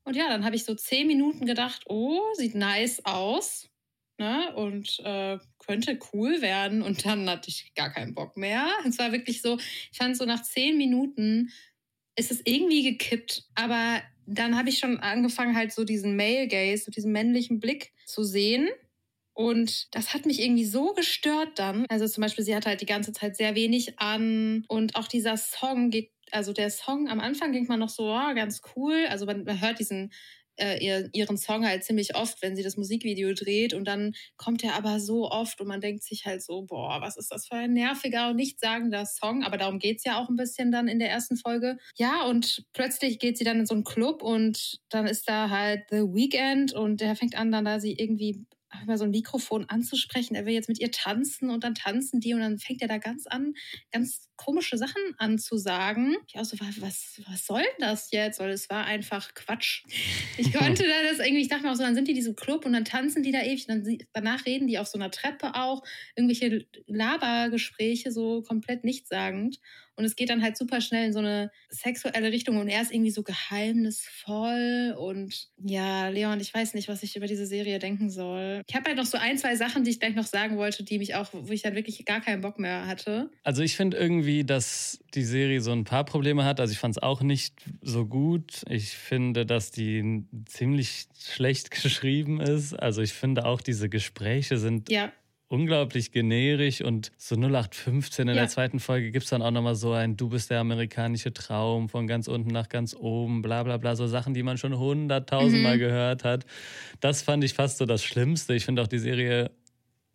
Und 0.02 0.16
ja, 0.16 0.26
dann 0.28 0.44
habe 0.44 0.56
ich 0.56 0.64
so 0.64 0.74
zehn 0.74 1.06
Minuten 1.06 1.46
gedacht, 1.46 1.84
oh, 1.86 2.20
sieht 2.34 2.56
nice 2.56 3.04
aus. 3.04 3.70
Ne? 4.18 4.52
Und 4.56 4.98
äh, 5.04 5.38
könnte 5.60 6.00
cool 6.12 6.42
werden. 6.42 6.82
Und 6.82 7.06
dann 7.06 7.30
hatte 7.30 7.48
ich 7.48 7.72
gar 7.76 7.90
keinen 7.92 8.14
Bock 8.14 8.36
mehr. 8.36 8.66
Es 8.88 8.98
war 8.98 9.12
wirklich 9.12 9.40
so, 9.40 9.56
ich 9.92 9.98
fand 9.98 10.16
so 10.16 10.24
nach 10.24 10.42
zehn 10.42 10.76
Minuten 10.76 11.50
ist 12.16 12.32
es 12.32 12.42
irgendwie 12.44 12.82
gekippt. 12.82 13.44
Aber 13.54 14.02
dann 14.26 14.58
habe 14.58 14.68
ich 14.68 14.80
schon 14.80 14.98
angefangen, 14.98 15.54
halt 15.54 15.72
so 15.72 15.84
diesen 15.84 16.16
Male 16.16 16.48
Gaze, 16.48 16.86
so 16.86 16.90
diesen 16.90 17.12
männlichen 17.12 17.60
Blick 17.60 17.92
zu 18.04 18.24
sehen 18.24 18.68
und 19.34 19.94
das 19.94 20.12
hat 20.12 20.26
mich 20.26 20.40
irgendwie 20.40 20.64
so 20.64 20.92
gestört 20.92 21.58
dann. 21.58 21.86
Also 21.88 22.06
zum 22.06 22.22
Beispiel, 22.22 22.44
sie 22.44 22.54
hat 22.54 22.66
halt 22.66 22.80
die 22.80 22.86
ganze 22.86 23.12
Zeit 23.12 23.36
sehr 23.36 23.54
wenig 23.54 23.98
an. 23.98 24.64
Und 24.68 24.96
auch 24.96 25.08
dieser 25.08 25.36
Song 25.36 25.90
geht, 25.90 26.10
also 26.30 26.52
der 26.52 26.70
Song 26.70 27.08
am 27.08 27.20
Anfang 27.20 27.52
ging 27.52 27.66
man 27.66 27.80
noch 27.80 27.88
so, 27.88 28.04
oh, 28.04 28.34
ganz 28.34 28.60
cool. 28.76 29.06
Also 29.08 29.26
man, 29.26 29.44
man 29.44 29.60
hört 29.60 29.78
diesen 29.78 30.12
äh, 30.56 31.08
ihren 31.12 31.38
Song 31.38 31.66
halt 31.66 31.84
ziemlich 31.84 32.14
oft, 32.14 32.42
wenn 32.42 32.56
sie 32.56 32.62
das 32.62 32.76
Musikvideo 32.76 33.32
dreht 33.32 33.74
und 33.74 33.86
dann 33.86 34.12
kommt 34.36 34.62
er 34.62 34.74
aber 34.74 35.00
so 35.00 35.30
oft 35.30 35.60
und 35.60 35.66
man 35.66 35.80
denkt 35.80 36.02
sich 36.02 36.26
halt 36.26 36.42
so, 36.42 36.62
boah, 36.62 37.00
was 37.00 37.16
ist 37.16 37.32
das 37.32 37.46
für 37.46 37.56
ein 37.56 37.72
nerviger 37.72 38.30
und 38.30 38.36
nichtssagender 38.36 39.06
Song, 39.06 39.44
aber 39.44 39.56
darum 39.56 39.78
geht 39.78 39.98
es 39.98 40.04
ja 40.04 40.20
auch 40.20 40.28
ein 40.28 40.36
bisschen 40.36 40.70
dann 40.70 40.88
in 40.88 40.98
der 40.98 41.10
ersten 41.10 41.36
Folge. 41.36 41.78
Ja, 41.96 42.26
und 42.26 42.64
plötzlich 42.72 43.18
geht 43.18 43.38
sie 43.38 43.44
dann 43.44 43.60
in 43.60 43.66
so 43.66 43.74
einen 43.74 43.84
Club 43.84 44.22
und 44.22 44.80
dann 44.90 45.06
ist 45.06 45.28
da 45.28 45.48
halt 45.50 45.84
The 45.90 46.02
Weekend 46.02 46.74
und 46.74 47.00
der 47.00 47.16
fängt 47.16 47.34
an, 47.34 47.50
dann 47.50 47.64
da 47.64 47.80
sie 47.80 47.94
irgendwie 47.94 48.44
über 48.82 48.98
so 48.98 49.04
ein 49.04 49.10
Mikrofon 49.10 49.68
anzusprechen, 49.68 50.34
er 50.34 50.46
will 50.46 50.54
jetzt 50.54 50.68
mit 50.68 50.80
ihr 50.80 50.90
tanzen 50.90 51.50
und 51.50 51.64
dann 51.64 51.74
tanzen 51.74 52.20
die 52.20 52.34
und 52.34 52.40
dann 52.40 52.58
fängt 52.58 52.82
er 52.82 52.88
da 52.88 52.98
ganz 52.98 53.26
an, 53.26 53.54
ganz 53.92 54.28
komische 54.44 54.76
Sachen 54.76 55.02
anzusagen. 55.18 56.16
Ich 56.26 56.38
auch 56.38 56.44
so, 56.44 56.56
was, 56.60 57.20
was 57.26 57.46
soll 57.46 57.62
denn 57.62 57.88
das 57.88 58.10
jetzt? 58.10 58.40
Weil 58.40 58.50
es 58.50 58.68
war 58.68 58.84
einfach 58.84 59.34
Quatsch. 59.34 59.84
Ich 60.36 60.52
konnte 60.52 60.84
da 60.84 61.10
das 61.10 61.24
irgendwie, 61.24 61.42
ich 61.42 61.48
dachte 61.48 61.62
mir 61.62 61.72
auch 61.72 61.76
so, 61.76 61.82
dann 61.82 61.94
sind 61.94 62.08
die 62.08 62.12
in 62.12 62.16
diesem 62.16 62.36
Club 62.36 62.66
und 62.66 62.72
dann 62.72 62.84
tanzen 62.84 63.22
die 63.22 63.32
da 63.32 63.42
ewig, 63.42 63.66
dann, 63.66 63.98
danach 64.12 64.44
reden 64.46 64.66
die 64.66 64.78
auf 64.78 64.88
so 64.88 64.98
einer 64.98 65.10
Treppe 65.10 65.54
auch, 65.54 65.82
irgendwelche 66.16 66.66
Labergespräche, 66.86 68.10
so 68.10 68.42
komplett 68.42 68.84
nichtssagend. 68.84 69.58
Und 69.94 70.06
es 70.06 70.16
geht 70.16 70.30
dann 70.30 70.42
halt 70.42 70.56
super 70.56 70.80
schnell 70.80 71.06
in 71.06 71.12
so 71.12 71.18
eine 71.18 71.50
sexuelle 71.68 72.32
Richtung 72.32 72.56
und 72.56 72.68
er 72.68 72.80
ist 72.80 72.92
irgendwie 72.92 73.10
so 73.10 73.22
geheimnisvoll. 73.22 74.96
Und 74.98 75.48
ja, 75.58 76.08
Leon, 76.08 76.40
ich 76.40 76.52
weiß 76.52 76.72
nicht, 76.74 76.88
was 76.88 77.02
ich 77.02 77.14
über 77.14 77.26
diese 77.26 77.46
Serie 77.46 77.78
denken 77.78 78.08
soll. 78.08 78.62
Ich 78.66 78.74
habe 78.74 78.86
halt 78.86 78.96
noch 78.96 79.04
so 79.04 79.18
ein, 79.18 79.36
zwei 79.36 79.54
Sachen, 79.54 79.84
die 79.84 79.90
ich 79.90 80.00
gleich 80.00 80.14
noch 80.14 80.26
sagen 80.26 80.56
wollte, 80.56 80.82
die 80.82 80.98
mich 80.98 81.14
auch, 81.14 81.28
wo 81.32 81.52
ich 81.52 81.60
dann 81.60 81.74
wirklich 81.74 82.02
gar 82.06 82.22
keinen 82.22 82.40
Bock 82.40 82.58
mehr 82.58 82.86
hatte. 82.86 83.30
Also 83.42 83.62
ich 83.62 83.76
finde 83.76 83.98
irgendwie, 83.98 84.31
dass 84.40 84.98
die 85.14 85.24
Serie 85.24 85.60
so 85.60 85.72
ein 85.72 85.84
paar 85.84 86.04
Probleme 86.04 86.44
hat. 86.44 86.60
Also 86.60 86.72
ich 86.72 86.78
fand 86.78 86.96
es 86.96 87.02
auch 87.02 87.20
nicht 87.22 87.54
so 87.82 88.06
gut. 88.06 88.62
Ich 88.68 88.90
finde, 88.90 89.46
dass 89.46 89.70
die 89.70 90.24
ziemlich 90.46 91.06
schlecht 91.18 91.70
geschrieben 91.82 92.40
ist. 92.40 92.72
Also 92.74 93.02
ich 93.02 93.12
finde 93.12 93.44
auch, 93.44 93.60
diese 93.60 93.88
Gespräche 93.88 94.58
sind 94.58 94.90
ja 94.90 95.12
unglaublich 95.52 96.12
generisch 96.12 96.80
und 96.80 97.12
so 97.18 97.34
0815 97.34 98.26
in 98.26 98.34
ja. 98.34 98.40
der 98.40 98.48
zweiten 98.48 98.80
Folge 98.80 99.10
gibt 99.10 99.24
es 99.24 99.30
dann 99.30 99.42
auch 99.42 99.50
nochmal 99.50 99.74
so 99.74 99.92
ein 99.92 100.16
Du 100.16 100.30
bist 100.30 100.48
der 100.50 100.60
amerikanische 100.60 101.34
Traum 101.34 101.90
von 101.90 102.06
ganz 102.06 102.26
unten 102.26 102.48
nach 102.48 102.70
ganz 102.70 102.96
oben, 102.98 103.42
bla 103.42 103.62
bla 103.62 103.76
bla, 103.76 103.94
so 103.94 104.06
Sachen, 104.06 104.32
die 104.32 104.42
man 104.42 104.56
schon 104.56 104.78
hunderttausendmal 104.78 105.76
mhm. 105.76 105.80
gehört 105.80 106.24
hat. 106.24 106.46
Das 107.00 107.20
fand 107.20 107.44
ich 107.44 107.52
fast 107.52 107.76
so 107.76 107.84
das 107.84 108.02
Schlimmste. 108.02 108.54
Ich 108.54 108.64
finde 108.64 108.80
auch 108.80 108.86
die 108.86 108.98
Serie 108.98 109.50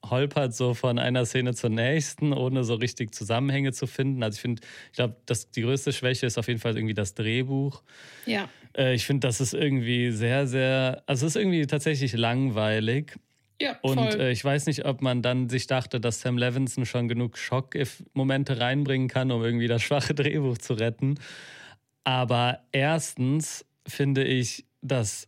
holpert 0.09 0.53
so 0.53 0.73
von 0.73 0.99
einer 0.99 1.25
Szene 1.25 1.53
zur 1.53 1.69
nächsten, 1.69 2.33
ohne 2.33 2.63
so 2.63 2.75
richtig 2.75 3.13
Zusammenhänge 3.13 3.71
zu 3.73 3.87
finden. 3.87 4.23
Also 4.23 4.37
ich 4.37 4.41
finde, 4.41 4.61
ich 4.91 4.95
glaube, 4.95 5.15
die 5.55 5.61
größte 5.61 5.93
Schwäche 5.93 6.25
ist 6.25 6.37
auf 6.37 6.47
jeden 6.47 6.59
Fall 6.59 6.75
irgendwie 6.75 6.93
das 6.93 7.13
Drehbuch. 7.13 7.83
Ja. 8.25 8.49
Äh, 8.75 8.93
ich 8.93 9.05
finde, 9.05 9.27
das 9.27 9.41
ist 9.41 9.53
irgendwie 9.53 10.11
sehr, 10.11 10.47
sehr, 10.47 11.03
also 11.05 11.25
es 11.25 11.35
ist 11.35 11.41
irgendwie 11.41 11.65
tatsächlich 11.67 12.13
langweilig. 12.13 13.15
Ja, 13.59 13.77
und 13.81 13.97
äh, 13.97 14.31
ich 14.31 14.45
weiß 14.45 14.67
nicht, 14.67 14.85
ob 14.85 15.01
man 15.01 15.23
dann 15.23 15.49
sich 15.49 15.65
dachte, 15.65 15.99
dass 15.99 16.21
Sam 16.21 16.37
Levinson 16.37 16.85
schon 16.85 17.07
genug 17.07 17.37
Schock-Momente 17.37 18.59
reinbringen 18.59 19.07
kann, 19.07 19.31
um 19.31 19.43
irgendwie 19.43 19.67
das 19.67 19.81
schwache 19.81 20.13
Drehbuch 20.13 20.59
zu 20.59 20.73
retten. 20.73 21.15
Aber 22.03 22.59
erstens 22.71 23.65
finde 23.87 24.23
ich, 24.23 24.65
dass, 24.81 25.27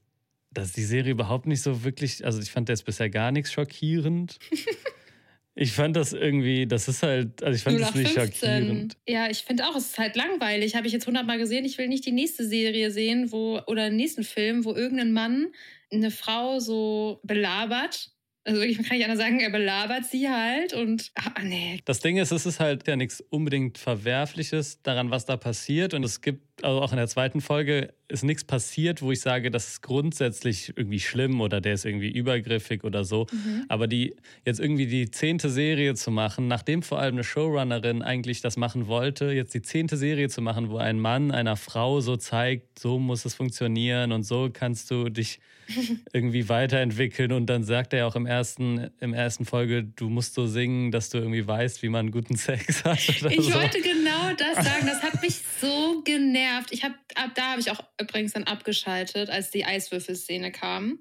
dass 0.52 0.74
die 0.74 0.84
Serie 0.84 1.12
überhaupt 1.12 1.46
nicht 1.46 1.62
so 1.62 1.84
wirklich, 1.84 2.26
also 2.26 2.42
ich 2.42 2.52
fand 2.52 2.70
jetzt 2.70 2.86
bisher 2.86 3.10
gar 3.10 3.32
nichts 3.32 3.52
schockierend. 3.52 4.38
Ich 5.62 5.74
fand 5.74 5.98
das 5.98 6.14
irgendwie, 6.14 6.68
das 6.68 6.88
ist 6.88 7.04
halt, 7.04 7.44
also 7.44 7.54
ich 7.54 7.64
fand 7.64 7.82
das 7.82 7.94
nicht 7.94 8.12
15. 8.14 8.32
schockierend. 8.32 8.98
Ja, 9.06 9.30
ich 9.30 9.40
finde 9.40 9.68
auch, 9.68 9.76
es 9.76 9.88
ist 9.88 9.98
halt 9.98 10.16
langweilig. 10.16 10.76
Habe 10.76 10.88
ich 10.88 10.94
jetzt 10.94 11.06
hundertmal 11.06 11.38
gesehen. 11.38 11.66
Ich 11.66 11.78
will 11.78 11.90
nicht 11.90 12.06
die 12.06 12.14
nächste 12.14 12.48
Serie 12.48 12.92
sehen, 12.92 13.34
wo, 13.34 13.60
oder 13.68 13.90
den 13.90 13.98
nächsten 13.98 14.24
Film, 14.24 14.64
wo 14.64 14.74
irgendein 14.74 15.12
Mann 15.12 15.48
eine 15.92 16.12
Frau 16.12 16.60
so 16.60 17.20
belabert 17.24 18.14
also 18.50 18.62
ich 18.62 18.78
kann 18.78 18.98
nicht 18.98 19.06
anders 19.06 19.20
sagen, 19.20 19.40
er 19.42 19.52
belabert 19.52 20.06
sie 20.06 20.30
halt 20.30 20.74
und 20.74 21.12
ah, 21.16 21.42
nee. 21.44 21.82
Das 21.86 22.00
Ding 22.00 22.18
ist, 22.18 22.32
es 22.32 22.46
ist 22.46 22.60
halt 22.60 22.88
ja 22.88 22.96
nichts 22.96 23.22
unbedingt 23.22 23.78
Verwerfliches 23.78 24.82
daran, 24.82 25.12
was 25.12 25.26
da 25.26 25.38
passiert. 25.38 25.94
Und 25.94 26.04
es 26.04 26.22
gibt 26.22 26.49
also 26.64 26.82
auch 26.82 26.92
in 26.92 26.98
der 26.98 27.08
zweiten 27.08 27.42
Folge 27.42 27.94
ist 28.08 28.24
nichts 28.24 28.44
passiert, 28.44 29.02
wo 29.02 29.12
ich 29.12 29.22
sage, 29.22 29.52
das 29.52 29.68
ist 29.68 29.82
grundsätzlich 29.82 30.74
irgendwie 30.76 31.00
schlimm 31.00 31.42
oder 31.42 31.62
der 31.62 31.74
ist 31.74 31.86
irgendwie 31.86 32.10
übergriffig 32.10 32.84
oder 32.84 33.04
so. 33.04 33.28
Mhm. 33.32 33.66
Aber 33.68 33.88
die 33.88 34.16
jetzt 34.46 34.60
irgendwie 34.60 34.88
die 34.88 35.12
zehnte 35.12 35.50
Serie 35.50 35.94
zu 35.94 36.10
machen, 36.10 36.48
nachdem 36.48 36.82
vor 36.82 37.00
allem 37.00 37.16
eine 37.16 37.24
Showrunnerin 37.24 38.02
eigentlich 38.02 38.42
das 38.42 38.58
machen 38.58 38.88
wollte, 38.88 39.32
jetzt 39.32 39.54
die 39.54 39.62
zehnte 39.62 39.96
Serie 39.96 40.30
zu 40.30 40.42
machen, 40.42 40.70
wo 40.70 40.78
ein 40.78 41.00
Mann 41.00 41.32
einer 41.32 41.56
Frau 41.56 42.02
so 42.02 42.18
zeigt, 42.18 42.80
so 42.80 42.98
muss 42.98 43.26
es 43.26 43.36
funktionieren 43.36 44.12
und 44.12 44.24
so 44.24 44.50
kannst 44.52 44.90
du 44.90 45.10
dich 45.10 45.40
irgendwie 46.14 46.50
weiterentwickeln. 46.50 47.32
Und 47.32 47.48
dann 47.48 47.64
sagt 47.64 47.94
er 47.94 48.08
auch 48.08 48.16
im 48.16 48.26
ersten, 48.26 48.90
im 49.00 49.14
ersten 49.14 49.46
Folge, 49.46 49.84
du 49.84 50.10
musst 50.10 50.34
so 50.34 50.48
singen, 50.48 50.92
dass 50.92 51.10
du 51.10 51.20
irgendwie 51.20 51.46
weißt, 51.46 51.84
wie 51.84 51.90
man 51.90 52.12
guten 52.12 52.36
Sex 52.38 52.84
hat. 52.84 52.98
ich 52.98 53.20
so. 53.20 53.54
wollte 53.54 53.82
genau 53.82 54.34
das 54.38 54.66
sagen. 54.66 54.86
Das 54.86 55.02
hat 55.04 55.22
mich 55.22 55.42
so 55.62 56.02
genervt. 56.04 56.49
Ich 56.70 56.84
habe 56.84 56.96
ab 57.16 57.32
da 57.36 57.52
habe 57.52 57.62
ich 57.62 57.72
auch 57.72 57.84
übrigens 58.00 58.34
dann 58.34 58.44
abgeschaltet, 58.44 59.30
als 59.30 59.52
die 59.52 59.66
Eiswürfelszene 59.66 60.52
kam. 60.52 61.00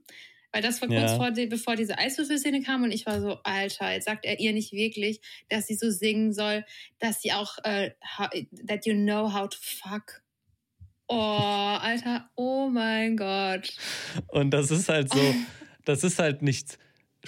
Weil 0.52 0.62
das 0.62 0.80
war 0.80 0.88
kurz 0.88 1.10
ja. 1.10 1.16
vor, 1.16 1.30
bevor 1.30 1.76
diese 1.76 1.98
Eiswürfelszene 1.98 2.62
kam 2.62 2.82
und 2.82 2.90
ich 2.90 3.04
war 3.04 3.20
so, 3.20 3.38
Alter, 3.44 3.92
jetzt 3.92 4.06
sagt 4.06 4.24
er 4.24 4.40
ihr 4.40 4.52
nicht 4.54 4.72
wirklich, 4.72 5.20
dass 5.50 5.66
sie 5.66 5.74
so 5.74 5.90
singen 5.90 6.32
soll, 6.32 6.64
dass 6.98 7.20
sie 7.20 7.32
auch, 7.32 7.58
uh, 7.58 7.90
that 8.66 8.86
you 8.86 8.94
know 8.94 9.32
how 9.32 9.48
to 9.48 9.58
fuck. 9.60 10.22
Oh, 11.06 11.16
Alter, 11.16 12.30
oh 12.34 12.68
mein 12.70 13.16
Gott. 13.16 13.74
Und 14.28 14.50
das 14.50 14.70
ist 14.70 14.88
halt 14.88 15.12
so, 15.12 15.34
das 15.84 16.02
ist 16.02 16.18
halt 16.18 16.40
nichts 16.40 16.78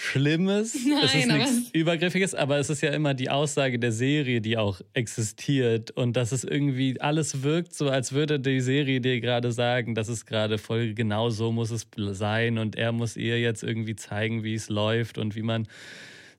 Schlimmes, 0.02 0.86
Nein, 0.86 0.98
es 1.04 1.14
ist 1.14 1.26
nichts 1.26 1.70
Übergriffiges, 1.74 2.34
aber 2.34 2.56
es 2.56 2.70
ist 2.70 2.80
ja 2.80 2.88
immer 2.88 3.12
die 3.12 3.28
Aussage 3.28 3.78
der 3.78 3.92
Serie, 3.92 4.40
die 4.40 4.56
auch 4.56 4.80
existiert. 4.94 5.90
Und 5.90 6.16
dass 6.16 6.32
es 6.32 6.42
irgendwie 6.42 6.98
alles 7.02 7.42
wirkt, 7.42 7.74
so 7.74 7.90
als 7.90 8.12
würde 8.12 8.40
die 8.40 8.62
Serie 8.62 9.02
dir 9.02 9.20
gerade 9.20 9.52
sagen, 9.52 9.94
das 9.94 10.08
ist 10.08 10.24
gerade 10.24 10.56
voll 10.56 10.94
genau 10.94 11.28
so 11.28 11.52
muss 11.52 11.70
es 11.70 11.86
sein. 12.12 12.56
Und 12.56 12.76
er 12.76 12.92
muss 12.92 13.18
ihr 13.18 13.38
jetzt 13.38 13.62
irgendwie 13.62 13.94
zeigen, 13.94 14.42
wie 14.42 14.54
es 14.54 14.70
läuft 14.70 15.18
und 15.18 15.36
wie 15.36 15.42
man 15.42 15.68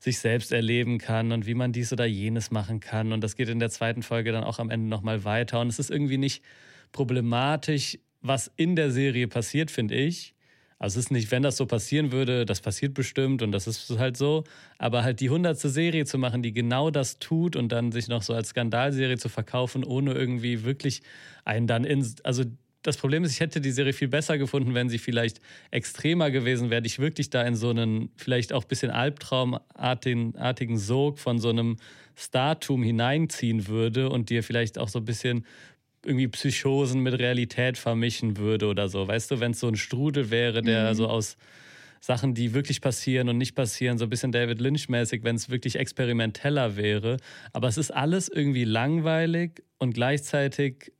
sich 0.00 0.18
selbst 0.18 0.50
erleben 0.50 0.98
kann 0.98 1.30
und 1.30 1.46
wie 1.46 1.54
man 1.54 1.70
dies 1.70 1.92
oder 1.92 2.04
jenes 2.04 2.50
machen 2.50 2.80
kann. 2.80 3.12
Und 3.12 3.22
das 3.22 3.36
geht 3.36 3.48
in 3.48 3.60
der 3.60 3.70
zweiten 3.70 4.02
Folge 4.02 4.32
dann 4.32 4.42
auch 4.42 4.58
am 4.58 4.70
Ende 4.70 4.88
nochmal 4.88 5.22
weiter. 5.22 5.60
Und 5.60 5.68
es 5.68 5.78
ist 5.78 5.92
irgendwie 5.92 6.18
nicht 6.18 6.42
problematisch, 6.90 7.96
was 8.22 8.50
in 8.56 8.74
der 8.74 8.90
Serie 8.90 9.28
passiert, 9.28 9.70
finde 9.70 9.94
ich 9.94 10.34
also 10.82 10.98
es 10.98 11.06
ist 11.06 11.10
nicht, 11.12 11.30
wenn 11.30 11.44
das 11.44 11.56
so 11.56 11.64
passieren 11.64 12.10
würde, 12.10 12.44
das 12.44 12.60
passiert 12.60 12.92
bestimmt 12.92 13.40
und 13.42 13.52
das 13.52 13.68
ist 13.68 13.88
halt 14.00 14.16
so. 14.16 14.42
Aber 14.78 15.04
halt 15.04 15.20
die 15.20 15.30
hundertste 15.30 15.68
Serie 15.68 16.06
zu 16.06 16.18
machen, 16.18 16.42
die 16.42 16.52
genau 16.52 16.90
das 16.90 17.20
tut 17.20 17.54
und 17.54 17.70
dann 17.70 17.92
sich 17.92 18.08
noch 18.08 18.22
so 18.22 18.34
als 18.34 18.48
Skandalserie 18.48 19.16
zu 19.16 19.28
verkaufen, 19.28 19.84
ohne 19.84 20.12
irgendwie 20.12 20.64
wirklich 20.64 21.02
einen 21.44 21.68
dann 21.68 21.84
ins, 21.84 22.20
also 22.24 22.42
das 22.82 22.96
Problem 22.96 23.22
ist, 23.22 23.30
ich 23.30 23.38
hätte 23.38 23.60
die 23.60 23.70
Serie 23.70 23.92
viel 23.92 24.08
besser 24.08 24.38
gefunden, 24.38 24.74
wenn 24.74 24.88
sie 24.88 24.98
vielleicht 24.98 25.40
extremer 25.70 26.32
gewesen 26.32 26.68
wäre. 26.70 26.84
Ich 26.84 26.98
wirklich 26.98 27.30
da 27.30 27.42
in 27.42 27.54
so 27.54 27.70
einen 27.70 28.10
vielleicht 28.16 28.52
auch 28.52 28.64
ein 28.64 28.68
bisschen 28.68 28.90
Albtraumartigen 28.90 30.78
Sog 30.78 31.20
von 31.20 31.38
so 31.38 31.50
einem 31.50 31.76
Startum 32.16 32.82
hineinziehen 32.82 33.68
würde 33.68 34.10
und 34.10 34.30
dir 34.30 34.42
vielleicht 34.42 34.78
auch 34.78 34.88
so 34.88 34.98
ein 34.98 35.04
bisschen 35.04 35.46
irgendwie 36.04 36.28
Psychosen 36.28 37.00
mit 37.00 37.18
Realität 37.18 37.78
vermischen 37.78 38.36
würde 38.36 38.66
oder 38.66 38.88
so. 38.88 39.06
Weißt 39.06 39.30
du, 39.30 39.40
wenn 39.40 39.52
es 39.52 39.60
so 39.60 39.68
ein 39.68 39.76
Strudel 39.76 40.30
wäre, 40.30 40.62
der 40.62 40.90
mhm. 40.90 40.94
so 40.94 41.08
aus 41.08 41.36
Sachen, 42.00 42.34
die 42.34 42.52
wirklich 42.52 42.80
passieren 42.80 43.28
und 43.28 43.38
nicht 43.38 43.54
passieren, 43.54 43.96
so 43.96 44.04
ein 44.04 44.10
bisschen 44.10 44.32
David 44.32 44.60
Lynch-mäßig, 44.60 45.22
wenn 45.22 45.36
es 45.36 45.50
wirklich 45.50 45.76
experimenteller 45.76 46.76
wäre. 46.76 47.18
Aber 47.52 47.68
es 47.68 47.78
ist 47.78 47.92
alles 47.92 48.28
irgendwie 48.28 48.64
langweilig 48.64 49.62
und 49.78 49.94
gleichzeitig 49.94 50.92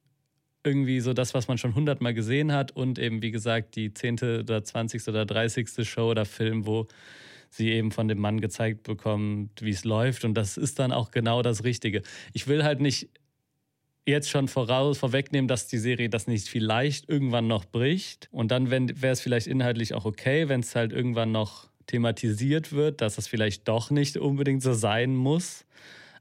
irgendwie 0.64 1.00
so 1.00 1.12
das, 1.12 1.34
was 1.34 1.48
man 1.48 1.58
schon 1.58 1.74
hundertmal 1.74 2.14
gesehen 2.14 2.52
hat 2.52 2.70
und 2.70 3.00
eben, 3.00 3.20
wie 3.20 3.32
gesagt, 3.32 3.74
die 3.74 3.92
zehnte 3.92 4.40
oder 4.40 4.62
zwanzigste 4.62 5.10
oder 5.10 5.26
dreißigste 5.26 5.84
Show 5.84 6.10
oder 6.10 6.24
Film, 6.24 6.66
wo 6.66 6.86
sie 7.50 7.72
eben 7.72 7.90
von 7.90 8.06
dem 8.06 8.18
Mann 8.18 8.40
gezeigt 8.40 8.84
bekommt, 8.84 9.60
wie 9.60 9.70
es 9.70 9.84
läuft. 9.84 10.24
Und 10.24 10.34
das 10.34 10.56
ist 10.56 10.78
dann 10.78 10.92
auch 10.92 11.10
genau 11.10 11.42
das 11.42 11.64
Richtige. 11.64 12.02
Ich 12.32 12.46
will 12.46 12.62
halt 12.62 12.80
nicht 12.80 13.08
jetzt 14.06 14.30
schon 14.30 14.48
voraus, 14.48 14.98
vorwegnehmen, 14.98 15.48
dass 15.48 15.68
die 15.68 15.78
Serie 15.78 16.08
das 16.08 16.26
nicht 16.26 16.48
vielleicht 16.48 17.08
irgendwann 17.08 17.46
noch 17.46 17.64
bricht. 17.64 18.28
Und 18.32 18.50
dann 18.50 18.70
wäre 18.70 19.12
es 19.12 19.20
vielleicht 19.20 19.46
inhaltlich 19.46 19.94
auch 19.94 20.04
okay, 20.04 20.48
wenn 20.48 20.60
es 20.60 20.74
halt 20.74 20.92
irgendwann 20.92 21.32
noch 21.32 21.68
thematisiert 21.86 22.72
wird, 22.72 23.00
dass 23.00 23.18
es 23.18 23.26
vielleicht 23.26 23.68
doch 23.68 23.90
nicht 23.90 24.16
unbedingt 24.16 24.62
so 24.62 24.72
sein 24.72 25.14
muss. 25.14 25.64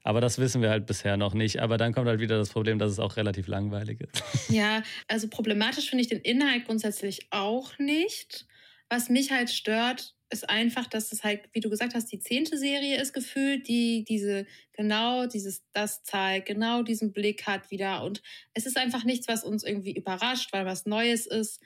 Aber 0.04 0.20
das 0.20 0.40
wissen 0.40 0.62
wir 0.62 0.70
halt 0.70 0.88
bisher 0.88 1.16
noch 1.18 1.34
nicht. 1.34 1.60
Aber 1.62 1.78
dann 1.78 1.94
kommt 1.94 2.08
halt 2.08 2.20
wieder 2.20 2.38
das 2.38 2.50
Problem, 2.50 2.80
dass 2.80 2.92
es 2.92 3.00
auch 3.00 3.18
relativ 3.18 3.48
langweilig 3.48 4.02
ist. 4.02 4.24
Ja, 4.50 4.84
also 5.08 5.28
problematisch 5.28 5.90
finde 5.90 6.02
ich 6.02 6.10
den 6.10 6.20
Inhalt 6.20 6.66
grundsätzlich 6.66 7.28
auch 7.30 7.78
nicht. 7.78 8.46
Was 8.90 9.10
mich 9.10 9.32
halt 9.32 9.50
stört, 9.50 10.16
ist 10.32 10.50
einfach, 10.50 10.88
dass 10.88 11.12
es 11.12 11.24
halt, 11.24 11.42
wie 11.54 11.60
du 11.60 11.70
gesagt 11.70 11.94
hast, 11.94 12.12
die 12.12 12.20
zehnte 12.20 12.58
Serie 12.58 13.02
ist 13.02 13.14
gefühlt, 13.14 13.68
die 13.68 14.04
diese 14.04 14.46
genau 14.74 15.28
dieses 15.28 15.64
das 15.74 16.04
zeigt, 16.04 16.48
genau 16.48 16.84
diesen 16.84 17.14
Blick 17.14 17.46
hat 17.46 17.70
wieder 17.70 18.04
und 18.04 18.22
es 18.54 18.66
ist 18.66 18.78
einfach 18.78 19.04
nichts, 19.04 19.28
was 19.28 19.44
uns 19.44 19.64
irgendwie 19.64 19.96
überrascht, 19.96 20.54
weil 20.54 20.66
was 20.66 20.86
Neues 20.86 21.28
ist. 21.28 21.62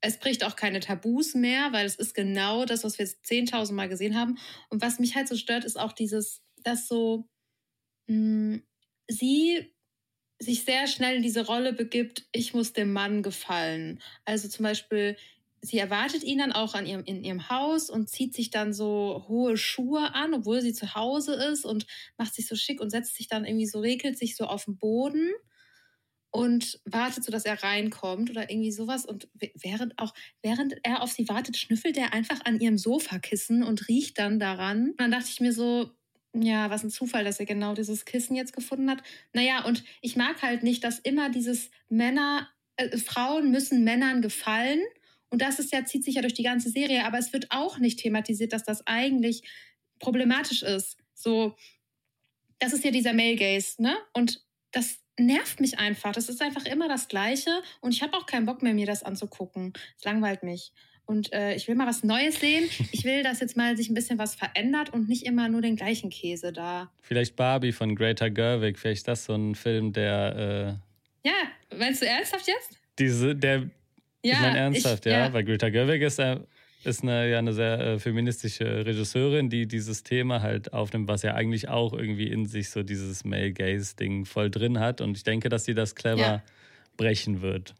Es 0.00 0.18
bricht 0.18 0.44
auch 0.44 0.56
keine 0.56 0.80
Tabus 0.80 1.34
mehr, 1.34 1.72
weil 1.72 1.86
es 1.86 1.96
ist 1.96 2.14
genau 2.14 2.64
das, 2.64 2.84
was 2.84 2.98
wir 2.98 3.06
zehntausend 3.22 3.76
Mal 3.76 3.88
gesehen 3.88 4.14
haben. 4.14 4.36
Und 4.68 4.82
was 4.82 4.98
mich 4.98 5.14
halt 5.14 5.26
so 5.26 5.36
stört, 5.36 5.64
ist 5.64 5.78
auch 5.78 5.92
dieses, 5.92 6.42
dass 6.62 6.86
so 6.86 7.28
mh, 8.06 8.14
hm, 8.14 8.62
sie 9.08 9.72
sich 10.38 10.64
sehr 10.64 10.86
schnell 10.86 11.16
in 11.16 11.22
diese 11.22 11.46
Rolle 11.46 11.72
begibt, 11.72 12.26
ich 12.32 12.52
muss 12.52 12.72
dem 12.72 12.92
Mann 12.92 13.22
gefallen. 13.22 14.02
Also 14.24 14.48
zum 14.48 14.64
Beispiel 14.64 15.16
sie 15.60 15.78
erwartet 15.78 16.22
ihn 16.22 16.38
dann 16.38 16.52
auch 16.52 16.74
an 16.74 16.86
ihrem, 16.86 17.04
in 17.04 17.24
ihrem 17.24 17.48
Haus 17.48 17.90
und 17.90 18.08
zieht 18.08 18.34
sich 18.34 18.50
dann 18.50 18.72
so 18.72 19.24
hohe 19.28 19.56
Schuhe 19.56 20.14
an, 20.14 20.34
obwohl 20.34 20.60
sie 20.60 20.72
zu 20.72 20.94
Hause 20.94 21.34
ist 21.34 21.64
und 21.64 21.86
macht 22.16 22.34
sich 22.34 22.46
so 22.46 22.54
schick 22.54 22.80
und 22.80 22.90
setzt 22.90 23.16
sich 23.16 23.28
dann 23.28 23.44
irgendwie 23.44 23.66
so, 23.66 23.80
regelt 23.80 24.18
sich 24.18 24.36
so 24.36 24.44
auf 24.44 24.64
den 24.66 24.78
Boden 24.78 25.32
und 26.30 26.80
wartet 26.84 27.24
so, 27.24 27.32
dass 27.32 27.46
er 27.46 27.62
reinkommt 27.62 28.30
oder 28.30 28.50
irgendwie 28.50 28.72
sowas. 28.72 29.06
Und 29.06 29.28
während 29.54 29.98
auch, 29.98 30.12
während 30.42 30.76
er 30.82 31.02
auf 31.02 31.10
sie 31.12 31.28
wartet, 31.28 31.56
schnüffelt 31.56 31.96
er 31.96 32.12
einfach 32.12 32.40
an 32.44 32.60
ihrem 32.60 32.78
Sofakissen 32.78 33.62
und 33.62 33.88
riecht 33.88 34.18
dann 34.18 34.38
daran. 34.38 34.90
Und 34.90 35.00
dann 35.00 35.10
dachte 35.10 35.30
ich 35.30 35.40
mir 35.40 35.52
so, 35.52 35.90
ja, 36.34 36.68
was 36.68 36.84
ein 36.84 36.90
Zufall, 36.90 37.24
dass 37.24 37.40
er 37.40 37.46
genau 37.46 37.74
dieses 37.74 38.04
Kissen 38.04 38.36
jetzt 38.36 38.52
gefunden 38.52 38.90
hat. 38.90 39.02
Naja, 39.32 39.64
und 39.64 39.82
ich 40.02 40.16
mag 40.16 40.42
halt 40.42 40.62
nicht, 40.62 40.84
dass 40.84 40.98
immer 40.98 41.30
dieses 41.30 41.70
Männer, 41.88 42.48
äh, 42.76 42.98
Frauen 42.98 43.50
müssen 43.50 43.84
Männern 43.84 44.20
gefallen 44.20 44.80
und 45.30 45.42
das 45.42 45.58
ist 45.58 45.72
ja, 45.72 45.84
zieht 45.84 46.04
sich 46.04 46.14
ja 46.14 46.22
durch 46.22 46.34
die 46.34 46.42
ganze 46.42 46.70
Serie, 46.70 47.04
aber 47.04 47.18
es 47.18 47.32
wird 47.32 47.46
auch 47.50 47.78
nicht 47.78 47.98
thematisiert, 47.98 48.52
dass 48.52 48.64
das 48.64 48.86
eigentlich 48.86 49.42
problematisch 49.98 50.62
ist. 50.62 50.96
So, 51.14 51.56
das 52.58 52.72
ist 52.72 52.84
ja 52.84 52.90
dieser 52.90 53.12
Male 53.12 53.36
Gaze, 53.36 53.82
ne? 53.82 53.96
Und 54.12 54.44
das 54.70 54.98
nervt 55.18 55.60
mich 55.60 55.78
einfach. 55.78 56.12
Das 56.12 56.28
ist 56.28 56.42
einfach 56.42 56.66
immer 56.66 56.88
das 56.88 57.08
Gleiche 57.08 57.50
und 57.80 57.92
ich 57.92 58.02
habe 58.02 58.16
auch 58.16 58.26
keinen 58.26 58.46
Bock 58.46 58.62
mehr, 58.62 58.74
mir 58.74 58.86
das 58.86 59.02
anzugucken. 59.02 59.72
Es 59.98 60.04
langweilt 60.04 60.42
mich. 60.42 60.72
Und 61.06 61.32
äh, 61.32 61.54
ich 61.54 61.68
will 61.68 61.76
mal 61.76 61.86
was 61.86 62.02
Neues 62.02 62.40
sehen. 62.40 62.68
Ich 62.92 63.04
will, 63.04 63.22
dass 63.22 63.40
jetzt 63.40 63.56
mal 63.56 63.76
sich 63.76 63.88
ein 63.88 63.94
bisschen 63.94 64.18
was 64.18 64.34
verändert 64.34 64.92
und 64.92 65.08
nicht 65.08 65.24
immer 65.24 65.48
nur 65.48 65.62
den 65.62 65.76
gleichen 65.76 66.10
Käse 66.10 66.52
da. 66.52 66.90
Vielleicht 67.00 67.36
Barbie 67.36 67.72
von 67.72 67.94
Greta 67.94 68.28
Gerwig. 68.28 68.78
Vielleicht 68.78 68.98
ist 68.98 69.08
das 69.08 69.24
so 69.24 69.34
ein 69.34 69.54
Film, 69.54 69.92
der. 69.92 70.80
Äh, 71.24 71.28
ja, 71.28 71.78
meinst 71.78 72.02
du 72.02 72.06
ernsthaft 72.06 72.46
jetzt? 72.46 72.78
Diese, 72.98 73.36
der, 73.36 73.70
ja, 74.26 74.34
ich 74.34 74.40
meine 74.40 74.58
ernsthaft, 74.58 75.06
ich, 75.06 75.12
ja, 75.12 75.26
ja, 75.26 75.32
weil 75.32 75.44
Greta 75.44 75.68
Gerwig 75.68 76.02
ist, 76.02 76.18
äh, 76.18 76.38
ist 76.84 77.02
eine, 77.02 77.30
ja 77.30 77.38
eine 77.38 77.52
sehr 77.52 77.80
äh, 77.80 77.98
feministische 77.98 78.86
Regisseurin, 78.86 79.50
die 79.50 79.66
dieses 79.66 80.02
Thema 80.02 80.42
halt 80.42 80.72
aufnimmt, 80.72 81.08
was 81.08 81.22
ja 81.22 81.34
eigentlich 81.34 81.68
auch 81.68 81.92
irgendwie 81.92 82.28
in 82.28 82.46
sich 82.46 82.70
so 82.70 82.82
dieses 82.82 83.24
Male-Gaze-Ding 83.24 84.24
voll 84.24 84.50
drin 84.50 84.78
hat. 84.78 85.00
Und 85.00 85.16
ich 85.16 85.24
denke, 85.24 85.48
dass 85.48 85.64
sie 85.64 85.74
das 85.74 85.94
clever 85.94 86.20
ja. 86.20 86.42
brechen 86.96 87.42
wird. 87.42 87.74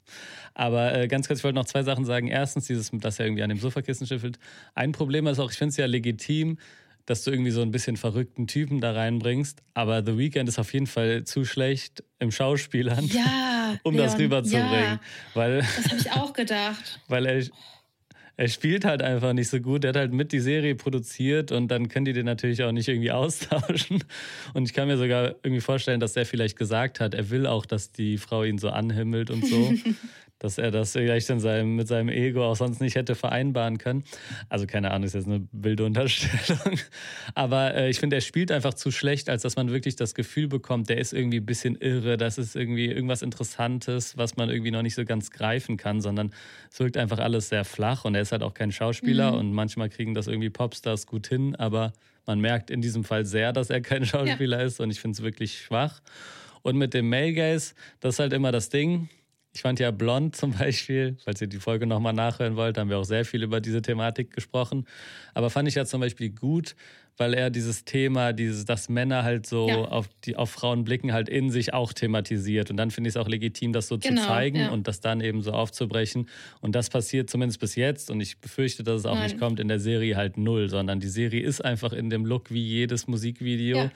Aber 0.54 0.94
äh, 0.94 1.08
ganz 1.08 1.28
kurz, 1.28 1.40
ich 1.40 1.44
wollte 1.44 1.56
noch 1.56 1.66
zwei 1.66 1.82
Sachen 1.82 2.04
sagen. 2.04 2.28
Erstens, 2.28 2.66
dieses, 2.66 2.90
dass 2.92 3.18
er 3.18 3.26
irgendwie 3.26 3.42
an 3.42 3.50
dem 3.50 3.58
Sofakissen 3.58 4.06
schiffelt. 4.06 4.38
Ein 4.74 4.92
Problem 4.92 5.26
ist 5.26 5.38
auch, 5.38 5.50
ich 5.50 5.58
finde 5.58 5.70
es 5.70 5.76
ja 5.76 5.86
legitim, 5.86 6.58
dass 7.04 7.22
du 7.22 7.30
irgendwie 7.30 7.52
so 7.52 7.62
ein 7.62 7.70
bisschen 7.70 7.96
verrückten 7.96 8.46
Typen 8.46 8.80
da 8.80 8.92
reinbringst. 8.92 9.62
Aber 9.74 10.04
The 10.04 10.18
Weeknd 10.18 10.48
ist 10.48 10.58
auf 10.58 10.72
jeden 10.72 10.88
Fall 10.88 11.24
zu 11.24 11.44
schlecht 11.44 12.02
im 12.18 12.32
Schauspielern, 12.32 13.08
ja, 13.72 13.80
um 13.82 13.94
Leon, 13.94 14.06
das 14.06 14.18
rüberzubringen. 14.18 14.70
Ja, 14.70 15.00
weil, 15.34 15.58
das 15.58 15.88
habe 15.88 16.00
ich 16.00 16.12
auch 16.12 16.32
gedacht. 16.32 17.00
weil 17.08 17.26
er, 17.26 17.44
er 18.38 18.48
spielt 18.48 18.84
halt 18.84 19.02
einfach 19.02 19.32
nicht 19.32 19.48
so 19.48 19.60
gut. 19.60 19.84
Er 19.84 19.88
hat 19.90 19.96
halt 19.96 20.12
mit 20.12 20.32
die 20.32 20.40
Serie 20.40 20.74
produziert 20.74 21.52
und 21.52 21.68
dann 21.68 21.88
können 21.88 22.04
die 22.04 22.12
den 22.12 22.26
natürlich 22.26 22.62
auch 22.62 22.72
nicht 22.72 22.88
irgendwie 22.88 23.10
austauschen. 23.12 24.04
Und 24.54 24.64
ich 24.64 24.74
kann 24.74 24.88
mir 24.88 24.98
sogar 24.98 25.36
irgendwie 25.42 25.60
vorstellen, 25.60 26.00
dass 26.00 26.16
er 26.16 26.26
vielleicht 26.26 26.56
gesagt 26.56 27.00
hat, 27.00 27.14
er 27.14 27.30
will 27.30 27.46
auch, 27.46 27.66
dass 27.66 27.92
die 27.92 28.18
Frau 28.18 28.44
ihn 28.44 28.58
so 28.58 28.70
anhimmelt 28.70 29.30
und 29.30 29.46
so. 29.46 29.72
dass 30.38 30.58
er 30.58 30.70
das 30.70 30.92
vielleicht 30.92 31.30
in 31.30 31.40
seinem, 31.40 31.76
mit 31.76 31.88
seinem 31.88 32.10
Ego 32.10 32.44
auch 32.44 32.56
sonst 32.56 32.80
nicht 32.80 32.94
hätte 32.94 33.14
vereinbaren 33.14 33.78
können. 33.78 34.04
Also 34.48 34.66
keine 34.66 34.90
Ahnung, 34.90 35.04
ist 35.04 35.14
jetzt 35.14 35.26
eine 35.26 35.48
wilde 35.52 35.84
Unterstellung. 35.84 36.78
Aber 37.34 37.74
äh, 37.74 37.88
ich 37.88 37.98
finde, 37.98 38.16
er 38.16 38.20
spielt 38.20 38.52
einfach 38.52 38.74
zu 38.74 38.90
schlecht, 38.90 39.30
als 39.30 39.42
dass 39.42 39.56
man 39.56 39.70
wirklich 39.70 39.96
das 39.96 40.14
Gefühl 40.14 40.48
bekommt, 40.48 40.88
der 40.90 40.98
ist 40.98 41.12
irgendwie 41.12 41.38
ein 41.38 41.46
bisschen 41.46 41.76
irre, 41.76 42.16
das 42.16 42.36
ist 42.36 42.54
irgendwie 42.54 42.86
irgendwas 42.86 43.22
Interessantes, 43.22 44.16
was 44.18 44.36
man 44.36 44.50
irgendwie 44.50 44.70
noch 44.70 44.82
nicht 44.82 44.94
so 44.94 45.04
ganz 45.04 45.30
greifen 45.30 45.76
kann, 45.76 46.00
sondern 46.00 46.32
es 46.70 46.78
wirkt 46.80 46.98
einfach 46.98 47.18
alles 47.18 47.48
sehr 47.48 47.64
flach 47.64 48.04
und 48.04 48.14
er 48.14 48.20
ist 48.20 48.32
halt 48.32 48.42
auch 48.42 48.54
kein 48.54 48.72
Schauspieler 48.72 49.32
mhm. 49.32 49.38
und 49.38 49.52
manchmal 49.52 49.88
kriegen 49.88 50.14
das 50.14 50.26
irgendwie 50.26 50.50
Popstars 50.50 51.06
gut 51.06 51.28
hin, 51.28 51.56
aber 51.56 51.92
man 52.26 52.40
merkt 52.40 52.70
in 52.70 52.82
diesem 52.82 53.04
Fall 53.04 53.24
sehr, 53.24 53.52
dass 53.52 53.70
er 53.70 53.80
kein 53.80 54.04
Schauspieler 54.04 54.58
ja. 54.58 54.66
ist 54.66 54.80
und 54.80 54.90
ich 54.90 55.00
finde 55.00 55.14
es 55.14 55.22
wirklich 55.22 55.60
schwach. 55.60 56.02
Und 56.62 56.76
mit 56.76 56.94
dem 56.94 57.08
Male 57.08 57.32
Gaze, 57.32 57.74
das 58.00 58.16
ist 58.16 58.18
halt 58.18 58.32
immer 58.32 58.50
das 58.50 58.68
Ding 58.68 59.08
ich 59.56 59.62
fand 59.62 59.80
ja 59.80 59.90
Blond 59.90 60.36
zum 60.36 60.52
Beispiel, 60.52 61.16
falls 61.24 61.40
ihr 61.40 61.46
die 61.46 61.58
Folge 61.58 61.86
nochmal 61.86 62.12
nachhören 62.12 62.56
wollt, 62.56 62.76
haben 62.76 62.90
wir 62.90 62.98
auch 62.98 63.04
sehr 63.04 63.24
viel 63.24 63.42
über 63.42 63.58
diese 63.58 63.80
Thematik 63.80 64.30
gesprochen. 64.30 64.86
Aber 65.32 65.48
fand 65.48 65.66
ich 65.66 65.76
ja 65.76 65.86
zum 65.86 66.02
Beispiel 66.02 66.28
gut, 66.28 66.76
weil 67.16 67.32
er 67.34 67.50
dieses 67.50 67.84
Thema, 67.84 68.32
dieses, 68.32 68.64
dass 68.64 68.88
Männer 68.88 69.22
halt 69.22 69.46
so 69.46 69.68
ja. 69.68 69.76
auf, 69.76 70.08
die, 70.24 70.36
auf 70.36 70.50
Frauen 70.50 70.84
blicken, 70.84 71.12
halt 71.12 71.28
in 71.28 71.50
sich 71.50 71.72
auch 71.72 71.92
thematisiert. 71.92 72.70
Und 72.70 72.76
dann 72.76 72.90
finde 72.90 73.08
ich 73.08 73.12
es 73.12 73.16
auch 73.16 73.28
legitim, 73.28 73.72
das 73.72 73.88
so 73.88 73.98
genau, 73.98 74.20
zu 74.20 74.26
zeigen 74.26 74.58
ja. 74.58 74.70
und 74.70 74.86
das 74.86 75.00
dann 75.00 75.20
eben 75.20 75.42
so 75.42 75.52
aufzubrechen. 75.52 76.28
Und 76.60 76.74
das 76.74 76.90
passiert 76.90 77.30
zumindest 77.30 77.60
bis 77.60 77.74
jetzt. 77.74 78.10
Und 78.10 78.20
ich 78.20 78.38
befürchte, 78.38 78.82
dass 78.82 79.00
es 79.00 79.06
auch 79.06 79.14
Nein. 79.14 79.24
nicht 79.24 79.38
kommt 79.38 79.60
in 79.60 79.68
der 79.68 79.80
Serie 79.80 80.16
halt 80.16 80.36
null, 80.36 80.68
sondern 80.68 81.00
die 81.00 81.08
Serie 81.08 81.42
ist 81.42 81.64
einfach 81.64 81.92
in 81.92 82.10
dem 82.10 82.26
Look 82.26 82.50
wie 82.50 82.62
jedes 82.62 83.06
Musikvideo. 83.06 83.78
Ja. 83.78 83.90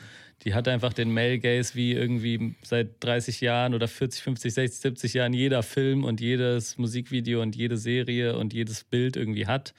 Die 0.45 0.55
hat 0.55 0.69
einfach 0.69 0.95
den 0.95 1.13
Male 1.13 1.39
Gaze 1.39 1.75
wie 1.75 1.93
irgendwie 1.93 2.55
seit 2.63 3.05
30 3.05 3.43
Jahren 3.43 3.75
oder 3.75 3.89
40, 3.89 4.23
50, 4.23 4.55
60, 4.55 4.81
70 4.81 5.15
Jahren 5.15 5.35
jeder 5.35 5.63
Film 5.63 6.05
und 6.05 6.23
jedes 6.23 6.79
Musikvideo 6.79 7.43
und 7.43 7.55
jede 7.55 7.77
Serie 7.77 8.37
und 8.39 8.55
jedes 8.55 8.85
Bild 8.85 9.17
irgendwie 9.17 9.47
hat. 9.47 9.75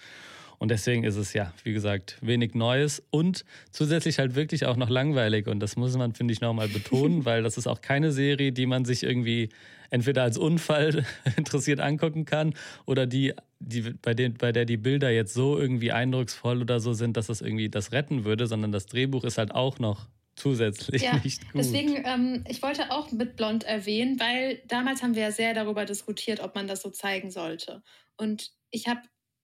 Und 0.62 0.70
deswegen 0.70 1.04
ist 1.04 1.16
es 1.16 1.34
ja, 1.34 1.52
wie 1.64 1.74
gesagt, 1.74 2.20
wenig 2.22 2.54
Neues 2.54 3.02
und 3.10 3.46
zusätzlich 3.72 4.20
halt 4.20 4.36
wirklich 4.36 4.68
auch 4.68 4.76
noch 4.76 4.92
langweilig. 4.92 5.48
Und 5.48 5.60
das 5.60 5.76
muss 5.76 5.98
man, 5.98 6.14
finde 6.14 6.34
ich, 6.34 6.40
nochmal 6.40 6.68
betonen, 6.68 7.26
weil 7.26 7.42
das 7.42 7.58
ist 7.58 7.66
auch 7.66 7.82
keine 7.82 8.12
Serie, 8.12 8.52
die 8.52 8.68
man 8.68 8.86
sich 8.86 9.02
irgendwie 9.02 9.50
entweder 9.90 10.22
als 10.22 10.38
Unfall 10.38 11.04
interessiert 11.36 11.80
angucken 11.80 12.26
kann 12.26 12.54
oder 12.86 13.08
die, 13.08 13.34
die 13.60 13.96
bei, 14.04 14.14
den, 14.14 14.36
bei 14.36 14.52
der 14.52 14.66
die 14.66 14.78
Bilder 14.78 15.10
jetzt 15.10 15.34
so 15.34 15.58
irgendwie 15.58 15.92
eindrucksvoll 15.92 16.62
oder 16.62 16.80
so 16.80 16.94
sind, 16.94 17.18
dass 17.18 17.26
das 17.26 17.42
irgendwie 17.42 17.70
das 17.70 17.92
retten 17.92 18.24
würde, 18.24 18.46
sondern 18.46 18.72
das 18.72 18.86
Drehbuch 18.86 19.24
ist 19.24 19.40
halt 19.40 19.56
auch 19.56 19.80
noch 19.80 20.10
zusätzlich 20.36 21.02
ja, 21.02 21.20
nicht 21.24 21.42
gut. 21.42 21.60
Deswegen, 21.60 22.04
ähm, 22.06 22.44
ich 22.48 22.62
wollte 22.62 22.92
auch 22.92 23.12
mit 23.12 23.36
Blond 23.36 23.64
erwähnen, 23.64 24.20
weil 24.20 24.62
damals 24.68 25.02
haben 25.02 25.16
wir 25.16 25.24
ja 25.24 25.32
sehr 25.32 25.56
darüber 25.56 25.86
diskutiert, 25.86 26.40
ob 26.40 26.54
man 26.54 26.68
das 26.68 26.84
so 26.84 26.92
zeigen 26.92 27.32
sollte. 27.32 27.82
Und 28.16 28.52
ich 28.70 28.88
habe 28.88 29.02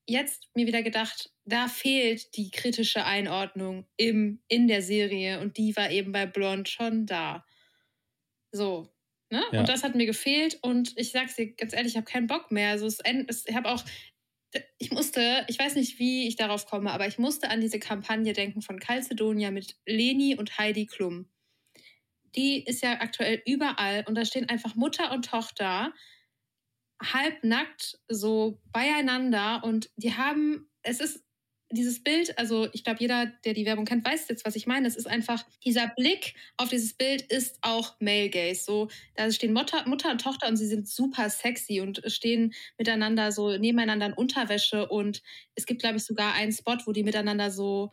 jetzt 0.08 0.48
mir 0.56 0.66
wieder 0.66 0.82
gedacht, 0.82 1.32
da 1.46 1.68
fehlt 1.68 2.36
die 2.38 2.50
kritische 2.50 3.06
Einordnung 3.06 3.86
im, 3.98 4.42
in 4.48 4.68
der 4.68 4.82
Serie 4.82 5.40
und 5.42 5.58
die 5.58 5.76
war 5.76 5.92
eben 5.92 6.12
bei 6.12 6.26
Blond 6.26 6.70
schon 6.70 7.06
da. 7.06 7.46
So. 8.52 8.90
Ne? 9.30 9.44
Ja. 9.52 9.60
Und 9.60 9.70
das 9.70 9.84
hat 9.84 9.96
mir 9.96 10.06
gefehlt 10.06 10.58
und 10.62 10.98
ich 10.98 11.12
sag's 11.12 11.36
dir 11.36 11.54
ganz 11.54 11.74
ehrlich, 11.74 11.92
ich 11.92 11.98
habe 11.98 12.10
keinen 12.10 12.28
Bock 12.28 12.52
mehr. 12.52 12.70
Also 12.70 12.88
es, 12.88 13.00
es, 13.28 13.46
ich 13.46 13.56
habe 13.56 13.70
auch, 13.70 13.84
ich 14.78 14.92
musste, 14.92 15.46
ich 15.50 15.60
weiß 15.60 15.76
nicht, 15.76 16.00
wie 16.00 16.28
ich 16.28 16.38
darauf 16.38 16.66
komme, 16.66 16.92
aber 16.92 17.08
ich 17.08 17.18
musste 17.18 17.50
an 17.50 17.60
diese 17.60 17.80
Kampagne 17.80 18.32
denken 18.32 18.62
von 18.62 18.80
Calcedonia 18.80 19.52
mit 19.52 19.76
Leni 19.86 20.36
und 20.36 20.58
Heidi 20.58 20.86
Klum. 20.86 21.30
Die 22.36 22.64
ist 22.64 22.82
ja 22.82 23.02
aktuell 23.02 23.42
überall 23.46 24.06
und 24.08 24.16
da 24.16 24.24
stehen 24.24 24.48
einfach 24.48 24.76
Mutter 24.76 25.12
und 25.12 25.26
Tochter 25.26 25.94
halbnackt 27.02 28.00
so 28.08 28.60
beieinander 28.72 29.64
und 29.64 29.90
die 29.98 30.16
haben, 30.16 30.70
es 30.82 31.00
ist 31.00 31.24
dieses 31.72 32.02
Bild, 32.02 32.38
also 32.38 32.68
ich 32.72 32.84
glaube, 32.84 33.02
jeder, 33.02 33.26
der 33.44 33.54
die 33.54 33.66
Werbung 33.66 33.86
kennt, 33.86 34.06
weiß 34.06 34.30
jetzt, 34.30 34.46
was 34.46 34.56
ich 34.56 34.68
meine. 34.68 34.88
Es 34.88 34.96
ist 34.96 35.08
einfach, 35.08 35.44
dieser 35.66 35.90
Blick 35.90 36.34
auf 36.56 36.70
dieses 36.70 36.94
Bild 36.94 37.22
ist 37.24 37.58
auch 37.62 37.96
Male 38.00 38.30
Gaze. 38.30 38.64
So, 38.64 38.88
da 39.16 39.30
stehen 39.32 39.54
Mutter, 39.54 39.86
Mutter 39.88 40.12
und 40.12 40.22
Tochter 40.22 40.48
und 40.48 40.56
sie 40.56 40.68
sind 40.68 40.88
super 40.88 41.30
sexy 41.30 41.82
und 41.82 42.02
stehen 42.06 42.54
miteinander 42.78 43.32
so 43.32 43.58
nebeneinander 43.58 44.08
in 44.08 44.14
Unterwäsche. 44.14 44.88
Und 44.88 45.22
es 45.56 45.66
gibt, 45.66 45.82
glaube 45.82 45.98
ich, 45.98 46.06
sogar 46.06 46.34
einen 46.34 46.54
Spot, 46.54 46.78
wo 46.86 46.94
die 46.94 47.04
miteinander 47.04 47.52
so 47.52 47.92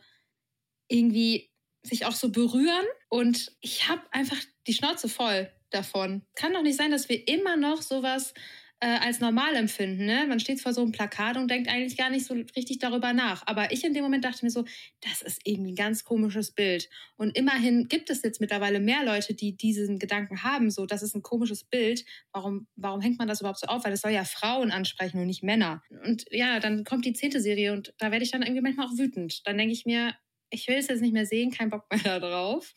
irgendwie 0.87 1.49
sich 1.83 2.05
auch 2.05 2.13
so 2.13 2.31
berühren. 2.31 2.85
Und 3.09 3.51
ich 3.59 3.89
habe 3.89 4.01
einfach 4.11 4.37
die 4.67 4.73
Schnauze 4.73 5.09
voll 5.09 5.51
davon. 5.69 6.21
Kann 6.35 6.53
doch 6.53 6.61
nicht 6.61 6.77
sein, 6.77 6.91
dass 6.91 7.09
wir 7.09 7.27
immer 7.27 7.57
noch 7.57 7.81
sowas 7.81 8.33
äh, 8.81 8.97
als 8.99 9.19
normal 9.19 9.55
empfinden. 9.55 10.05
Ne? 10.05 10.25
Man 10.27 10.39
steht 10.39 10.61
vor 10.61 10.73
so 10.73 10.81
einem 10.81 10.91
Plakat 10.91 11.37
und 11.37 11.49
denkt 11.49 11.69
eigentlich 11.69 11.97
gar 11.97 12.09
nicht 12.09 12.25
so 12.25 12.33
richtig 12.55 12.79
darüber 12.79 13.13
nach. 13.13 13.43
Aber 13.47 13.71
ich 13.71 13.83
in 13.83 13.93
dem 13.93 14.03
Moment 14.03 14.25
dachte 14.25 14.43
mir 14.43 14.51
so, 14.51 14.65
das 15.01 15.21
ist 15.21 15.41
irgendwie 15.43 15.71
ein 15.71 15.75
ganz 15.75 16.03
komisches 16.03 16.51
Bild. 16.51 16.89
Und 17.15 17.37
immerhin 17.37 17.87
gibt 17.87 18.09
es 18.09 18.21
jetzt 18.21 18.41
mittlerweile 18.41 18.79
mehr 18.79 19.03
Leute, 19.05 19.33
die 19.33 19.55
diesen 19.55 19.97
Gedanken 19.99 20.43
haben, 20.43 20.69
so, 20.71 20.85
das 20.85 21.03
ist 21.03 21.15
ein 21.15 21.21
komisches 21.21 21.63
Bild. 21.63 22.05
Warum, 22.31 22.67
warum 22.75 23.01
hängt 23.01 23.17
man 23.17 23.27
das 23.27 23.39
überhaupt 23.39 23.59
so 23.59 23.67
auf? 23.67 23.85
Weil 23.85 23.93
es 23.93 24.01
soll 24.01 24.11
ja 24.11 24.25
Frauen 24.25 24.71
ansprechen 24.71 25.19
und 25.19 25.27
nicht 25.27 25.43
Männer. 25.43 25.81
Und 26.05 26.25
ja, 26.31 26.59
dann 26.59 26.83
kommt 26.83 27.05
die 27.05 27.13
zehnte 27.13 27.39
Serie 27.39 27.73
und 27.73 27.93
da 27.97 28.11
werde 28.11 28.25
ich 28.25 28.31
dann 28.31 28.41
irgendwie 28.41 28.61
manchmal 28.61 28.87
auch 28.87 28.97
wütend. 28.97 29.47
Dann 29.47 29.57
denke 29.57 29.73
ich 29.73 29.85
mir, 29.85 30.13
ich 30.49 30.67
will 30.67 30.75
es 30.75 30.87
jetzt 30.87 31.01
nicht 31.01 31.13
mehr 31.13 31.25
sehen, 31.25 31.51
kein 31.51 31.69
Bock 31.69 31.85
mehr 31.89 32.01
da 32.03 32.19
drauf. 32.19 32.73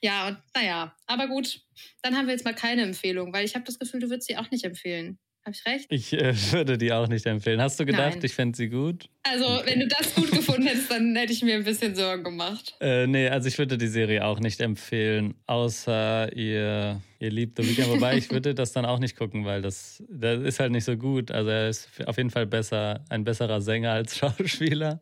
Ja, 0.00 0.28
und 0.28 0.38
naja, 0.54 0.96
aber 1.06 1.28
gut, 1.28 1.60
dann 2.02 2.16
haben 2.16 2.26
wir 2.26 2.32
jetzt 2.32 2.44
mal 2.44 2.54
keine 2.54 2.82
Empfehlung, 2.82 3.32
weil 3.32 3.44
ich 3.44 3.54
habe 3.54 3.64
das 3.64 3.78
Gefühl, 3.78 4.00
du 4.00 4.10
würdest 4.10 4.28
sie 4.28 4.36
auch 4.36 4.50
nicht 4.50 4.64
empfehlen. 4.64 5.18
Habe 5.44 5.56
ich 5.56 5.66
recht? 5.66 5.86
Ich 5.90 6.12
äh, 6.12 6.34
würde 6.52 6.78
die 6.78 6.92
auch 6.92 7.08
nicht 7.08 7.26
empfehlen. 7.26 7.60
Hast 7.60 7.78
du 7.80 7.84
gedacht, 7.84 8.14
Nein. 8.14 8.24
ich 8.24 8.32
fände 8.32 8.56
sie 8.56 8.68
gut? 8.68 9.08
Also, 9.24 9.46
okay. 9.46 9.62
wenn 9.66 9.80
du 9.80 9.88
das 9.88 10.14
gut 10.14 10.30
gefunden 10.30 10.66
hättest, 10.66 10.90
dann 10.90 11.16
hätte 11.16 11.32
ich 11.32 11.42
mir 11.42 11.56
ein 11.56 11.64
bisschen 11.64 11.94
Sorgen 11.94 12.24
gemacht. 12.24 12.76
Äh, 12.82 13.06
nee, 13.06 13.28
also 13.28 13.46
ich 13.46 13.58
würde 13.58 13.78
die 13.78 13.86
Serie 13.86 14.24
auch 14.24 14.40
nicht 14.40 14.60
empfehlen, 14.60 15.34
außer 15.46 16.34
ihr, 16.36 17.00
ihr 17.20 17.30
liebt 17.30 17.56
The 17.56 17.68
Weeknd. 17.68 17.88
Wobei 17.90 18.16
ich 18.16 18.30
würde 18.30 18.54
das 18.54 18.72
dann 18.72 18.84
auch 18.84 18.98
nicht 18.98 19.16
gucken, 19.16 19.44
weil 19.44 19.62
das, 19.62 20.02
das 20.08 20.42
ist 20.42 20.58
halt 20.58 20.72
nicht 20.72 20.84
so 20.84 20.96
gut. 20.96 21.30
Also 21.30 21.50
er 21.50 21.68
ist 21.68 21.88
auf 22.06 22.16
jeden 22.16 22.30
Fall 22.30 22.46
besser, 22.46 23.04
ein 23.08 23.22
besserer 23.22 23.60
Sänger 23.60 23.92
als 23.92 24.16
Schauspieler 24.18 25.00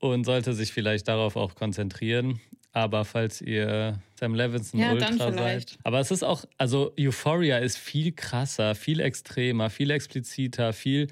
und 0.00 0.24
sollte 0.24 0.52
sich 0.52 0.72
vielleicht 0.72 1.08
darauf 1.08 1.36
auch 1.36 1.54
konzentrieren. 1.54 2.40
Aber 2.76 3.06
falls 3.06 3.40
ihr 3.40 3.98
Sam 4.20 4.34
Levinson 4.34 4.78
ja, 4.78 4.92
Ultra 4.92 5.32
seid. 5.32 5.78
Aber 5.82 5.98
es 5.98 6.10
ist 6.10 6.22
auch, 6.22 6.44
also 6.58 6.92
Euphoria 7.00 7.56
ist 7.56 7.78
viel 7.78 8.12
krasser, 8.12 8.74
viel 8.74 9.00
extremer, 9.00 9.70
viel 9.70 9.90
expliziter, 9.90 10.74
viel 10.74 11.06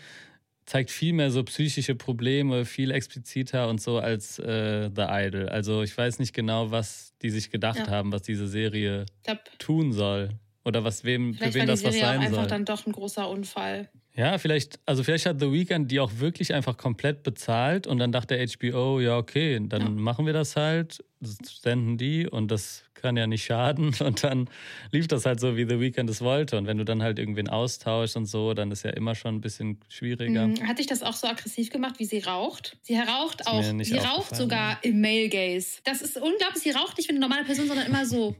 zeigt 0.66 0.90
viel 0.90 1.14
mehr 1.14 1.30
so 1.30 1.42
psychische 1.42 1.94
Probleme, 1.94 2.66
viel 2.66 2.90
expliziter 2.90 3.70
und 3.70 3.80
so 3.80 3.98
als 3.98 4.38
äh, 4.40 4.90
The 4.94 5.06
Idol. 5.08 5.48
Also 5.48 5.82
ich 5.82 5.96
weiß 5.96 6.18
nicht 6.18 6.34
genau, 6.34 6.70
was 6.70 7.14
die 7.22 7.30
sich 7.30 7.50
gedacht 7.50 7.78
ja. 7.78 7.88
haben, 7.88 8.12
was 8.12 8.20
diese 8.20 8.46
Serie 8.46 9.06
glaub, 9.22 9.38
tun 9.58 9.94
soll. 9.94 10.32
Oder 10.66 10.84
was 10.84 11.02
wem, 11.02 11.32
für 11.32 11.54
wen 11.54 11.66
das 11.66 11.82
was 11.82 11.94
sein 11.94 12.00
soll. 12.00 12.10
Vielleicht 12.10 12.26
einfach 12.26 12.46
dann 12.46 12.66
doch 12.66 12.84
ein 12.84 12.92
großer 12.92 13.26
Unfall. 13.26 13.88
Ja, 14.16 14.38
vielleicht, 14.38 14.78
also 14.86 15.02
vielleicht 15.02 15.26
hat 15.26 15.40
The 15.40 15.50
Weeknd 15.50 15.90
die 15.90 15.98
auch 15.98 16.12
wirklich 16.18 16.54
einfach 16.54 16.76
komplett 16.76 17.24
bezahlt 17.24 17.88
und 17.88 17.98
dann 17.98 18.12
dachte 18.12 18.36
HBO, 18.36 19.00
ja, 19.00 19.16
okay, 19.16 19.60
dann 19.60 19.82
ja. 19.82 19.88
machen 19.88 20.24
wir 20.24 20.32
das 20.32 20.54
halt, 20.54 21.04
senden 21.20 21.98
die 21.98 22.28
und 22.28 22.48
das 22.48 22.84
kann 22.94 23.16
ja 23.16 23.26
nicht 23.26 23.44
schaden 23.44 23.92
und 24.00 24.22
dann 24.22 24.48
lief 24.92 25.08
das 25.08 25.26
halt 25.26 25.40
so, 25.40 25.56
wie 25.56 25.64
The 25.68 25.80
Weeknd 25.80 26.08
es 26.08 26.20
wollte 26.20 26.56
und 26.56 26.68
wenn 26.68 26.78
du 26.78 26.84
dann 26.84 27.02
halt 27.02 27.18
irgendwen 27.18 27.48
austauschst 27.48 28.16
und 28.16 28.26
so, 28.26 28.54
dann 28.54 28.70
ist 28.70 28.84
ja 28.84 28.90
immer 28.90 29.16
schon 29.16 29.34
ein 29.34 29.40
bisschen 29.40 29.80
schwieriger. 29.88 30.46
Mhm. 30.46 30.68
Hat 30.68 30.78
dich 30.78 30.86
das 30.86 31.02
auch 31.02 31.14
so 31.14 31.26
aggressiv 31.26 31.70
gemacht, 31.70 31.98
wie 31.98 32.04
sie 32.04 32.20
raucht? 32.20 32.76
Sie 32.82 32.96
raucht 32.96 33.48
auch, 33.48 33.62
sie 33.62 33.96
raucht 33.96 34.36
sogar 34.36 34.78
im 34.82 35.00
Male 35.00 35.28
Gaze. 35.28 35.80
Das 35.82 36.02
ist 36.02 36.16
unglaublich, 36.16 36.62
sie 36.62 36.70
raucht 36.70 36.96
nicht 36.98 37.08
wie 37.08 37.12
eine 37.12 37.20
normale 37.20 37.44
Person, 37.44 37.66
sondern 37.66 37.86
immer 37.86 38.06
so. 38.06 38.36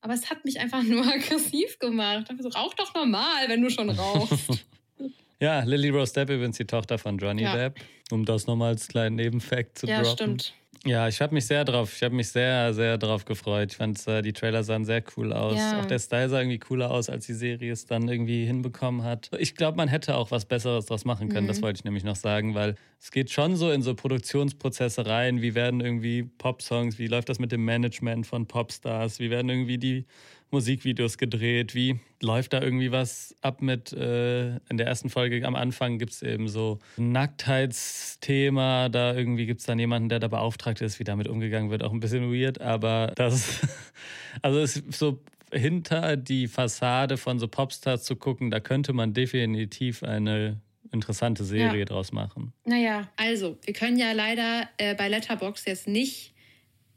Aber 0.00 0.14
es 0.14 0.30
hat 0.30 0.44
mich 0.44 0.58
einfach 0.60 0.82
nur 0.84 1.04
aggressiv 1.06 1.78
gemacht. 1.78 2.26
Ich 2.30 2.42
so, 2.42 2.48
rauch 2.48 2.74
doch 2.74 2.94
normal, 2.94 3.48
wenn 3.48 3.62
du 3.62 3.70
schon 3.70 3.90
rauchst. 3.90 4.66
ja, 5.40 5.60
Lily 5.60 5.90
Rose 5.90 6.12
Depp 6.12 6.30
übrigens 6.30 6.56
die 6.56 6.66
Tochter 6.66 6.98
von 6.98 7.18
Johnny 7.18 7.42
ja. 7.42 7.54
Depp, 7.54 7.80
um 8.10 8.24
das 8.24 8.46
nochmal 8.46 8.70
als 8.70 8.88
kleinen 8.88 9.16
Nebenfakt 9.16 9.78
zu 9.78 9.86
ja, 9.86 10.02
droppen. 10.02 10.08
Ja, 10.08 10.14
stimmt. 10.14 10.54
Ja, 10.86 11.08
ich 11.08 11.20
habe 11.20 11.34
mich 11.34 11.46
sehr 11.46 11.64
drauf, 11.64 11.92
ich 11.96 12.02
habe 12.04 12.14
mich 12.14 12.28
sehr, 12.28 12.72
sehr 12.72 12.96
drauf 12.96 13.24
gefreut. 13.24 13.72
Ich 13.72 13.76
fand, 13.76 14.06
äh, 14.06 14.22
die 14.22 14.32
Trailer 14.32 14.62
sahen 14.62 14.84
sehr 14.84 15.02
cool 15.16 15.32
aus. 15.32 15.58
Ja. 15.58 15.80
Auch 15.80 15.84
der 15.84 15.98
Style 15.98 16.28
sah 16.28 16.38
irgendwie 16.38 16.60
cooler 16.60 16.92
aus, 16.92 17.10
als 17.10 17.26
die 17.26 17.34
Serie 17.34 17.72
es 17.72 17.86
dann 17.86 18.08
irgendwie 18.08 18.46
hinbekommen 18.46 19.02
hat. 19.02 19.30
Ich 19.38 19.56
glaube, 19.56 19.76
man 19.76 19.88
hätte 19.88 20.16
auch 20.16 20.30
was 20.30 20.44
Besseres 20.44 20.86
daraus 20.86 21.04
machen 21.04 21.28
können, 21.28 21.44
mhm. 21.44 21.48
das 21.48 21.60
wollte 21.60 21.78
ich 21.78 21.84
nämlich 21.84 22.04
noch 22.04 22.14
sagen, 22.14 22.54
weil 22.54 22.76
es 23.00 23.10
geht 23.10 23.30
schon 23.30 23.56
so 23.56 23.72
in 23.72 23.82
so 23.82 23.94
Produktionsprozesse 23.94 25.06
rein. 25.06 25.42
Wie 25.42 25.56
werden 25.56 25.80
irgendwie 25.80 26.22
Popsongs, 26.22 26.98
wie 26.98 27.08
läuft 27.08 27.28
das 27.28 27.40
mit 27.40 27.50
dem 27.50 27.64
Management 27.64 28.26
von 28.26 28.46
Popstars, 28.46 29.18
wie 29.18 29.28
werden 29.28 29.48
irgendwie 29.48 29.78
die 29.78 30.06
Musikvideos 30.50 31.18
gedreht? 31.18 31.74
Wie 31.74 32.00
läuft 32.22 32.52
da 32.52 32.62
irgendwie 32.62 32.92
was 32.92 33.34
ab 33.42 33.62
mit, 33.62 33.92
äh, 33.92 34.56
in 34.68 34.76
der 34.76 34.86
ersten 34.86 35.10
Folge 35.10 35.46
am 35.46 35.54
Anfang 35.54 35.98
gibt 35.98 36.12
es 36.12 36.22
eben 36.22 36.48
so 36.48 36.78
ein 36.96 37.12
Nacktheitsthema, 37.12 38.88
da 38.88 39.14
irgendwie 39.14 39.46
gibt 39.46 39.60
es 39.60 39.66
dann 39.66 39.78
jemanden, 39.78 40.08
der 40.08 40.20
da 40.20 40.28
beauftragt 40.28 40.80
ist, 40.80 40.98
wie 40.98 41.04
damit 41.04 41.28
umgegangen 41.28 41.70
wird, 41.70 41.82
auch 41.82 41.92
ein 41.92 42.00
bisschen 42.00 42.32
weird, 42.32 42.60
aber 42.60 43.12
das, 43.16 43.60
also 44.42 44.60
ist 44.60 44.92
so 44.92 45.22
hinter 45.52 46.16
die 46.16 46.48
Fassade 46.48 47.16
von 47.16 47.38
so 47.38 47.48
Popstars 47.48 48.04
zu 48.04 48.16
gucken, 48.16 48.50
da 48.50 48.60
könnte 48.60 48.92
man 48.92 49.12
definitiv 49.12 50.02
eine 50.02 50.60
interessante 50.92 51.44
Serie 51.44 51.80
ja. 51.80 51.84
draus 51.84 52.12
machen. 52.12 52.52
Naja, 52.64 53.08
also, 53.16 53.56
wir 53.64 53.74
können 53.74 53.98
ja 53.98 54.12
leider 54.12 54.68
äh, 54.78 54.94
bei 54.94 55.08
Letterbox 55.08 55.64
jetzt 55.66 55.88
nicht 55.88 56.34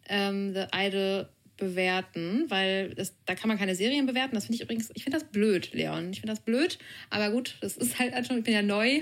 ähm, 0.08 0.54
The 0.54 0.66
Idol 0.74 1.30
bewerten, 1.60 2.46
weil 2.50 2.94
das, 2.96 3.16
da 3.26 3.36
kann 3.36 3.48
man 3.48 3.58
keine 3.58 3.76
Serien 3.76 4.06
bewerten. 4.06 4.36
Das 4.36 4.46
finde 4.46 4.56
ich 4.56 4.62
übrigens, 4.62 4.90
ich 4.96 5.04
finde 5.04 5.20
das 5.20 5.30
blöd, 5.30 5.74
Leon. 5.74 6.12
Ich 6.12 6.22
finde 6.22 6.34
das 6.34 6.44
blöd, 6.44 6.80
aber 7.10 7.32
gut, 7.32 7.58
das 7.62 7.78
ist 7.78 8.00
halt 8.00 8.14
einfach, 8.14 8.36
ich 8.36 8.44
bin 8.44 8.54
ja 8.54 8.62
neu. 8.62 9.02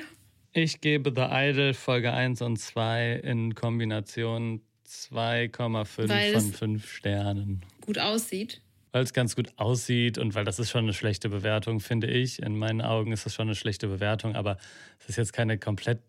Ich 0.54 0.82
gebe 0.82 1.14
The 1.16 1.28
Idol 1.30 1.74
Folge 1.74 2.14
1 2.14 2.42
und 2.42 2.58
2 2.58 3.22
in 3.24 3.56
Kombination 3.56 4.62
2,5 4.88 6.32
von 6.34 6.54
5 6.54 6.92
Sternen. 6.92 7.62
Gut 7.82 8.00
aussieht. 8.00 8.62
Weil 8.92 9.04
es 9.04 9.14
ganz 9.14 9.36
gut 9.36 9.50
aussieht 9.58 10.18
und 10.18 10.34
weil 10.34 10.46
das 10.46 10.60
ist 10.60 10.72
schon 10.72 10.86
eine 10.86 10.94
schlechte 10.94 11.30
Bewertung, 11.30 11.80
finde 11.80 12.08
ich. 12.08 12.42
In 12.42 12.58
meinen 12.58 12.82
Augen 12.82 13.12
ist 13.12 13.26
das 13.26 13.34
schon 13.36 13.48
eine 13.48 13.56
schlechte 13.56 13.88
Bewertung, 13.88 14.36
aber 14.36 14.58
es 15.00 15.10
ist 15.10 15.18
jetzt 15.18 15.34
keine 15.34 15.58
komplett 15.60 16.00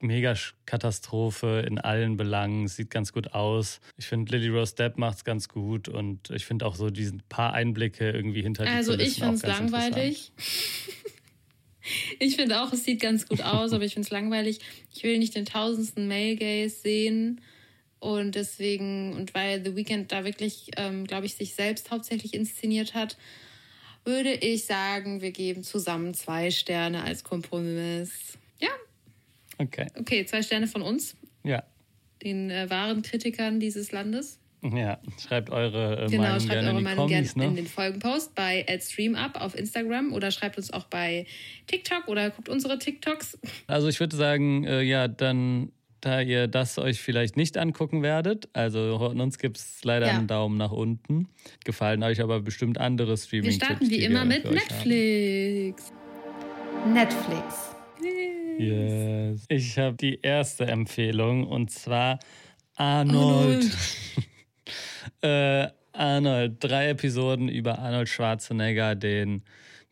Mega-Katastrophe 0.00 1.64
in 1.66 1.78
allen 1.78 2.16
Belangen. 2.16 2.68
Sieht 2.68 2.90
ganz 2.90 3.12
gut 3.12 3.34
aus. 3.34 3.80
Ich 3.96 4.06
finde, 4.06 4.36
Lily 4.36 4.48
Rose 4.48 4.74
Depp 4.74 4.98
macht 4.98 5.18
es 5.18 5.24
ganz 5.24 5.48
gut 5.48 5.88
und 5.88 6.30
ich 6.30 6.44
finde 6.44 6.66
auch 6.66 6.76
so 6.76 6.90
diesen 6.90 7.22
paar 7.28 7.52
Einblicke 7.52 8.10
irgendwie 8.10 8.42
hinter 8.42 8.64
die 8.64 8.70
Also 8.70 8.94
ich 8.94 9.14
finde 9.14 9.34
es 9.34 9.42
langweilig. 9.42 10.32
ich 12.18 12.36
finde 12.36 12.62
auch, 12.62 12.72
es 12.72 12.84
sieht 12.84 13.00
ganz 13.00 13.26
gut 13.26 13.42
aus, 13.42 13.72
aber 13.72 13.84
ich 13.84 13.94
finde 13.94 14.06
es 14.06 14.10
langweilig. 14.10 14.60
Ich 14.94 15.02
will 15.02 15.18
nicht 15.18 15.34
den 15.34 15.46
tausendsten 15.46 16.08
Male 16.08 16.36
Gaze 16.36 16.70
sehen. 16.70 17.40
Und 18.00 18.36
deswegen, 18.36 19.14
und 19.14 19.34
weil 19.34 19.64
The 19.64 19.74
Weeknd 19.74 20.12
da 20.12 20.24
wirklich, 20.24 20.70
ähm, 20.76 21.04
glaube 21.06 21.26
ich, 21.26 21.34
sich 21.34 21.54
selbst 21.54 21.90
hauptsächlich 21.90 22.34
inszeniert 22.34 22.94
hat, 22.94 23.16
würde 24.04 24.32
ich 24.32 24.64
sagen, 24.64 25.20
wir 25.20 25.32
geben 25.32 25.64
zusammen 25.64 26.14
zwei 26.14 26.50
Sterne 26.50 27.02
als 27.02 27.24
Kompromiss. 27.24 28.38
Ja, 28.60 28.70
Okay. 29.58 29.86
Okay, 29.98 30.24
zwei 30.24 30.42
Sterne 30.42 30.66
von 30.66 30.82
uns. 30.82 31.16
Ja. 31.44 31.64
Den 32.22 32.50
äh, 32.50 32.68
wahren 32.70 33.02
Kritikern 33.02 33.60
dieses 33.60 33.92
Landes. 33.92 34.40
Ja, 34.62 34.98
schreibt 35.20 35.50
eure 35.50 36.04
äh, 36.04 36.10
genau, 36.10 36.22
Meinung 36.24 36.40
schreibt 36.40 36.52
gerne 36.52 36.68
eure 36.68 36.70
in 36.70 36.78
die 36.78 36.84
Meinung 36.84 37.08
Kommis, 37.08 37.34
gerne 37.34 37.44
ne? 37.44 37.50
in 37.50 37.64
den 37.64 37.66
Folgenpost 37.68 38.34
bei 38.34 38.66
@streamup 38.80 39.40
auf 39.40 39.56
Instagram 39.56 40.12
oder 40.12 40.32
schreibt 40.32 40.56
uns 40.56 40.72
auch 40.72 40.84
bei 40.86 41.26
TikTok 41.68 42.08
oder 42.08 42.30
guckt 42.30 42.48
unsere 42.48 42.78
TikToks. 42.78 43.38
Also 43.68 43.86
ich 43.86 44.00
würde 44.00 44.16
sagen, 44.16 44.64
äh, 44.64 44.82
ja, 44.82 45.06
dann 45.06 45.70
da 46.00 46.20
ihr 46.20 46.46
das 46.46 46.78
euch 46.78 47.00
vielleicht 47.00 47.36
nicht 47.36 47.56
angucken 47.56 48.02
werdet, 48.02 48.48
also 48.52 48.96
uns 48.96 49.38
gibt 49.38 49.58
es 49.58 49.82
leider 49.82 50.06
ja. 50.06 50.16
einen 50.16 50.28
Daumen 50.28 50.56
nach 50.56 50.70
unten. 50.70 51.28
Gefallen 51.64 52.02
euch 52.02 52.20
aber 52.20 52.40
bestimmt 52.40 52.78
andere 52.78 53.16
streaming 53.16 53.50
Wir 53.50 53.52
starten 53.52 53.90
wie 53.90 54.04
immer 54.04 54.24
mit 54.24 54.44
Netflix. 54.44 55.92
Netflix. 56.86 57.77
Yes. 58.58 59.44
Ich 59.48 59.78
habe 59.78 59.96
die 59.96 60.20
erste 60.20 60.66
Empfehlung 60.66 61.46
und 61.46 61.70
zwar 61.70 62.18
Arnold. 62.74 63.64
Arnold. 65.22 65.72
äh, 65.72 65.72
Arnold. 65.92 66.56
Drei 66.60 66.90
Episoden 66.90 67.48
über 67.48 67.78
Arnold 67.78 68.08
Schwarzenegger, 68.08 68.94
den 68.94 69.42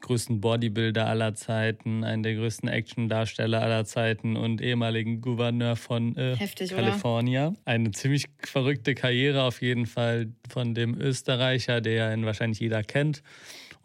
größten 0.01 0.41
Bodybuilder 0.41 1.07
aller 1.07 1.35
Zeiten, 1.35 2.05
einen 2.05 2.23
der 2.23 2.35
größten 2.35 2.69
Actiondarsteller 2.69 3.63
aller 3.63 3.85
Zeiten 3.85 4.37
und 4.37 4.61
ehemaligen 4.61 5.21
Gouverneur 5.21 5.75
von 5.75 6.17
äh, 6.17 6.37
Heftig, 6.37 6.71
California. 6.71 7.49
Oder? 7.49 7.57
Eine 7.65 7.91
ziemlich 7.93 8.27
verrückte 8.39 8.95
Karriere 8.95 9.43
auf 9.43 9.63
jeden 9.63 9.87
Fall 9.87 10.29
von 10.49 10.75
dem 10.75 11.01
Österreicher, 11.01 11.81
der 11.81 12.13
ihn 12.13 12.27
wahrscheinlich 12.27 12.61
jeder 12.61 12.83
kennt. 12.83 13.23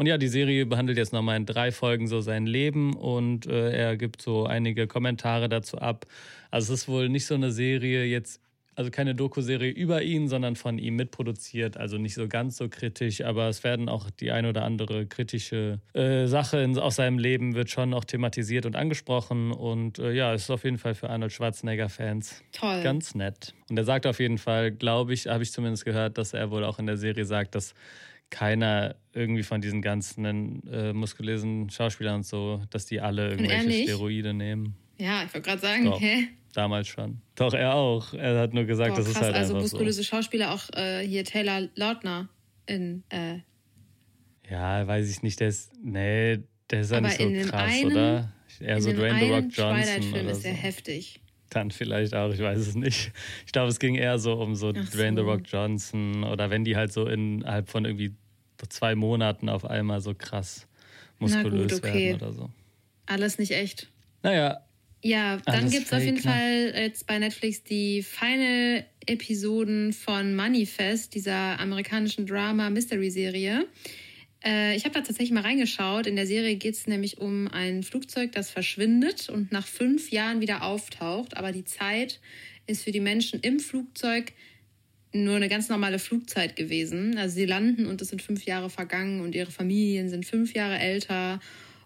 Und 0.01 0.07
ja, 0.07 0.17
die 0.17 0.29
Serie 0.29 0.65
behandelt 0.65 0.97
jetzt 0.97 1.13
nochmal 1.13 1.37
in 1.37 1.45
drei 1.45 1.71
Folgen 1.71 2.07
so 2.07 2.21
sein 2.21 2.47
Leben 2.47 2.95
und 2.95 3.45
äh, 3.45 3.69
er 3.71 3.97
gibt 3.97 4.23
so 4.23 4.47
einige 4.47 4.87
Kommentare 4.87 5.47
dazu 5.47 5.77
ab. 5.77 6.07
Also 6.49 6.73
es 6.73 6.81
ist 6.81 6.87
wohl 6.87 7.07
nicht 7.07 7.27
so 7.27 7.35
eine 7.35 7.51
Serie 7.51 8.05
jetzt 8.05 8.41
also 8.73 8.89
keine 8.89 9.13
Doku-Serie 9.13 9.69
über 9.69 10.01
ihn, 10.01 10.27
sondern 10.27 10.55
von 10.55 10.79
ihm 10.79 10.95
mitproduziert. 10.95 11.77
Also 11.77 11.99
nicht 11.99 12.15
so 12.15 12.27
ganz 12.27 12.57
so 12.57 12.67
kritisch, 12.67 13.21
aber 13.21 13.47
es 13.47 13.63
werden 13.63 13.89
auch 13.89 14.09
die 14.09 14.31
ein 14.31 14.47
oder 14.47 14.63
andere 14.63 15.05
kritische 15.05 15.81
äh, 15.93 16.25
Sache 16.25 16.57
in, 16.61 16.79
aus 16.79 16.95
seinem 16.95 17.19
Leben 17.19 17.53
wird 17.53 17.69
schon 17.69 17.93
auch 17.93 18.03
thematisiert 18.03 18.65
und 18.65 18.75
angesprochen. 18.75 19.51
Und 19.51 19.99
äh, 19.99 20.13
ja, 20.13 20.33
es 20.33 20.43
ist 20.43 20.49
auf 20.49 20.63
jeden 20.63 20.79
Fall 20.79 20.95
für 20.95 21.11
Arnold 21.11 21.31
Schwarzenegger-Fans 21.31 22.43
ganz 22.59 23.13
nett. 23.13 23.53
Und 23.69 23.77
er 23.77 23.83
sagt 23.83 24.07
auf 24.07 24.19
jeden 24.19 24.39
Fall, 24.39 24.71
glaube 24.71 25.13
ich, 25.13 25.27
habe 25.27 25.43
ich 25.43 25.51
zumindest 25.51 25.85
gehört, 25.85 26.17
dass 26.17 26.33
er 26.33 26.49
wohl 26.49 26.63
auch 26.63 26.79
in 26.79 26.87
der 26.87 26.97
Serie 26.97 27.25
sagt, 27.25 27.53
dass 27.53 27.75
keiner 28.31 28.95
irgendwie 29.13 29.43
von 29.43 29.61
diesen 29.61 29.81
ganzen 29.83 30.65
äh, 30.67 30.93
muskulösen 30.93 31.69
Schauspielern 31.69 32.15
und 32.15 32.25
so, 32.25 32.61
dass 32.71 32.87
die 32.87 32.99
alle 32.99 33.31
irgendwelche 33.31 33.83
Steroide 33.83 34.33
nehmen. 34.33 34.75
Ja, 34.97 35.23
ich 35.23 35.33
wollte 35.33 35.49
gerade 35.49 35.61
sagen, 35.61 35.85
Doch. 35.85 36.01
hä? 36.01 36.27
Damals 36.53 36.87
schon. 36.87 37.21
Doch, 37.35 37.53
er 37.53 37.75
auch. 37.75 38.13
Er 38.13 38.39
hat 38.39 38.53
nur 38.53 38.65
gesagt, 38.65 38.91
Boah, 38.91 38.97
das 38.97 39.05
krass, 39.05 39.15
ist 39.15 39.21
halt 39.21 39.35
also 39.35 39.53
einfach 39.53 39.63
muskulöse 39.63 40.03
so. 40.03 40.03
Schauspieler, 40.03 40.53
auch 40.53 40.69
äh, 40.73 41.05
hier 41.05 41.23
Taylor 41.23 41.69
Lautner 41.75 42.29
in. 42.65 43.03
Äh 43.09 43.39
ja, 44.49 44.85
weiß 44.85 45.09
ich 45.09 45.23
nicht, 45.23 45.39
der 45.39 45.47
ist. 45.47 45.71
Nee, 45.81 46.39
der 46.69 46.81
ist 46.81 46.91
ja 46.91 46.99
nicht 46.99 47.17
so 47.17 47.49
krass, 47.49 47.71
einen, 47.71 47.91
oder? 47.91 48.33
Eher 48.59 48.81
so 48.81 48.91
Dwayne 48.91 49.19
The 49.19 49.31
Rock 49.31 49.43
Johnson. 49.49 49.83
Twilight-Film 49.83 50.27
ist 50.27 50.41
sehr 50.41 50.55
so. 50.55 50.61
heftig. 50.61 51.20
Dann 51.51 51.69
vielleicht 51.69 52.15
auch, 52.15 52.33
ich 52.33 52.39
weiß 52.39 52.57
es 52.57 52.75
nicht. 52.75 53.11
Ich 53.45 53.51
glaube, 53.51 53.69
es 53.69 53.79
ging 53.79 53.95
eher 53.95 54.17
so 54.17 54.33
um 54.33 54.55
so 54.55 54.69
Ach 54.69 54.89
Dwayne 54.89 55.17
so. 55.17 55.23
The 55.23 55.29
Rock 55.29 55.41
Johnson 55.45 56.23
oder 56.23 56.49
wenn 56.49 56.63
die 56.63 56.75
halt 56.75 56.91
so 56.91 57.05
innerhalb 57.05 57.69
von 57.69 57.85
irgendwie 57.85 58.13
zwei 58.69 58.95
Monaten 58.95 59.49
auf 59.49 59.65
einmal 59.65 60.01
so 60.01 60.13
krass 60.13 60.67
muskulös 61.19 61.73
gut, 61.73 61.83
okay. 61.83 62.09
werden 62.09 62.21
oder 62.21 62.33
so. 62.33 62.49
Alles 63.05 63.37
nicht 63.37 63.51
echt. 63.51 63.89
Naja, 64.23 64.61
ja, 65.03 65.37
dann 65.45 65.69
gibt 65.69 65.87
es 65.87 65.93
auf 65.93 66.03
jeden 66.03 66.17
ne? 66.17 66.21
Fall 66.21 66.73
jetzt 66.75 67.07
bei 67.07 67.17
Netflix 67.17 67.63
die 67.63 68.03
Final-Episoden 68.03 69.93
von 69.93 70.35
Manifest, 70.35 71.15
dieser 71.15 71.59
amerikanischen 71.59 72.27
Drama-Mystery-Serie. 72.27 73.65
Äh, 74.43 74.75
ich 74.75 74.85
habe 74.85 74.93
da 74.93 75.01
tatsächlich 75.01 75.31
mal 75.31 75.41
reingeschaut. 75.41 76.07
In 76.07 76.15
der 76.15 76.27
Serie 76.27 76.55
geht 76.55 76.75
es 76.75 76.87
nämlich 76.87 77.19
um 77.19 77.47
ein 77.47 77.83
Flugzeug, 77.83 78.31
das 78.31 78.49
verschwindet 78.49 79.29
und 79.29 79.51
nach 79.51 79.67
fünf 79.67 80.11
Jahren 80.11 80.41
wieder 80.41 80.63
auftaucht. 80.63 81.37
Aber 81.37 81.51
die 81.51 81.65
Zeit 81.65 82.19
ist 82.67 82.83
für 82.83 82.91
die 82.91 82.99
Menschen 82.99 83.39
im 83.41 83.59
Flugzeug 83.59 84.33
nur 85.13 85.35
eine 85.35 85.49
ganz 85.49 85.69
normale 85.69 85.99
Flugzeit 85.99 86.55
gewesen. 86.55 87.17
Also 87.17 87.35
sie 87.35 87.45
landen 87.45 87.85
und 87.85 88.01
es 88.01 88.09
sind 88.09 88.21
fünf 88.21 88.45
Jahre 88.45 88.69
vergangen 88.69 89.21
und 89.21 89.35
ihre 89.35 89.51
Familien 89.51 90.09
sind 90.09 90.25
fünf 90.25 90.53
Jahre 90.53 90.79
älter. 90.79 91.39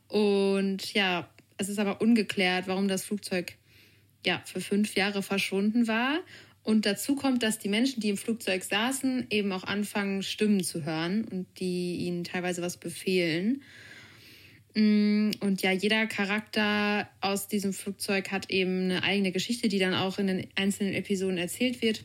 Und 0.07 0.93
ja, 0.93 1.29
es 1.57 1.69
ist 1.69 1.79
aber 1.79 2.01
ungeklärt, 2.01 2.67
warum 2.67 2.87
das 2.87 3.03
Flugzeug 3.03 3.53
ja 4.25 4.41
für 4.45 4.61
fünf 4.61 4.95
Jahre 4.95 5.23
verschwunden 5.23 5.87
war. 5.87 6.19
Und 6.65 6.87
dazu 6.87 7.15
kommt, 7.15 7.43
dass 7.43 7.59
die 7.59 7.69
Menschen, 7.69 8.01
die 8.01 8.09
im 8.09 8.17
Flugzeug 8.17 8.63
saßen, 8.63 9.27
eben 9.29 9.51
auch 9.51 9.63
anfangen, 9.63 10.23
Stimmen 10.23 10.63
zu 10.63 10.83
hören 10.83 11.23
und 11.25 11.45
die 11.59 11.97
ihnen 11.97 12.23
teilweise 12.23 12.63
was 12.63 12.77
befehlen. 12.77 13.61
Mm, 14.73 15.29
und 15.41 15.61
ja, 15.61 15.71
jeder 15.71 16.07
Charakter 16.07 17.07
aus 17.21 17.47
diesem 17.47 17.71
Flugzeug 17.71 18.31
hat 18.31 18.49
eben 18.49 18.85
eine 18.85 19.03
eigene 19.03 19.31
Geschichte, 19.31 19.69
die 19.69 19.77
dann 19.77 19.93
auch 19.93 20.17
in 20.17 20.25
den 20.25 20.47
einzelnen 20.55 20.95
Episoden 20.95 21.37
erzählt 21.37 21.83
wird. 21.83 22.03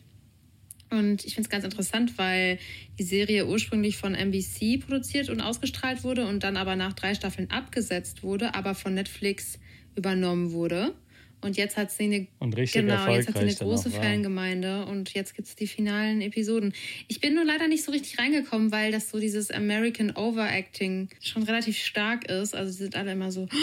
Und 0.91 1.25
ich 1.25 1.37
finde 1.37 1.47
es 1.47 1.51
ganz 1.51 1.65
interessant, 1.65 2.19
weil 2.19 2.59
die 2.99 3.05
Serie 3.05 3.47
ursprünglich 3.47 3.97
von 3.97 4.15
NBC 4.15 4.79
produziert 4.79 5.31
und 5.31 5.41
ausgestrahlt 5.41 6.05
wurde 6.05 6.27
und 6.27 6.45
dann 6.45 6.59
aber 6.59 6.77
nach 6.77 6.93
drei 6.93 7.15
Staffeln 7.15 7.51
abgesetzt 7.51 8.23
wurde, 8.23 8.55
aber 8.55 8.75
von 8.75 8.93
Netflix 8.93 9.59
übernommen 9.97 10.53
wurde. 10.53 10.95
Und 11.43 11.57
jetzt 11.57 11.77
hat 11.77 11.91
sie 11.91 12.05
eine, 12.05 12.27
und 12.39 12.57
richtig 12.57 12.83
genau, 12.83 13.13
jetzt 13.13 13.29
hat 13.29 13.37
sie 13.37 13.43
eine 13.43 13.55
große 13.55 13.91
Fangemeinde 13.91 14.85
und 14.87 15.15
jetzt 15.15 15.35
gibt 15.35 15.49
es 15.49 15.57
die 15.57 15.67
finalen 15.67 16.21
Episoden. 16.21 16.75
Ich 17.09 17.21
bin 17.21 17.35
nur 17.35 17.45
leider 17.45 17.67
nicht 17.67 17.83
so 17.83 17.93
richtig 17.93 18.19
reingekommen, 18.19 18.73
weil 18.73 18.93
das 18.93 19.11
so 19.11 19.19
dieses 19.19 19.51
American 19.51 20.11
Overacting 20.17 21.09
schon 21.21 21.43
relativ 21.45 21.79
stark 21.79 22.29
ist. 22.29 22.55
Also 22.55 22.73
sie 22.73 22.85
sind 22.85 22.97
alle 22.97 23.13
immer 23.13 23.33
so. 23.33 23.49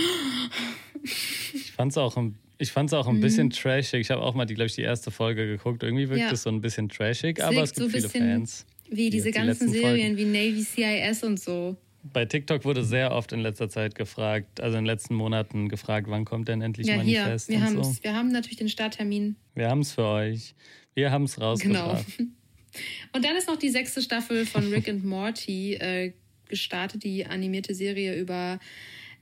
Ich 1.53 1.71
fand 1.71 1.91
es 1.91 1.97
auch 1.97 2.17
ein 2.17 2.37
ich 2.57 2.71
fand 2.71 2.89
es 2.89 2.93
auch 2.93 3.07
ein 3.07 3.17
mhm. 3.17 3.21
bisschen 3.21 3.49
trashig. 3.49 4.01
Ich 4.01 4.11
habe 4.11 4.21
auch 4.21 4.33
mal, 4.33 4.45
die, 4.45 4.55
glaube 4.55 4.67
ich, 4.67 4.75
die 4.75 4.81
erste 4.81 5.11
Folge 5.11 5.45
geguckt. 5.45 5.83
Irgendwie 5.83 6.09
wirkt 6.09 6.31
es 6.31 6.43
so 6.43 6.49
ein 6.49 6.59
bisschen 6.59 6.89
trashig, 6.89 7.41
aber 7.43 7.61
es 7.61 7.73
gibt 7.73 7.91
so 7.91 7.97
viele 7.97 8.09
Fans. 8.09 8.65
Wie 8.89 9.09
diese 9.09 9.31
ganzen 9.31 9.69
Serien, 9.69 10.15
Folgen. 10.15 10.17
wie 10.17 10.25
Navy 10.25 10.63
CIS 10.63 11.23
und 11.23 11.39
so. 11.39 11.77
Bei 12.03 12.25
TikTok 12.25 12.63
wurde 12.63 12.83
sehr 12.83 13.11
oft 13.11 13.31
in 13.33 13.39
letzter 13.39 13.69
Zeit 13.69 13.95
gefragt, 13.95 14.61
also 14.61 14.77
in 14.77 14.83
den 14.83 14.87
letzten 14.87 15.15
Monaten 15.15 15.67
gefragt, 15.67 16.07
wann 16.09 16.25
kommt 16.25 16.47
denn 16.47 16.61
endlich 16.61 16.87
ja, 16.87 16.97
Manifest? 16.97 17.47
Hier, 17.47 17.59
wir, 17.59 17.83
so. 17.83 17.95
wir 18.01 18.13
haben 18.13 18.31
natürlich 18.31 18.57
den 18.57 18.69
Starttermin. 18.69 19.35
Wir 19.55 19.69
haben 19.69 19.81
es 19.81 19.91
für 19.91 20.05
euch. 20.05 20.55
Wir 20.93 21.11
haben 21.11 21.23
es 21.25 21.39
rausgebracht. 21.39 22.05
Genau. 22.17 22.29
Und 23.13 23.25
dann 23.25 23.35
ist 23.35 23.47
noch 23.47 23.57
die 23.57 23.69
sechste 23.69 24.01
Staffel 24.01 24.45
von 24.45 24.67
Rick 24.71 24.87
and 24.87 25.03
Morty 25.03 25.73
äh, 25.73 26.13
gestartet, 26.47 27.03
die 27.03 27.25
animierte 27.25 27.73
Serie 27.73 28.15
über 28.15 28.59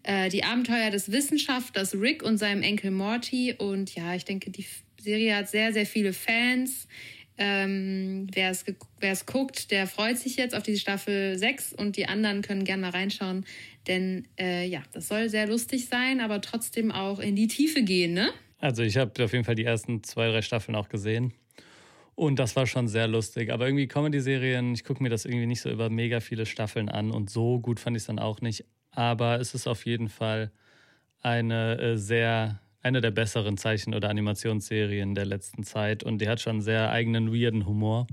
äh, 0.04 0.30
die 0.30 0.44
Abenteuer 0.44 0.92
des 0.92 1.12
Wissenschaftlers 1.12 1.96
Rick 1.96 2.24
und 2.24 2.38
seinem 2.38 2.62
Enkel 2.62 2.92
Morty. 2.92 3.54
Und 3.58 3.96
ja, 3.96 4.16
ich 4.16 4.26
denke, 4.26 4.52
die 4.52 4.66
Serie 5.00 5.36
hat 5.36 5.50
sehr, 5.50 5.74
sehr 5.74 5.86
viele 5.86 6.14
Fans. 6.14 6.88
Ähm, 7.38 8.28
wer 8.34 8.52
es 8.52 9.26
guckt, 9.26 9.72
der 9.72 9.88
freut 9.88 10.18
sich 10.18 10.38
jetzt 10.38 10.56
auf 10.56 10.64
die 10.64 10.78
Staffel 10.78 11.38
6 11.38 11.74
und 11.74 11.98
die 11.98 12.08
anderen 12.08 12.42
können 12.42 12.64
gerne 12.64 12.84
mal 12.84 12.92
reinschauen, 12.92 13.46
denn 13.88 14.28
äh, 14.40 14.66
ja, 14.66 14.84
das 14.94 15.10
soll 15.10 15.30
sehr 15.30 15.48
lustig 15.48 15.88
sein, 15.88 16.22
aber 16.22 16.42
trotzdem 16.42 16.92
auch 16.92 17.20
in 17.20 17.36
die 17.36 17.48
Tiefe 17.48 17.84
gehen, 17.84 18.14
ne? 18.14 18.30
Also 18.60 18.84
ich 18.84 18.98
habe 18.98 19.24
auf 19.24 19.34
jeden 19.34 19.44
Fall 19.44 19.56
die 19.56 19.66
ersten 19.66 20.02
zwei, 20.04 20.30
drei 20.30 20.42
Staffeln 20.42 20.76
auch 20.76 20.90
gesehen. 20.90 21.34
Und 22.16 22.40
das 22.40 22.56
war 22.56 22.66
schon 22.66 22.88
sehr 22.88 23.08
lustig. 23.08 23.52
Aber 23.52 23.66
irgendwie 23.66 23.88
Comedy-Serien, 23.88 24.74
ich 24.74 24.86
gucke 24.86 25.04
mir 25.04 25.10
das 25.10 25.26
irgendwie 25.26 25.46
nicht 25.46 25.60
so 25.60 25.70
über 25.70 25.90
mega 25.90 26.22
viele 26.22 26.46
Staffeln 26.46 26.88
an 26.88 27.12
und 27.12 27.30
so 27.30 27.60
gut 27.60 27.82
fand 27.82 27.98
ich 27.98 28.04
es 28.04 28.08
dann 28.08 28.20
auch 28.20 28.40
nicht 28.40 28.64
aber 28.96 29.40
es 29.40 29.54
ist 29.54 29.68
auf 29.68 29.86
jeden 29.86 30.10
Fall 30.10 30.52
eine 31.22 31.78
äh, 31.80 31.98
sehr, 31.98 32.60
eine 32.86 33.02
der 33.02 33.10
besseren 33.10 33.58
Zeichen- 33.58 33.96
oder 33.96 34.10
Animationsserien 34.10 35.16
der 35.16 35.26
letzten 35.26 35.64
Zeit 35.64 36.04
und 36.04 36.20
die 36.20 36.30
hat 36.30 36.40
schon 36.40 36.58
einen 36.58 36.62
sehr 36.62 36.92
eigenen, 36.92 37.34
weirden 37.34 37.66
Humor. 37.66 38.06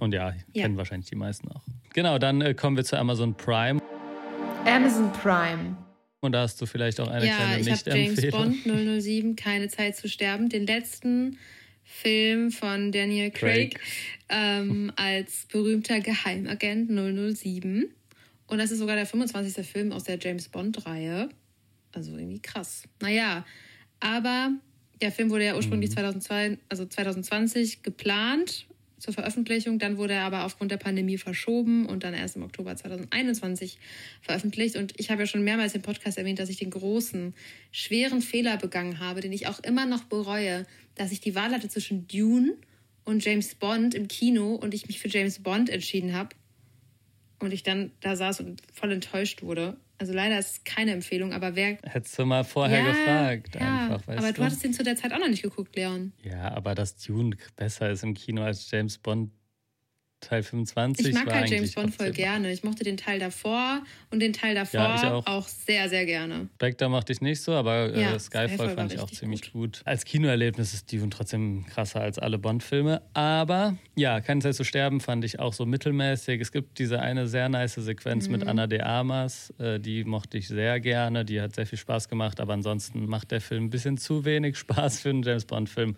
Und 0.00 0.12
ja, 0.12 0.34
ja. 0.52 0.62
kennen 0.62 0.76
wahrscheinlich 0.76 1.08
die 1.08 1.14
meisten 1.14 1.48
auch. 1.48 1.62
Genau, 1.94 2.18
dann 2.18 2.40
äh, 2.40 2.52
kommen 2.52 2.76
wir 2.76 2.84
zu 2.84 2.98
Amazon 2.98 3.34
Prime. 3.36 3.80
Amazon 4.66 5.12
Prime. 5.12 5.76
Und 6.20 6.32
da 6.32 6.42
hast 6.42 6.60
du 6.60 6.66
vielleicht 6.66 6.98
auch 7.00 7.08
eine 7.08 7.24
ja, 7.24 7.36
kleine 7.36 7.62
Nicht-Empfehlung. 7.62 8.52
James 8.64 8.64
Bond 8.64 9.00
007, 9.02 9.36
Keine 9.36 9.68
Zeit 9.68 9.96
zu 9.96 10.08
sterben, 10.08 10.48
den 10.48 10.66
letzten 10.66 11.38
Film 11.84 12.50
von 12.50 12.90
Daniel 12.90 13.30
Craig, 13.30 13.76
Craig. 13.76 13.80
Ähm, 14.28 14.92
als 14.96 15.46
berühmter 15.52 16.00
Geheimagent 16.00 16.90
007. 16.90 17.94
Und 18.48 18.58
das 18.58 18.72
ist 18.72 18.80
sogar 18.80 18.96
der 18.96 19.06
25. 19.06 19.64
Film 19.64 19.92
aus 19.92 20.02
der 20.02 20.18
James 20.18 20.48
Bond-Reihe. 20.48 21.28
Also 21.92 22.16
irgendwie 22.16 22.42
krass. 22.42 22.82
Naja, 23.00 23.46
aber 24.00 24.52
der 25.00 25.12
Film 25.12 25.30
wurde 25.30 25.44
ja 25.44 25.56
ursprünglich 25.56 25.90
mhm. 25.90 25.94
2002, 25.94 26.58
also 26.68 26.86
2020 26.86 27.82
geplant 27.82 28.66
zur 28.98 29.12
Veröffentlichung. 29.12 29.78
Dann 29.78 29.98
wurde 29.98 30.14
er 30.14 30.22
aber 30.22 30.44
aufgrund 30.44 30.70
der 30.70 30.78
Pandemie 30.78 31.18
verschoben 31.18 31.86
und 31.86 32.04
dann 32.04 32.14
erst 32.14 32.36
im 32.36 32.42
Oktober 32.42 32.74
2021 32.76 33.78
veröffentlicht. 34.22 34.76
Und 34.76 34.98
ich 34.98 35.10
habe 35.10 35.22
ja 35.22 35.26
schon 35.26 35.42
mehrmals 35.42 35.74
im 35.74 35.82
Podcast 35.82 36.18
erwähnt, 36.18 36.38
dass 36.38 36.48
ich 36.48 36.56
den 36.56 36.70
großen, 36.70 37.34
schweren 37.72 38.22
Fehler 38.22 38.56
begangen 38.56 39.00
habe, 39.00 39.20
den 39.20 39.32
ich 39.32 39.46
auch 39.46 39.60
immer 39.60 39.86
noch 39.86 40.04
bereue, 40.04 40.66
dass 40.94 41.12
ich 41.12 41.20
die 41.20 41.34
Wahl 41.34 41.52
hatte 41.52 41.68
zwischen 41.68 42.08
Dune 42.08 42.56
und 43.04 43.24
James 43.24 43.54
Bond 43.54 43.94
im 43.94 44.08
Kino 44.08 44.54
und 44.54 44.74
ich 44.74 44.86
mich 44.86 44.98
für 44.98 45.08
James 45.08 45.40
Bond 45.40 45.68
entschieden 45.68 46.14
habe 46.14 46.30
und 47.38 47.52
ich 47.52 47.62
dann 47.62 47.92
da 48.00 48.16
saß 48.16 48.40
und 48.40 48.62
voll 48.72 48.92
enttäuscht 48.92 49.42
wurde. 49.42 49.76
Also 49.98 50.12
leider 50.12 50.38
ist 50.38 50.52
es 50.52 50.64
keine 50.64 50.92
Empfehlung, 50.92 51.32
aber 51.32 51.54
wer. 51.54 51.78
Hättest 51.82 52.18
du 52.18 52.26
mal 52.26 52.44
vorher 52.44 52.80
ja, 52.80 52.90
gefragt, 52.90 53.54
ja, 53.54 53.84
einfach, 53.84 54.06
weißt 54.06 54.18
Aber 54.18 54.28
du, 54.28 54.34
du 54.34 54.44
hattest 54.44 54.64
den 54.64 54.72
zu 54.72 54.82
der 54.82 54.96
Zeit 54.96 55.12
auch 55.12 55.18
noch 55.18 55.28
nicht 55.28 55.42
geguckt, 55.42 55.74
Leon. 55.74 56.12
Ja, 56.22 56.52
aber 56.52 56.74
dass 56.74 56.96
Dune 56.96 57.36
besser 57.56 57.90
ist 57.90 58.02
im 58.02 58.14
Kino 58.14 58.42
als 58.42 58.70
James 58.70 58.98
Bond, 58.98 59.30
Teil 60.20 60.42
25 60.42 61.06
Ich 61.06 61.14
mag 61.14 61.32
halt 61.32 61.50
James 61.50 61.72
Bond 61.72 61.94
voll 61.94 62.10
gerne. 62.10 62.50
Ich 62.50 62.64
mochte 62.64 62.84
den 62.84 62.96
Teil 62.96 63.18
davor 63.18 63.82
und 64.10 64.20
den 64.20 64.32
Teil 64.32 64.54
davor 64.54 64.80
ja, 64.80 65.14
auch. 65.14 65.26
auch. 65.26 65.46
sehr, 65.46 65.88
sehr 65.88 66.06
gerne. 66.06 66.48
Spectre 66.54 66.88
mochte 66.88 67.12
ich 67.12 67.20
nicht 67.20 67.40
so, 67.40 67.52
aber 67.52 67.94
äh, 67.94 68.00
ja, 68.00 68.18
Skyfall, 68.18 68.48
Skyfall 68.48 68.74
fand 68.74 68.92
ich 68.92 69.00
auch 69.00 69.10
ziemlich 69.10 69.42
gut. 69.52 69.52
gut. 69.52 69.82
Als 69.84 70.04
Kinoerlebnis 70.04 70.74
ist 70.74 70.92
Dune 70.92 71.10
trotzdem 71.10 71.66
krasser 71.66 72.00
als 72.00 72.18
alle 72.18 72.38
Bond-Filme. 72.38 73.02
Aber 73.14 73.76
ja, 73.94 74.20
Keine 74.20 74.40
Zeit 74.40 74.54
zu 74.54 74.64
sterben 74.64 75.00
fand 75.00 75.24
ich 75.24 75.38
auch 75.38 75.52
so 75.52 75.66
mittelmäßig. 75.66 76.40
Es 76.40 76.50
gibt 76.50 76.78
diese 76.78 77.00
eine 77.00 77.28
sehr 77.28 77.48
nice 77.48 77.74
Sequenz 77.74 78.26
mhm. 78.26 78.32
mit 78.32 78.46
Anna 78.46 78.66
de 78.66 78.80
Armas, 78.80 79.50
äh, 79.58 79.78
die 79.78 80.04
mochte 80.04 80.38
ich 80.38 80.48
sehr 80.48 80.80
gerne. 80.80 81.24
Die 81.24 81.40
hat 81.40 81.54
sehr 81.54 81.66
viel 81.66 81.78
Spaß 81.78 82.08
gemacht, 82.08 82.40
aber 82.40 82.54
ansonsten 82.54 83.06
macht 83.06 83.30
der 83.30 83.40
Film 83.40 83.64
ein 83.64 83.70
bisschen 83.70 83.98
zu 83.98 84.24
wenig 84.24 84.56
Spaß 84.58 85.00
für 85.00 85.10
einen 85.10 85.22
James 85.22 85.44
Bond-Film. 85.44 85.96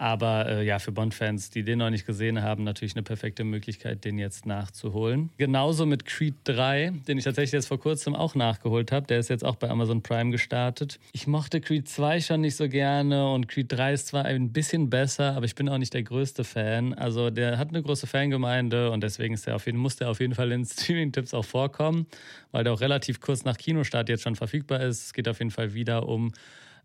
Aber 0.00 0.48
äh, 0.48 0.64
ja, 0.64 0.78
für 0.78 0.92
Bond-Fans, 0.92 1.50
die 1.50 1.62
den 1.62 1.80
noch 1.80 1.90
nicht 1.90 2.06
gesehen 2.06 2.42
haben, 2.42 2.64
natürlich 2.64 2.96
eine 2.96 3.02
perfekte 3.02 3.44
Möglichkeit, 3.44 4.02
den 4.06 4.18
jetzt 4.18 4.46
nachzuholen. 4.46 5.28
Genauso 5.36 5.84
mit 5.84 6.06
Creed 6.06 6.36
3, 6.44 6.94
den 7.06 7.18
ich 7.18 7.24
tatsächlich 7.24 7.52
jetzt 7.52 7.66
vor 7.66 7.78
kurzem 7.78 8.14
auch 8.14 8.34
nachgeholt 8.34 8.92
habe. 8.92 9.06
Der 9.08 9.18
ist 9.18 9.28
jetzt 9.28 9.44
auch 9.44 9.56
bei 9.56 9.68
Amazon 9.68 10.02
Prime 10.02 10.30
gestartet. 10.30 10.98
Ich 11.12 11.26
mochte 11.26 11.60
Creed 11.60 11.86
2 11.86 12.22
schon 12.22 12.40
nicht 12.40 12.56
so 12.56 12.66
gerne 12.66 13.30
und 13.30 13.46
Creed 13.48 13.70
3 13.72 13.92
ist 13.92 14.06
zwar 14.06 14.24
ein 14.24 14.54
bisschen 14.54 14.88
besser, 14.88 15.36
aber 15.36 15.44
ich 15.44 15.54
bin 15.54 15.68
auch 15.68 15.76
nicht 15.76 15.92
der 15.92 16.02
größte 16.02 16.44
Fan. 16.44 16.94
Also 16.94 17.28
der 17.28 17.58
hat 17.58 17.68
eine 17.68 17.82
große 17.82 18.06
Fangemeinde 18.06 18.92
und 18.92 19.02
deswegen 19.02 19.34
ist 19.34 19.46
der 19.46 19.54
auf 19.54 19.66
jeden, 19.66 19.76
muss 19.76 19.96
der 19.96 20.08
auf 20.08 20.20
jeden 20.20 20.34
Fall 20.34 20.50
in 20.52 20.64
Streaming-Tipps 20.64 21.34
auch 21.34 21.44
vorkommen, 21.44 22.06
weil 22.52 22.64
der 22.64 22.72
auch 22.72 22.80
relativ 22.80 23.20
kurz 23.20 23.44
nach 23.44 23.58
Kinostart 23.58 24.08
jetzt 24.08 24.22
schon 24.22 24.34
verfügbar 24.34 24.80
ist. 24.80 25.04
Es 25.04 25.12
geht 25.12 25.28
auf 25.28 25.40
jeden 25.40 25.50
Fall 25.50 25.74
wieder 25.74 26.08
um 26.08 26.32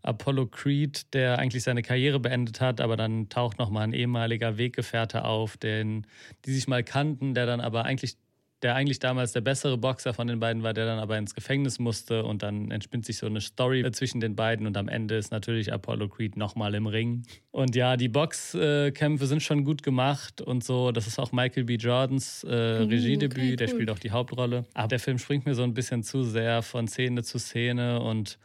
Apollo 0.06 0.46
Creed, 0.46 1.12
der 1.14 1.38
eigentlich 1.38 1.62
seine 1.62 1.82
Karriere 1.82 2.20
beendet 2.20 2.60
hat, 2.60 2.80
aber 2.80 2.96
dann 2.96 3.28
taucht 3.28 3.58
nochmal 3.58 3.84
ein 3.84 3.92
ehemaliger 3.92 4.58
Weggefährte 4.58 5.24
auf, 5.24 5.56
den, 5.56 6.06
die 6.44 6.52
sich 6.52 6.68
mal 6.68 6.82
kannten, 6.82 7.34
der 7.34 7.46
dann 7.46 7.60
aber 7.60 7.84
eigentlich 7.84 8.16
der 8.62 8.74
eigentlich 8.74 8.98
damals 8.98 9.32
der 9.32 9.42
bessere 9.42 9.76
Boxer 9.76 10.14
von 10.14 10.26
den 10.26 10.40
beiden 10.40 10.62
war, 10.62 10.72
der 10.72 10.86
dann 10.86 10.98
aber 10.98 11.18
ins 11.18 11.34
Gefängnis 11.34 11.78
musste 11.78 12.24
und 12.24 12.42
dann 12.42 12.70
entspinnt 12.70 13.04
sich 13.04 13.18
so 13.18 13.26
eine 13.26 13.40
Story 13.40 13.88
zwischen 13.92 14.20
den 14.20 14.34
beiden 14.34 14.66
und 14.66 14.76
am 14.76 14.88
Ende 14.88 15.16
ist 15.16 15.30
natürlich 15.30 15.72
Apollo 15.72 16.08
Creed 16.08 16.36
nochmal 16.36 16.74
im 16.74 16.86
Ring. 16.86 17.22
Und 17.50 17.76
ja, 17.76 17.96
die 17.96 18.08
Boxkämpfe 18.08 19.26
sind 19.26 19.42
schon 19.42 19.64
gut 19.64 19.82
gemacht 19.82 20.40
und 20.40 20.64
so. 20.64 20.90
Das 20.90 21.06
ist 21.06 21.18
auch 21.18 21.32
Michael 21.32 21.64
B. 21.64 21.74
Jordans 21.76 22.44
äh, 22.44 22.46
uh, 22.46 22.86
Regiedebüt, 22.86 23.38
okay, 23.38 23.50
cool. 23.50 23.56
der 23.56 23.68
spielt 23.68 23.90
auch 23.90 23.98
die 23.98 24.10
Hauptrolle. 24.10 24.64
Aber 24.72 24.88
der 24.88 25.00
Film 25.00 25.18
springt 25.18 25.44
mir 25.44 25.54
so 25.54 25.62
ein 25.62 25.74
bisschen 25.74 26.02
zu 26.02 26.22
sehr 26.22 26.62
von 26.62 26.88
Szene 26.88 27.22
zu 27.22 27.38
Szene 27.38 28.00
und 28.00 28.38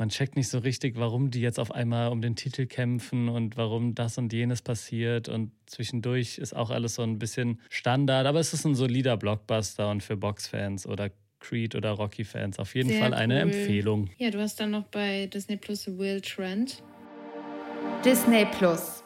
man 0.00 0.08
checkt 0.08 0.34
nicht 0.34 0.48
so 0.48 0.58
richtig, 0.60 0.96
warum 0.96 1.30
die 1.30 1.42
jetzt 1.42 1.60
auf 1.60 1.72
einmal 1.72 2.10
um 2.10 2.22
den 2.22 2.34
Titel 2.34 2.64
kämpfen 2.64 3.28
und 3.28 3.58
warum 3.58 3.94
das 3.94 4.16
und 4.16 4.32
jenes 4.32 4.62
passiert. 4.62 5.28
Und 5.28 5.52
zwischendurch 5.66 6.38
ist 6.38 6.56
auch 6.56 6.70
alles 6.70 6.94
so 6.94 7.02
ein 7.02 7.18
bisschen 7.18 7.60
Standard, 7.68 8.26
aber 8.26 8.40
es 8.40 8.54
ist 8.54 8.64
ein 8.64 8.74
solider 8.74 9.18
Blockbuster 9.18 9.90
und 9.90 10.02
für 10.02 10.16
Boxfans 10.16 10.86
oder 10.86 11.10
Creed 11.38 11.74
oder 11.74 11.90
Rocky-Fans 11.90 12.58
auf 12.58 12.74
jeden 12.74 12.88
Sehr 12.88 13.00
Fall 13.00 13.12
eine 13.12 13.34
cool. 13.34 13.40
Empfehlung. 13.42 14.10
Ja, 14.16 14.30
du 14.30 14.40
hast 14.40 14.58
dann 14.58 14.70
noch 14.70 14.84
bei 14.84 15.26
Disney 15.26 15.58
Plus 15.58 15.86
Will 15.86 16.22
Trent. 16.22 16.82
Disney 18.02 18.46
Plus. 18.46 19.04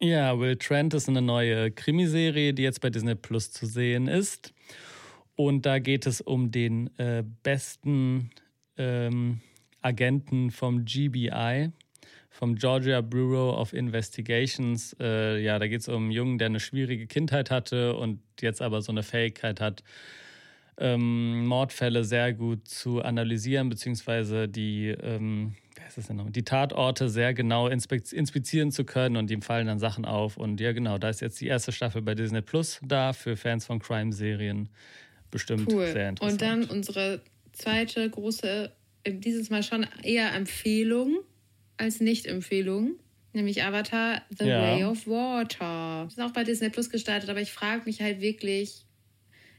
Ja, 0.00 0.38
Will 0.38 0.56
Trent 0.56 0.94
ist 0.94 1.06
eine 1.10 1.20
neue 1.20 1.70
Krimiserie, 1.70 2.54
die 2.54 2.62
jetzt 2.62 2.80
bei 2.80 2.88
Disney 2.88 3.14
Plus 3.14 3.52
zu 3.52 3.66
sehen 3.66 4.08
ist. 4.08 4.54
Und 5.36 5.66
da 5.66 5.80
geht 5.80 6.06
es 6.06 6.22
um 6.22 6.50
den 6.50 6.88
äh, 6.96 7.24
besten 7.42 8.30
ähm, 8.78 9.42
Agenten 9.82 10.50
vom 10.50 10.84
GBI, 10.84 11.70
vom 12.30 12.54
Georgia 12.54 13.00
Bureau 13.00 13.58
of 13.58 13.72
Investigations. 13.72 14.96
Äh, 15.00 15.42
ja, 15.42 15.58
da 15.58 15.66
geht 15.66 15.80
es 15.80 15.88
um 15.88 16.04
einen 16.04 16.10
Jungen, 16.10 16.38
der 16.38 16.46
eine 16.46 16.60
schwierige 16.60 17.06
Kindheit 17.06 17.50
hatte 17.50 17.96
und 17.96 18.20
jetzt 18.40 18.62
aber 18.62 18.82
so 18.82 18.92
eine 18.92 19.02
Fähigkeit 19.02 19.60
hat, 19.60 19.82
ähm, 20.78 21.46
Mordfälle 21.46 22.04
sehr 22.04 22.32
gut 22.32 22.66
zu 22.66 23.02
analysieren, 23.02 23.68
beziehungsweise 23.68 24.48
die, 24.48 24.88
ähm, 24.88 25.54
die 26.30 26.44
Tatorte 26.44 27.08
sehr 27.08 27.34
genau 27.34 27.68
inspizieren 27.68 28.70
zu 28.70 28.84
können 28.84 29.16
und 29.16 29.30
ihm 29.30 29.42
fallen 29.42 29.66
dann 29.66 29.78
Sachen 29.78 30.04
auf. 30.04 30.36
Und 30.36 30.60
ja, 30.60 30.72
genau, 30.72 30.98
da 30.98 31.10
ist 31.10 31.20
jetzt 31.20 31.40
die 31.40 31.48
erste 31.48 31.72
Staffel 31.72 32.00
bei 32.00 32.14
Disney 32.14 32.40
Plus 32.40 32.80
da 32.82 33.12
für 33.12 33.36
Fans 33.36 33.66
von 33.66 33.78
Crime-Serien. 33.78 34.68
Bestimmt 35.30 35.72
cool. 35.72 35.86
sehr 35.86 36.08
interessant. 36.08 36.32
Und 36.32 36.42
dann 36.42 36.64
unsere 36.64 37.20
zweite 37.52 38.08
große 38.08 38.72
dieses 39.06 39.50
Mal 39.50 39.62
schon 39.62 39.86
eher 40.02 40.32
Empfehlung 40.34 41.20
als 41.76 42.00
Nicht-Empfehlung. 42.00 42.96
Nämlich 43.32 43.62
Avatar 43.62 44.22
The 44.36 44.44
ja. 44.44 44.60
Way 44.60 44.84
of 44.84 45.06
Water. 45.06 46.04
Das 46.04 46.14
ist 46.14 46.20
auch 46.20 46.32
bei 46.32 46.42
Disney 46.42 46.68
Plus 46.68 46.90
gestartet, 46.90 47.30
aber 47.30 47.40
ich 47.40 47.52
frage 47.52 47.84
mich 47.84 48.00
halt 48.02 48.20
wirklich. 48.20 48.84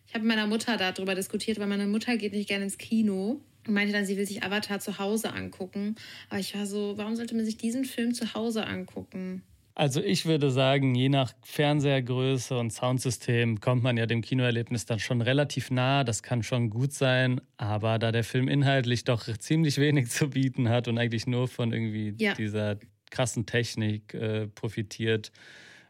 Ich 0.07 0.13
habe 0.13 0.25
mit 0.25 0.35
meiner 0.35 0.47
Mutter 0.47 0.75
darüber 0.75 1.15
diskutiert, 1.15 1.57
weil 1.57 1.67
meine 1.67 1.87
Mutter 1.87 2.17
geht 2.17 2.33
nicht 2.33 2.49
gerne 2.49 2.65
ins 2.65 2.77
Kino 2.77 3.39
und 3.65 3.73
meinte 3.73 3.93
dann, 3.93 4.05
sie 4.05 4.17
will 4.17 4.27
sich 4.27 4.43
Avatar 4.43 4.81
zu 4.81 4.99
Hause 4.99 5.31
angucken. 5.31 5.95
Aber 6.29 6.39
ich 6.39 6.53
war 6.53 6.65
so, 6.65 6.97
warum 6.97 7.15
sollte 7.15 7.33
man 7.33 7.45
sich 7.45 7.57
diesen 7.57 7.85
Film 7.85 8.13
zu 8.13 8.33
Hause 8.33 8.65
angucken? 8.65 9.43
Also 9.73 10.01
ich 10.01 10.25
würde 10.25 10.51
sagen, 10.51 10.95
je 10.95 11.09
nach 11.09 11.33
Fernsehergröße 11.43 12.57
und 12.57 12.71
Soundsystem 12.71 13.59
kommt 13.61 13.83
man 13.83 13.97
ja 13.97 14.05
dem 14.05 14.21
Kinoerlebnis 14.21 14.85
dann 14.85 14.99
schon 14.99 15.21
relativ 15.21 15.71
nah. 15.71 16.03
Das 16.03 16.23
kann 16.23 16.43
schon 16.43 16.69
gut 16.69 16.91
sein, 16.91 17.39
aber 17.57 17.97
da 17.97 18.11
der 18.11 18.23
Film 18.23 18.47
inhaltlich 18.47 19.05
doch 19.05 19.25
ziemlich 19.37 19.77
wenig 19.77 20.09
zu 20.09 20.29
bieten 20.31 20.69
hat 20.69 20.87
und 20.87 20.97
eigentlich 20.97 21.25
nur 21.25 21.47
von 21.47 21.71
irgendwie 21.71 22.13
ja. 22.17 22.33
dieser 22.33 22.77
krassen 23.09 23.45
Technik 23.45 24.13
äh, 24.13 24.47
profitiert, 24.47 25.31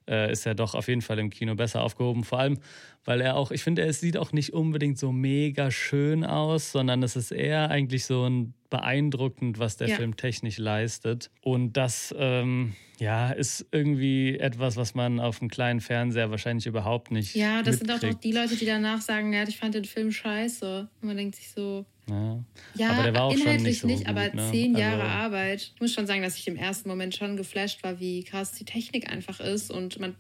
äh, 0.08 0.32
ist 0.32 0.46
er 0.46 0.56
doch 0.56 0.76
auf 0.76 0.88
jeden 0.88 1.02
Fall 1.02 1.20
im 1.20 1.30
Kino 1.30 1.56
besser 1.56 1.82
aufgehoben. 1.82 2.24
Vor 2.24 2.40
allem, 2.40 2.60
weil 3.06 3.22
er 3.22 3.36
auch, 3.36 3.52
ich 3.52 3.64
finde, 3.64 3.84
es 3.84 4.00
sieht 4.00 4.18
auch 4.18 4.32
nicht 4.32 4.54
unbedingt 4.54 4.98
so 4.98 5.12
mega 5.12 5.72
schön 5.72 6.24
aus, 6.24 6.72
sondern 6.72 7.02
es 7.04 7.16
ist 7.16 7.32
eher 7.32 7.70
eigentlich 7.70 8.06
so 8.06 8.28
ein 8.28 8.54
beeindruckend, 8.70 9.60
was 9.60 9.78
der 9.78 9.90
ja. 9.90 9.96
Film 9.96 10.16
technisch 10.16 10.58
leistet. 10.58 11.30
Und 11.42 11.74
das 11.74 12.14
ähm, 12.18 12.74
ja, 13.02 13.32
ist 13.32 13.66
irgendwie 13.72 14.38
etwas, 14.38 14.78
was 14.78 14.94
man 14.94 15.20
auf 15.20 15.40
dem 15.40 15.50
kleinen 15.50 15.82
Fernseher 15.82 16.30
wahrscheinlich 16.30 16.68
überhaupt 16.68 17.10
nicht. 17.10 17.36
Ja, 17.36 17.64
das 17.64 17.80
mitkriegt. 17.80 18.02
sind 18.02 18.14
auch 18.14 18.20
die 18.20 18.32
Leute, 18.32 18.56
die 18.56 18.66
danach 18.68 19.02
sagen, 19.02 19.34
ja, 19.34 19.42
ich 19.48 19.58
fand 19.58 19.74
den 19.74 19.86
Film 19.86 20.12
scheiße. 20.12 20.88
Und 21.02 21.08
man 21.08 21.18
denkt 21.18 21.36
sich 21.36 21.50
so. 21.50 21.84
Ja, 22.08 22.44
ja 22.76 22.90
aber 22.92 23.04
der 23.04 23.16
war 23.16 23.24
auch 23.24 23.34
inhaltlich 23.34 23.56
schon 23.56 23.64
nicht, 23.64 23.82
so 23.82 23.88
nicht 23.88 24.06
gut, 24.06 24.08
aber 24.08 24.36
ne? 24.36 24.52
zehn 24.52 24.78
Jahre 24.78 25.02
also, 25.02 25.16
Arbeit. 25.16 25.72
Ich 25.74 25.82
muss 25.82 25.94
schon 25.94 26.06
sagen, 26.06 26.22
dass 26.22 26.38
ich 26.38 26.48
im 26.48 26.56
ersten 26.56 26.90
Moment 26.90 27.16
schon 27.16 27.38
geflasht 27.38 27.84
war, 27.84 28.00
wie 28.00 28.24
krass 28.24 28.52
die 28.52 28.66
Technik 28.66 29.12
einfach 29.12 29.40
ist 29.40 29.72
und 29.72 30.00
man 30.00 30.14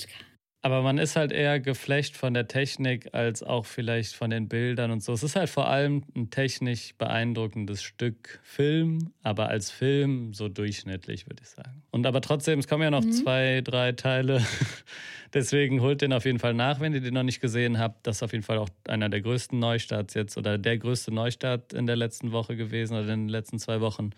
aber 0.63 0.83
man 0.83 0.99
ist 0.99 1.15
halt 1.15 1.31
eher 1.31 1.59
geflecht 1.59 2.15
von 2.15 2.35
der 2.35 2.47
Technik 2.47 3.13
als 3.13 3.41
auch 3.41 3.65
vielleicht 3.65 4.13
von 4.13 4.29
den 4.29 4.47
Bildern 4.47 4.91
und 4.91 5.03
so. 5.03 5.13
Es 5.13 5.23
ist 5.23 5.35
halt 5.35 5.49
vor 5.49 5.67
allem 5.67 6.03
ein 6.15 6.29
technisch 6.29 6.93
beeindruckendes 6.99 7.81
Stück 7.81 8.39
Film, 8.43 9.11
aber 9.23 9.49
als 9.49 9.71
Film 9.71 10.35
so 10.35 10.49
durchschnittlich, 10.49 11.27
würde 11.27 11.41
ich 11.41 11.49
sagen. 11.49 11.81
Und 11.89 12.05
aber 12.05 12.21
trotzdem, 12.21 12.59
es 12.59 12.67
kommen 12.67 12.83
ja 12.83 12.91
noch 12.91 13.03
mhm. 13.03 13.11
zwei, 13.11 13.61
drei 13.63 13.93
Teile. 13.93 14.45
Deswegen 15.33 15.81
holt 15.81 16.01
den 16.01 16.13
auf 16.13 16.25
jeden 16.25 16.39
Fall 16.39 16.53
nach, 16.53 16.79
wenn 16.79 16.93
ihr 16.93 17.01
den 17.01 17.15
noch 17.15 17.23
nicht 17.23 17.41
gesehen 17.41 17.79
habt. 17.79 18.05
Das 18.05 18.17
ist 18.17 18.23
auf 18.23 18.33
jeden 18.33 18.43
Fall 18.43 18.59
auch 18.59 18.69
einer 18.87 19.09
der 19.09 19.21
größten 19.21 19.57
Neustarts 19.57 20.13
jetzt 20.13 20.37
oder 20.37 20.59
der 20.59 20.77
größte 20.77 21.11
Neustart 21.11 21.73
in 21.73 21.87
der 21.87 21.95
letzten 21.95 22.33
Woche 22.33 22.55
gewesen 22.55 22.93
oder 22.93 23.11
in 23.13 23.21
den 23.21 23.29
letzten 23.29 23.57
zwei 23.57 23.81
Wochen. 23.81 24.11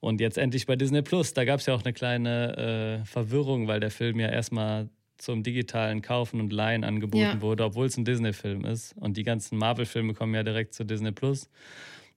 Und 0.00 0.20
jetzt 0.20 0.38
endlich 0.38 0.66
bei 0.66 0.74
Disney 0.74 1.02
Plus. 1.02 1.34
Da 1.34 1.44
gab 1.44 1.60
es 1.60 1.66
ja 1.66 1.74
auch 1.74 1.82
eine 1.84 1.92
kleine 1.92 3.00
äh, 3.02 3.04
Verwirrung, 3.04 3.68
weil 3.68 3.78
der 3.80 3.90
Film 3.90 4.18
ja 4.18 4.28
erstmal 4.28 4.88
zum 5.18 5.42
digitalen 5.42 6.02
Kaufen 6.02 6.40
und 6.40 6.52
Leihen 6.52 6.84
angeboten 6.84 7.22
ja. 7.22 7.40
wurde, 7.40 7.64
obwohl 7.64 7.86
es 7.86 7.96
ein 7.96 8.04
Disney-Film 8.04 8.64
ist. 8.64 8.94
Und 8.96 9.16
die 9.16 9.24
ganzen 9.24 9.58
Marvel-Filme 9.58 10.14
kommen 10.14 10.34
ja 10.34 10.42
direkt 10.42 10.74
zu 10.74 10.84
Disney 10.84 11.12
Plus. 11.12 11.48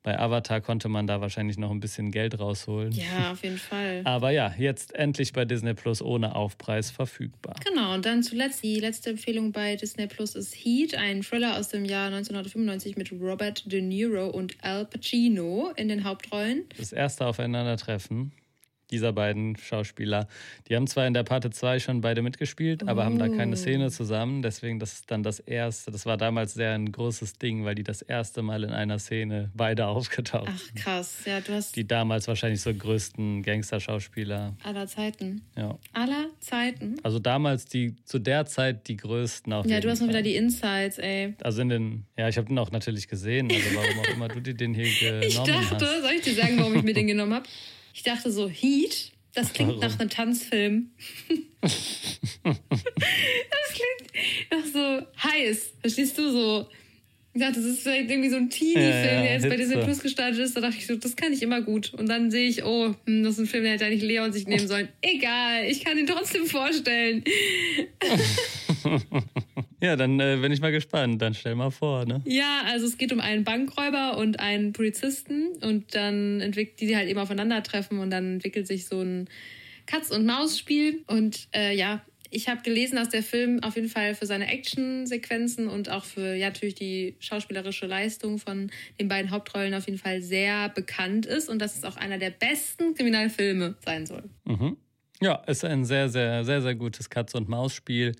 Bei 0.03 0.17
Avatar 0.17 0.61
konnte 0.61 0.89
man 0.89 1.05
da 1.05 1.21
wahrscheinlich 1.21 1.59
noch 1.59 1.69
ein 1.69 1.79
bisschen 1.79 2.09
Geld 2.09 2.39
rausholen. 2.39 2.91
Ja, 2.91 3.33
auf 3.33 3.43
jeden 3.43 3.59
Fall. 3.59 4.01
Aber 4.05 4.31
ja, 4.31 4.53
jetzt 4.57 4.95
endlich 4.95 5.31
bei 5.31 5.45
Disney 5.45 5.75
Plus 5.75 6.01
ohne 6.01 6.35
Aufpreis 6.35 6.89
verfügbar. 6.89 7.55
Genau, 7.63 7.93
und 7.93 8.05
dann 8.05 8.23
zuletzt 8.23 8.63
die 8.63 8.79
letzte 8.79 9.11
Empfehlung 9.11 9.51
bei 9.51 9.75
Disney 9.75 10.07
Plus 10.07 10.33
ist 10.33 10.55
Heat, 10.55 10.95
ein 10.95 11.21
Thriller 11.21 11.57
aus 11.57 11.69
dem 11.69 11.85
Jahr 11.85 12.07
1995 12.07 12.97
mit 12.97 13.11
Robert 13.11 13.71
De 13.71 13.81
Niro 13.81 14.27
und 14.27 14.55
Al 14.63 14.85
Pacino 14.85 15.71
in 15.75 15.87
den 15.87 16.03
Hauptrollen. 16.03 16.63
Das 16.77 16.93
erste 16.93 17.27
Aufeinandertreffen 17.27 18.31
dieser 18.91 19.13
beiden 19.13 19.55
Schauspieler. 19.57 20.27
Die 20.67 20.75
haben 20.75 20.87
zwar 20.87 21.07
in 21.07 21.13
der 21.13 21.23
Parte 21.23 21.49
2 21.49 21.79
schon 21.79 22.01
beide 22.01 22.21
mitgespielt, 22.21 22.87
aber 22.87 23.05
haben 23.05 23.17
da 23.17 23.29
keine 23.29 23.53
oh. 23.53 23.55
Szene 23.55 23.91
zusammen. 23.91 24.41
Deswegen, 24.41 24.79
das 24.79 24.93
ist 24.93 25.11
dann 25.11 25.23
das 25.23 25.39
erste. 25.39 25.91
Das 25.91 26.05
war 26.05 26.17
damals 26.17 26.53
sehr 26.53 26.73
ein 26.73 26.91
großes 26.91 27.33
Ding, 27.33 27.65
weil 27.65 27.75
die 27.75 27.83
das 27.83 28.01
erste 28.01 28.41
Mal 28.41 28.63
in 28.63 28.71
einer 28.71 28.99
Szene 28.99 29.49
beide 29.53 29.87
aufgetaucht 29.87 30.47
sind. 30.47 30.71
Ach 30.77 30.83
krass, 30.83 31.23
ja, 31.25 31.41
du 31.41 31.53
hast. 31.53 31.75
Die 31.75 31.87
damals 31.87 32.27
wahrscheinlich 32.27 32.61
so 32.61 32.73
größten 32.73 33.43
Gangster-Schauspieler. 33.43 34.55
Aller 34.63 34.87
Zeiten. 34.87 35.41
Ja. 35.57 35.77
Aller 35.93 36.27
Zeiten. 36.39 36.95
Also 37.03 37.19
damals 37.19 37.65
die, 37.65 37.95
zu 38.05 38.19
der 38.19 38.45
Zeit 38.45 38.87
die 38.87 38.97
größten 38.97 39.53
auf 39.53 39.65
Ja, 39.65 39.79
du 39.79 39.89
hast 39.89 40.01
noch 40.01 40.09
wieder 40.09 40.21
die 40.21 40.35
Insights, 40.35 40.97
ey. 40.97 41.33
Also 41.41 41.61
in 41.61 41.69
den, 41.69 42.05
ja, 42.17 42.27
ich 42.27 42.37
habe 42.37 42.47
den 42.47 42.59
auch 42.59 42.71
natürlich 42.71 43.07
gesehen, 43.07 43.49
also 43.51 43.75
warum 43.75 43.99
auch 43.99 44.13
immer 44.13 44.27
du 44.27 44.41
dir 44.41 44.53
den 44.53 44.73
hier 44.73 44.83
genommen 44.99 45.23
hast. 45.23 45.27
Ich 45.27 45.37
dachte, 45.37 45.85
hast. 45.85 46.01
soll 46.01 46.11
ich 46.15 46.21
dir 46.21 46.33
sagen, 46.33 46.57
warum 46.59 46.75
ich 46.75 46.83
mir 46.83 46.93
den 46.93 47.07
genommen 47.11 47.33
habe? 47.33 47.45
Ich 47.93 48.03
dachte 48.03 48.31
so, 48.31 48.49
Heat, 48.49 49.11
Das 49.33 49.53
klingt 49.53 49.79
nach 49.79 49.97
einem 49.99 50.09
Tanzfilm. 50.09 50.91
das 51.61 52.57
klingt 53.73 54.11
nach 54.51 54.65
so 54.73 55.05
heiß. 55.23 55.73
Verstehst 55.81 56.17
du 56.17 56.31
so? 56.31 56.67
Ich 57.33 57.39
dachte, 57.39 57.55
das 57.55 57.65
ist 57.65 57.83
vielleicht 57.83 58.09
irgendwie 58.09 58.29
so 58.29 58.35
ein 58.35 58.49
Teenie-Film, 58.49 58.83
ja, 58.83 59.21
der 59.21 59.33
jetzt 59.33 59.47
bei 59.47 59.55
Disney 59.55 59.77
Plus 59.77 60.01
gestartet 60.01 60.39
ist. 60.39 60.57
Da 60.57 60.59
dachte 60.59 60.75
ich 60.77 60.85
so, 60.85 60.97
das 60.97 61.15
kann 61.15 61.31
ich 61.31 61.41
immer 61.41 61.61
gut. 61.61 61.93
Und 61.93 62.09
dann 62.09 62.29
sehe 62.29 62.49
ich, 62.49 62.65
oh, 62.65 62.93
hm, 63.05 63.23
das 63.23 63.35
ist 63.35 63.39
ein 63.39 63.45
Film, 63.45 63.63
der 63.63 63.73
hätte 63.73 63.85
eigentlich 63.85 64.01
Leon 64.01 64.33
sich 64.33 64.47
nehmen 64.47 64.67
sollen. 64.67 64.89
Egal, 65.01 65.63
ich 65.63 65.85
kann 65.85 65.97
ihn 65.97 66.07
trotzdem 66.07 66.45
vorstellen. 66.45 67.23
ja, 69.81 69.95
dann 69.95 70.19
äh, 70.19 70.39
bin 70.41 70.51
ich 70.51 70.59
mal 70.59 70.73
gespannt. 70.73 71.21
Dann 71.21 71.33
stell 71.33 71.55
mal 71.55 71.71
vor, 71.71 72.05
ne? 72.05 72.21
Ja, 72.25 72.63
also 72.65 72.85
es 72.85 72.97
geht 72.97 73.13
um 73.13 73.21
einen 73.21 73.45
Bankräuber 73.45 74.17
und 74.17 74.41
einen 74.41 74.73
Polizisten. 74.73 75.53
Und 75.61 75.95
dann 75.95 76.41
entwickelt 76.41 76.81
die, 76.81 76.97
halt 76.97 77.07
eben 77.07 77.19
aufeinandertreffen 77.19 77.99
und 77.99 78.09
dann 78.09 78.33
entwickelt 78.33 78.67
sich 78.67 78.87
so 78.87 78.99
ein 78.99 79.29
Katz-und-Maus-Spiel. 79.85 81.03
Und 81.07 81.47
äh, 81.55 81.73
ja, 81.77 82.01
ich 82.31 82.47
habe 82.47 82.61
gelesen, 82.61 82.95
dass 82.95 83.09
der 83.09 83.23
Film 83.23 83.61
auf 83.61 83.75
jeden 83.75 83.89
Fall 83.89 84.15
für 84.15 84.25
seine 84.25 84.47
Actionsequenzen 84.47 85.67
und 85.67 85.89
auch 85.89 86.05
für 86.05 86.33
ja, 86.33 86.47
natürlich 86.47 86.75
die 86.75 87.15
schauspielerische 87.19 87.85
Leistung 87.85 88.39
von 88.39 88.71
den 88.99 89.09
beiden 89.09 89.31
Hauptrollen 89.31 89.73
auf 89.73 89.85
jeden 89.85 89.99
Fall 89.99 90.21
sehr 90.21 90.69
bekannt 90.69 91.25
ist 91.25 91.49
und 91.49 91.59
dass 91.59 91.75
es 91.75 91.83
auch 91.83 91.97
einer 91.97 92.17
der 92.17 92.31
besten 92.31 92.95
Kriminalfilme 92.95 93.75
sein 93.85 94.05
soll. 94.05 94.23
Mhm. 94.45 94.77
Ja, 95.21 95.35
ist 95.45 95.63
ein 95.65 95.85
sehr, 95.85 96.09
sehr, 96.09 96.43
sehr, 96.45 96.61
sehr 96.61 96.75
gutes 96.75 97.09
Katz- 97.09 97.35
und 97.35 97.49
Maus-Spiel. 97.49 98.15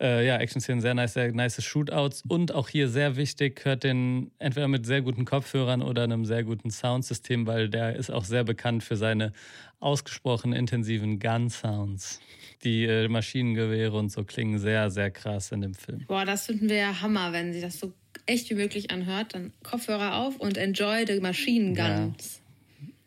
Äh, 0.00 0.26
ja, 0.26 0.38
Action-Szenen, 0.38 0.80
sehr 0.80 0.94
nice, 0.94 1.12
sehr 1.12 1.30
nice 1.32 1.62
Shootouts 1.62 2.22
und 2.26 2.54
auch 2.54 2.68
hier 2.70 2.88
sehr 2.88 3.16
wichtig, 3.16 3.64
hört 3.64 3.84
den 3.84 4.30
entweder 4.38 4.66
mit 4.66 4.86
sehr 4.86 5.02
guten 5.02 5.26
Kopfhörern 5.26 5.82
oder 5.82 6.04
einem 6.04 6.24
sehr 6.24 6.42
guten 6.42 6.70
Soundsystem, 6.70 7.46
weil 7.46 7.68
der 7.68 7.96
ist 7.96 8.10
auch 8.10 8.24
sehr 8.24 8.44
bekannt 8.44 8.82
für 8.82 8.96
seine 8.96 9.32
ausgesprochen 9.78 10.54
intensiven 10.54 11.18
Gun-Sounds. 11.18 12.20
Die 12.64 12.84
äh, 12.84 13.08
Maschinengewehre 13.08 13.96
und 13.96 14.10
so 14.10 14.24
klingen 14.24 14.58
sehr, 14.58 14.90
sehr 14.90 15.10
krass 15.10 15.52
in 15.52 15.60
dem 15.60 15.74
Film. 15.74 16.04
Boah, 16.06 16.24
das 16.24 16.46
finden 16.46 16.68
wir 16.68 16.76
ja 16.76 17.00
Hammer, 17.02 17.32
wenn 17.32 17.52
sie 17.52 17.60
das 17.60 17.78
so 17.78 17.92
echt 18.26 18.48
wie 18.50 18.54
möglich 18.54 18.90
anhört. 18.90 19.34
Dann 19.34 19.52
Kopfhörer 19.62 20.16
auf 20.16 20.36
und 20.36 20.56
enjoy 20.56 21.04
the 21.06 21.20
Machine 21.20 21.74
Guns. 21.74 22.40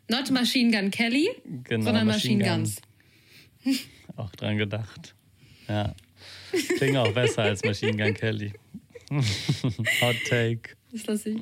Ja. 0.08 0.18
Not 0.18 0.30
Machine 0.30 0.70
Gun 0.70 0.90
Kelly, 0.90 1.28
genau, 1.64 1.84
sondern 1.84 2.06
Machine, 2.06 2.44
Machine 2.44 2.56
Guns. 2.56 2.82
Guns. 3.64 3.78
auch 4.16 4.30
dran 4.32 4.58
gedacht. 4.58 5.14
Ja. 5.68 5.94
Klingt 6.76 6.96
auch 6.96 7.12
besser 7.12 7.42
als 7.42 7.62
Machine 7.64 7.96
Gun 7.96 8.14
Kelly. 8.14 8.52
Hot 9.10 10.16
Take. 10.28 10.76
Das 10.92 11.06
lasse 11.06 11.30
ich. 11.30 11.40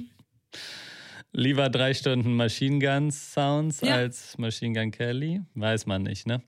Lieber 1.32 1.70
drei 1.70 1.94
Stunden 1.94 2.36
Machine 2.36 2.78
Gun 2.78 3.10
Sounds 3.10 3.80
ja. 3.80 3.94
als 3.94 4.36
Machine 4.36 4.78
Gun 4.78 4.90
Kelly? 4.90 5.40
Weiß 5.54 5.86
man 5.86 6.02
nicht, 6.02 6.26
ne? 6.26 6.42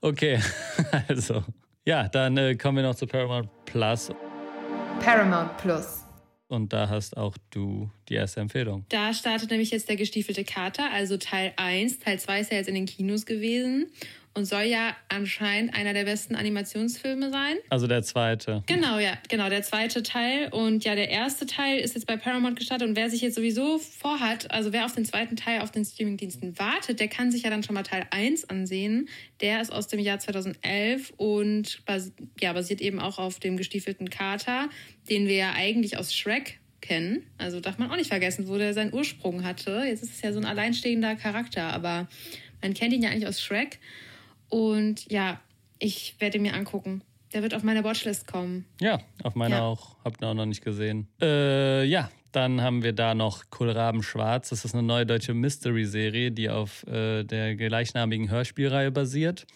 Okay, 0.00 0.40
also. 1.08 1.44
Ja, 1.84 2.08
dann 2.08 2.36
äh, 2.36 2.54
kommen 2.54 2.78
wir 2.78 2.82
noch 2.82 2.94
zu 2.94 3.06
Paramount 3.06 3.48
Plus. 3.66 4.10
Paramount 5.00 5.56
Plus. 5.58 6.04
Und 6.48 6.72
da 6.72 6.88
hast 6.88 7.16
auch 7.16 7.36
du 7.50 7.90
die 8.08 8.14
erste 8.14 8.40
Empfehlung. 8.40 8.84
Da 8.88 9.14
startet 9.14 9.50
nämlich 9.50 9.70
jetzt 9.70 9.88
der 9.88 9.96
gestiefelte 9.96 10.42
Kater, 10.44 10.90
also 10.90 11.16
Teil 11.16 11.52
1. 11.56 12.00
Teil 12.00 12.18
2 12.18 12.40
ist 12.40 12.50
ja 12.50 12.56
jetzt 12.56 12.68
in 12.68 12.74
den 12.74 12.86
Kinos 12.86 13.24
gewesen 13.24 13.86
und 14.34 14.44
soll 14.44 14.62
ja 14.62 14.96
anscheinend 15.08 15.74
einer 15.74 15.92
der 15.92 16.04
besten 16.04 16.36
Animationsfilme 16.36 17.30
sein. 17.30 17.56
Also 17.68 17.86
der 17.86 18.02
zweite. 18.02 18.62
Genau, 18.66 18.98
ja, 18.98 19.14
genau, 19.28 19.48
der 19.48 19.62
zweite 19.62 20.02
Teil. 20.02 20.48
Und 20.52 20.84
ja, 20.84 20.94
der 20.94 21.08
erste 21.08 21.46
Teil 21.46 21.78
ist 21.80 21.94
jetzt 21.94 22.06
bei 22.06 22.16
Paramount 22.16 22.56
gestartet 22.56 22.88
und 22.88 22.96
wer 22.96 23.10
sich 23.10 23.22
jetzt 23.22 23.34
sowieso 23.34 23.78
vorhat, 23.78 24.50
also 24.50 24.72
wer 24.72 24.84
auf 24.84 24.94
den 24.94 25.04
zweiten 25.04 25.36
Teil 25.36 25.60
auf 25.60 25.72
den 25.72 25.84
Streamingdiensten 25.84 26.58
wartet, 26.58 27.00
der 27.00 27.08
kann 27.08 27.32
sich 27.32 27.42
ja 27.42 27.50
dann 27.50 27.62
schon 27.62 27.74
mal 27.74 27.82
Teil 27.82 28.06
1 28.10 28.48
ansehen. 28.48 29.08
Der 29.40 29.60
ist 29.60 29.72
aus 29.72 29.88
dem 29.88 29.98
Jahr 29.98 30.20
2011 30.20 31.12
und 31.16 31.84
basi 31.84 32.12
ja, 32.40 32.52
basiert 32.52 32.80
eben 32.80 33.00
auch 33.00 33.18
auf 33.18 33.40
dem 33.40 33.56
gestiefelten 33.56 34.10
Kater, 34.10 34.68
den 35.08 35.26
wir 35.26 35.36
ja 35.36 35.52
eigentlich 35.54 35.96
aus 35.96 36.14
Shrek 36.14 36.60
kennen. 36.80 37.26
Also 37.36 37.60
darf 37.60 37.78
man 37.78 37.90
auch 37.90 37.96
nicht 37.96 38.08
vergessen, 38.08 38.48
wo 38.48 38.56
der 38.58 38.74
seinen 38.74 38.92
Ursprung 38.92 39.44
hatte. 39.44 39.82
Jetzt 39.86 40.02
ist 40.02 40.14
es 40.14 40.22
ja 40.22 40.32
so 40.32 40.38
ein 40.38 40.46
alleinstehender 40.46 41.16
Charakter, 41.16 41.64
aber 41.64 42.08
man 42.62 42.74
kennt 42.74 42.92
ihn 42.92 43.02
ja 43.02 43.10
eigentlich 43.10 43.26
aus 43.26 43.42
Shrek. 43.42 43.78
Und 44.50 45.10
ja, 45.10 45.40
ich 45.78 46.16
werde 46.18 46.38
mir 46.38 46.54
angucken. 46.54 47.02
Der 47.32 47.42
wird 47.42 47.54
auf 47.54 47.62
meine 47.62 47.84
Watchlist 47.84 48.26
kommen. 48.26 48.66
Ja, 48.80 49.00
auf 49.22 49.34
meiner 49.34 49.56
ja. 49.56 49.62
auch. 49.62 49.96
Habt 50.04 50.20
ihr 50.20 50.28
auch 50.28 50.34
noch 50.34 50.46
nicht 50.46 50.64
gesehen. 50.64 51.08
Äh, 51.22 51.84
ja, 51.84 52.10
dann 52.32 52.60
haben 52.60 52.82
wir 52.82 52.92
da 52.92 53.14
noch 53.14 53.50
Kohlraben 53.50 54.02
Schwarz. 54.02 54.50
Das 54.50 54.64
ist 54.64 54.74
eine 54.74 54.82
neue 54.82 55.06
deutsche 55.06 55.32
Mystery-Serie, 55.32 56.32
die 56.32 56.50
auf 56.50 56.86
äh, 56.86 57.24
der 57.24 57.54
gleichnamigen 57.54 58.30
Hörspielreihe 58.30 58.90
basiert, 58.90 59.46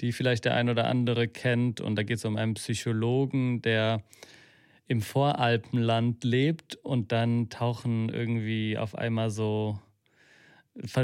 die 0.00 0.12
vielleicht 0.12 0.44
der 0.44 0.54
ein 0.54 0.70
oder 0.70 0.86
andere 0.86 1.26
kennt. 1.26 1.80
Und 1.80 1.96
da 1.96 2.04
geht 2.04 2.18
es 2.18 2.24
um 2.24 2.36
einen 2.36 2.54
Psychologen, 2.54 3.60
der 3.60 4.02
im 4.86 5.02
Voralpenland 5.02 6.24
lebt 6.24 6.76
und 6.76 7.12
dann 7.12 7.48
tauchen 7.48 8.08
irgendwie 8.08 8.76
auf 8.76 8.96
einmal 8.96 9.30
so 9.30 9.78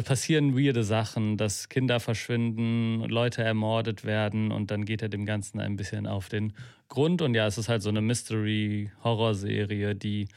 passieren 0.04 0.56
weirde 0.56 0.84
Sachen, 0.84 1.36
dass 1.36 1.68
Kinder 1.68 2.00
verschwinden, 2.00 3.00
Leute 3.08 3.42
ermordet 3.42 4.04
werden 4.04 4.52
und 4.52 4.70
dann 4.70 4.84
geht 4.84 5.02
er 5.02 5.08
dem 5.08 5.26
Ganzen 5.26 5.60
ein 5.60 5.76
bisschen 5.76 6.06
auf 6.06 6.28
den 6.28 6.52
Grund. 6.88 7.22
Und 7.22 7.34
ja, 7.34 7.46
es 7.46 7.58
ist 7.58 7.68
halt 7.68 7.82
so 7.82 7.88
eine 7.88 8.00
Mystery-Horror-Serie, 8.00 9.94
die 9.94 10.28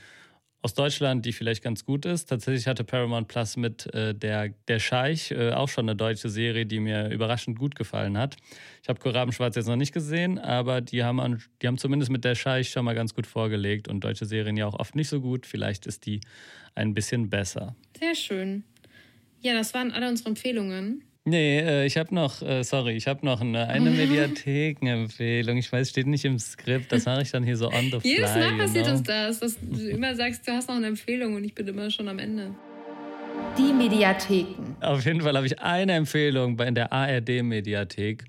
aus 0.61 0.73
Deutschland, 0.73 1.25
die 1.25 1.31
vielleicht 1.31 1.63
ganz 1.63 1.85
gut 1.85 2.05
ist. 2.05 2.25
Tatsächlich 2.25 2.67
hatte 2.67 2.83
Paramount 2.83 3.29
Plus 3.29 3.55
mit 3.55 3.93
äh, 3.93 4.13
der, 4.13 4.49
der 4.67 4.79
Scheich 4.79 5.31
äh, 5.31 5.51
auch 5.51 5.69
schon 5.69 5.87
eine 5.87 5.95
deutsche 5.95 6.29
Serie, 6.29 6.65
die 6.65 6.81
mir 6.81 7.09
überraschend 7.09 7.57
gut 7.57 7.75
gefallen 7.75 8.17
hat. 8.17 8.35
Ich 8.83 8.89
habe 8.89 8.99
Koraben 8.99 9.31
Schwarz 9.31 9.55
jetzt 9.55 9.67
noch 9.67 9.77
nicht 9.77 9.93
gesehen, 9.93 10.37
aber 10.37 10.81
die 10.81 11.03
haben, 11.03 11.41
die 11.61 11.67
haben 11.67 11.77
zumindest 11.77 12.11
mit 12.11 12.25
der 12.25 12.35
Scheich 12.35 12.71
schon 12.71 12.83
mal 12.83 12.95
ganz 12.95 13.13
gut 13.13 13.25
vorgelegt 13.25 13.87
und 13.87 14.03
deutsche 14.03 14.25
Serien 14.25 14.57
ja 14.57 14.67
auch 14.67 14.77
oft 14.77 14.95
nicht 14.95 15.07
so 15.07 15.21
gut. 15.21 15.45
Vielleicht 15.45 15.85
ist 15.85 16.05
die 16.05 16.19
ein 16.75 16.93
bisschen 16.93 17.29
besser. 17.29 17.75
Sehr 17.97 18.15
schön. 18.15 18.63
Ja, 19.41 19.53
das 19.53 19.73
waren 19.73 19.91
alle 19.91 20.09
unsere 20.09 20.29
Empfehlungen. 20.29 21.03
Nee, 21.25 21.59
äh, 21.59 21.85
ich 21.85 21.97
habe 21.97 22.13
noch, 22.15 22.41
äh, 22.41 22.63
sorry, 22.63 22.93
ich 22.93 23.07
habe 23.07 23.25
noch 23.25 23.41
eine, 23.41 23.67
eine 23.67 23.89
Mediatheken-Empfehlung. 23.91 25.57
Ich 25.57 25.71
weiß, 25.71 25.89
steht 25.89 26.07
nicht 26.07 26.25
im 26.25 26.39
Skript. 26.39 26.91
Das 26.91 27.05
mache 27.05 27.21
ich 27.21 27.31
dann 27.31 27.43
hier 27.43 27.57
so 27.57 27.67
on 27.67 27.85
the 27.91 27.99
fly. 27.99 28.11
Jedes 28.11 28.35
Mal 28.35 28.57
passiert 28.57 28.85
know? 28.85 28.93
uns 28.93 29.03
das, 29.03 29.39
dass 29.39 29.57
du 29.59 29.89
immer 29.89 30.15
sagst, 30.15 30.47
du 30.47 30.51
hast 30.51 30.69
noch 30.69 30.75
eine 30.75 30.87
Empfehlung 30.87 31.35
und 31.35 31.43
ich 31.43 31.53
bin 31.53 31.67
immer 31.67 31.89
schon 31.91 32.07
am 32.07 32.19
Ende. 32.19 32.55
Die 33.57 33.73
Mediatheken. 33.73 34.75
Auf 34.81 35.05
jeden 35.05 35.21
Fall 35.21 35.35
habe 35.35 35.45
ich 35.45 35.59
eine 35.59 35.93
Empfehlung 35.93 36.59
in 36.59 36.75
der 36.75 36.91
ARD-Mediathek. 36.91 38.25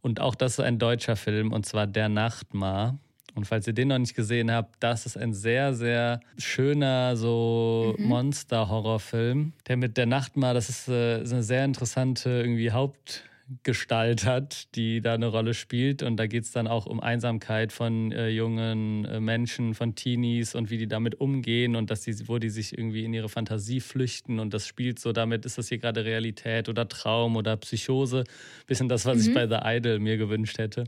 Und 0.00 0.20
auch 0.20 0.34
das 0.34 0.52
ist 0.52 0.60
ein 0.60 0.78
deutscher 0.78 1.16
Film, 1.16 1.52
und 1.52 1.66
zwar 1.66 1.86
Der 1.86 2.08
Nachtmar. 2.08 2.98
Und 3.38 3.44
falls 3.44 3.68
ihr 3.68 3.72
den 3.72 3.86
noch 3.86 3.98
nicht 3.98 4.16
gesehen 4.16 4.50
habt, 4.50 4.74
das 4.80 5.06
ist 5.06 5.16
ein 5.16 5.32
sehr, 5.32 5.72
sehr 5.72 6.18
schöner 6.38 7.16
so 7.16 7.94
mhm. 7.96 8.06
Monster-Horrorfilm, 8.06 9.52
der 9.68 9.76
mit 9.76 9.96
der 9.96 10.06
Nachtmar, 10.06 10.54
das 10.54 10.68
ist, 10.68 10.88
äh, 10.88 11.22
ist 11.22 11.32
eine 11.32 11.44
sehr 11.44 11.64
interessante 11.64 12.30
irgendwie 12.30 12.72
Hauptgestalt 12.72 14.24
hat, 14.24 14.74
die 14.74 15.00
da 15.00 15.14
eine 15.14 15.28
Rolle 15.28 15.54
spielt. 15.54 16.02
Und 16.02 16.16
da 16.16 16.26
geht 16.26 16.42
es 16.42 16.50
dann 16.50 16.66
auch 16.66 16.86
um 16.86 16.98
Einsamkeit 16.98 17.70
von 17.70 18.10
äh, 18.10 18.28
jungen 18.28 19.04
äh, 19.04 19.20
Menschen, 19.20 19.74
von 19.74 19.94
Teenies 19.94 20.56
und 20.56 20.70
wie 20.70 20.78
die 20.78 20.88
damit 20.88 21.20
umgehen 21.20 21.76
und 21.76 21.92
dass 21.92 22.00
die, 22.00 22.26
wo 22.26 22.38
die 22.38 22.50
sich 22.50 22.76
irgendwie 22.76 23.04
in 23.04 23.14
ihre 23.14 23.28
Fantasie 23.28 23.78
flüchten. 23.78 24.40
Und 24.40 24.52
das 24.52 24.66
spielt 24.66 24.98
so 24.98 25.12
damit, 25.12 25.46
ist 25.46 25.58
das 25.58 25.68
hier 25.68 25.78
gerade 25.78 26.04
Realität 26.04 26.68
oder 26.68 26.88
Traum 26.88 27.36
oder 27.36 27.56
Psychose. 27.56 28.24
Bisschen 28.66 28.88
das, 28.88 29.06
was 29.06 29.18
mhm. 29.18 29.28
ich 29.28 29.34
bei 29.34 29.46
The 29.46 29.60
Idol 29.62 30.00
mir 30.00 30.16
gewünscht 30.16 30.58
hätte. 30.58 30.86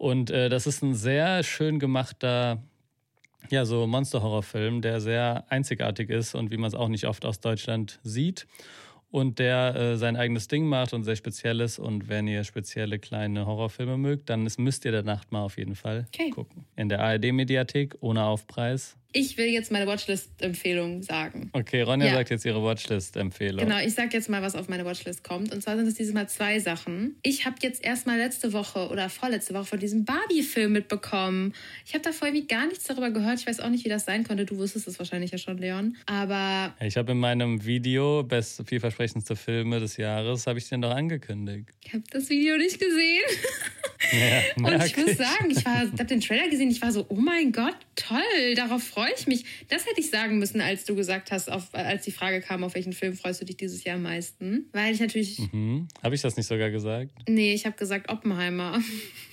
Und 0.00 0.30
äh, 0.30 0.48
das 0.48 0.66
ist 0.66 0.82
ein 0.82 0.94
sehr 0.94 1.42
schön 1.42 1.78
gemachter, 1.78 2.62
ja, 3.50 3.66
so 3.66 3.86
Monster-Horror-Film, 3.86 4.80
der 4.80 4.98
sehr 4.98 5.44
einzigartig 5.52 6.08
ist 6.08 6.34
und 6.34 6.50
wie 6.50 6.56
man 6.56 6.68
es 6.68 6.74
auch 6.74 6.88
nicht 6.88 7.06
oft 7.06 7.26
aus 7.26 7.40
Deutschland 7.40 8.00
sieht. 8.02 8.46
Und 9.10 9.38
der 9.38 9.76
äh, 9.76 9.96
sein 9.98 10.16
eigenes 10.16 10.48
Ding 10.48 10.64
macht 10.66 10.94
und 10.94 11.04
sehr 11.04 11.16
speziell 11.16 11.60
ist. 11.60 11.78
Und 11.78 12.08
wenn 12.08 12.26
ihr 12.26 12.44
spezielle 12.44 12.98
kleine 12.98 13.44
Horrorfilme 13.44 13.98
mögt, 13.98 14.30
dann 14.30 14.48
müsst 14.56 14.86
ihr 14.86 14.92
der 14.92 15.02
Nacht 15.02 15.32
mal 15.32 15.42
auf 15.42 15.58
jeden 15.58 15.74
Fall 15.74 16.06
okay. 16.08 16.30
gucken. 16.30 16.64
In 16.76 16.88
der 16.88 17.00
ARD-Mediathek 17.00 17.98
ohne 18.00 18.24
Aufpreis. 18.24 18.96
Ich 19.12 19.36
will 19.36 19.46
jetzt 19.46 19.72
meine 19.72 19.86
Watchlist-Empfehlung 19.86 21.02
sagen. 21.02 21.50
Okay, 21.52 21.82
Ronja 21.82 22.06
ja. 22.06 22.14
sagt 22.14 22.30
jetzt 22.30 22.44
ihre 22.44 22.62
Watchlist-Empfehlung. 22.62 23.66
Genau, 23.66 23.78
ich 23.80 23.94
sag 23.94 24.12
jetzt 24.14 24.28
mal, 24.28 24.40
was 24.40 24.54
auf 24.54 24.68
meine 24.68 24.84
Watchlist 24.84 25.24
kommt. 25.24 25.52
Und 25.52 25.62
zwar 25.62 25.76
sind 25.76 25.88
es 25.88 25.94
dieses 25.94 26.14
Mal 26.14 26.28
zwei 26.28 26.60
Sachen. 26.60 27.16
Ich 27.22 27.44
habe 27.44 27.56
jetzt 27.62 27.84
erst 27.84 28.06
mal 28.06 28.16
letzte 28.16 28.52
Woche 28.52 28.88
oder 28.88 29.08
vorletzte 29.08 29.52
Woche 29.54 29.64
von 29.64 29.78
diesem 29.80 30.04
Barbie-Film 30.04 30.72
mitbekommen. 30.72 31.54
Ich 31.84 31.94
habe 31.94 32.04
da 32.04 32.12
vorher 32.12 32.40
gar 32.42 32.66
nichts 32.66 32.84
darüber 32.84 33.10
gehört. 33.10 33.40
Ich 33.40 33.46
weiß 33.46 33.60
auch 33.60 33.68
nicht, 33.68 33.84
wie 33.84 33.88
das 33.88 34.04
sein 34.04 34.22
konnte. 34.22 34.46
Du 34.46 34.58
wusstest 34.58 34.86
es 34.86 34.98
wahrscheinlich 34.98 35.32
ja 35.32 35.38
schon, 35.38 35.58
Leon. 35.58 35.96
Aber. 36.06 36.74
Ich 36.80 36.96
habe 36.96 37.12
in 37.12 37.18
meinem 37.18 37.64
Video, 37.64 38.22
best 38.22 38.62
vielversprechendste 38.66 39.34
Filme 39.34 39.80
des 39.80 39.96
Jahres, 39.96 40.46
habe 40.46 40.58
ich 40.58 40.68
den 40.68 40.82
doch 40.82 40.94
angekündigt. 40.94 41.68
Ich 41.84 41.92
habe 41.92 42.04
das 42.10 42.28
Video 42.28 42.56
nicht 42.56 42.78
gesehen. 42.78 43.24
Ja, 44.12 44.42
und 44.56 44.84
ich 44.84 44.96
muss 44.96 45.16
sagen, 45.16 45.50
ich, 45.50 45.58
ich 45.58 45.66
habe 45.66 46.04
den 46.04 46.20
Trailer 46.20 46.48
gesehen. 46.48 46.70
Ich 46.70 46.80
war 46.80 46.92
so, 46.92 47.06
oh 47.08 47.14
mein 47.14 47.52
Gott, 47.52 47.76
toll, 47.96 48.54
darauf 48.54 48.82
freue 48.82 48.99
freue 49.00 49.14
ich 49.16 49.26
mich. 49.26 49.44
Das 49.68 49.86
hätte 49.86 50.00
ich 50.00 50.10
sagen 50.10 50.38
müssen, 50.38 50.60
als 50.60 50.84
du 50.84 50.94
gesagt 50.94 51.32
hast, 51.32 51.50
auf, 51.50 51.68
als 51.72 52.04
die 52.04 52.10
Frage 52.10 52.42
kam, 52.42 52.64
auf 52.64 52.74
welchen 52.74 52.92
Film 52.92 53.14
freust 53.14 53.40
du 53.40 53.46
dich 53.46 53.56
dieses 53.56 53.82
Jahr 53.84 53.96
am 53.96 54.02
meisten? 54.02 54.68
Weil 54.72 54.92
ich 54.92 55.00
natürlich. 55.00 55.38
Mhm. 55.52 55.88
Habe 56.02 56.14
ich 56.14 56.20
das 56.20 56.36
nicht 56.36 56.46
sogar 56.46 56.70
gesagt? 56.70 57.10
Nee, 57.26 57.54
ich 57.54 57.64
habe 57.64 57.76
gesagt 57.76 58.10
Oppenheimer. 58.10 58.78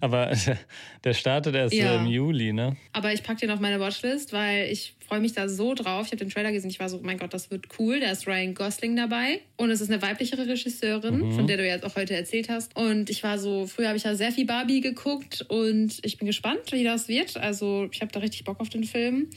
Aber 0.00 0.32
der 1.04 1.14
startet 1.14 1.54
erst 1.54 1.74
ja. 1.74 1.96
im 1.96 2.06
Juli, 2.06 2.52
ne? 2.52 2.76
Aber 2.92 3.12
ich 3.12 3.22
packe 3.22 3.40
den 3.40 3.50
auf 3.50 3.60
meine 3.60 3.80
Watchlist, 3.80 4.32
weil 4.32 4.70
ich 4.70 4.94
freue 5.06 5.20
mich 5.20 5.32
da 5.32 5.48
so 5.48 5.74
drauf. 5.74 6.06
Ich 6.06 6.12
habe 6.12 6.24
den 6.24 6.30
Trailer 6.30 6.52
gesehen, 6.52 6.70
ich 6.70 6.80
war 6.80 6.88
so, 6.88 7.00
mein 7.02 7.18
Gott, 7.18 7.34
das 7.34 7.50
wird 7.50 7.66
cool. 7.78 8.00
Da 8.00 8.10
ist 8.10 8.26
Ryan 8.26 8.54
Gosling 8.54 8.96
dabei. 8.96 9.40
Und 9.56 9.70
es 9.70 9.80
ist 9.80 9.90
eine 9.90 10.02
weiblichere 10.02 10.46
Regisseurin, 10.46 11.18
mhm. 11.18 11.32
von 11.32 11.46
der 11.46 11.56
du 11.56 11.66
jetzt 11.66 11.84
auch 11.84 11.96
heute 11.96 12.14
erzählt 12.14 12.48
hast. 12.48 12.76
Und 12.76 13.10
ich 13.10 13.22
war 13.22 13.38
so, 13.38 13.66
früher 13.66 13.88
habe 13.88 13.96
ich 13.96 14.04
ja 14.04 14.14
sehr 14.14 14.32
viel 14.32 14.46
Barbie 14.46 14.80
geguckt 14.80 15.44
und 15.48 15.98
ich 16.02 16.18
bin 16.18 16.26
gespannt, 16.26 16.72
wie 16.72 16.84
das 16.84 17.08
wird. 17.08 17.36
Also 17.36 17.88
ich 17.92 18.00
habe 18.00 18.12
da 18.12 18.20
richtig 18.20 18.44
Bock 18.44 18.60
auf 18.60 18.68
den 18.68 18.84
Film. 18.84 19.28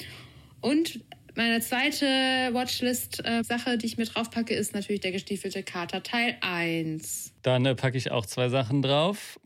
Und 0.62 1.02
meine 1.36 1.60
zweite 1.60 2.06
Watchlist-Sache, 2.06 3.78
die 3.78 3.86
ich 3.86 3.98
mir 3.98 4.06
draufpacke, 4.06 4.56
ist 4.56 4.74
natürlich 4.74 5.02
der 5.02 5.12
gestiefelte 5.12 5.62
Kater 5.62 6.02
Teil 6.02 6.36
1. 6.42 7.34
Dann 7.44 7.66
äh, 7.66 7.76
packe 7.76 7.98
ich 7.98 8.10
auch 8.12 8.26
zwei 8.26 8.50
Sachen 8.50 8.82
drauf 8.82 9.40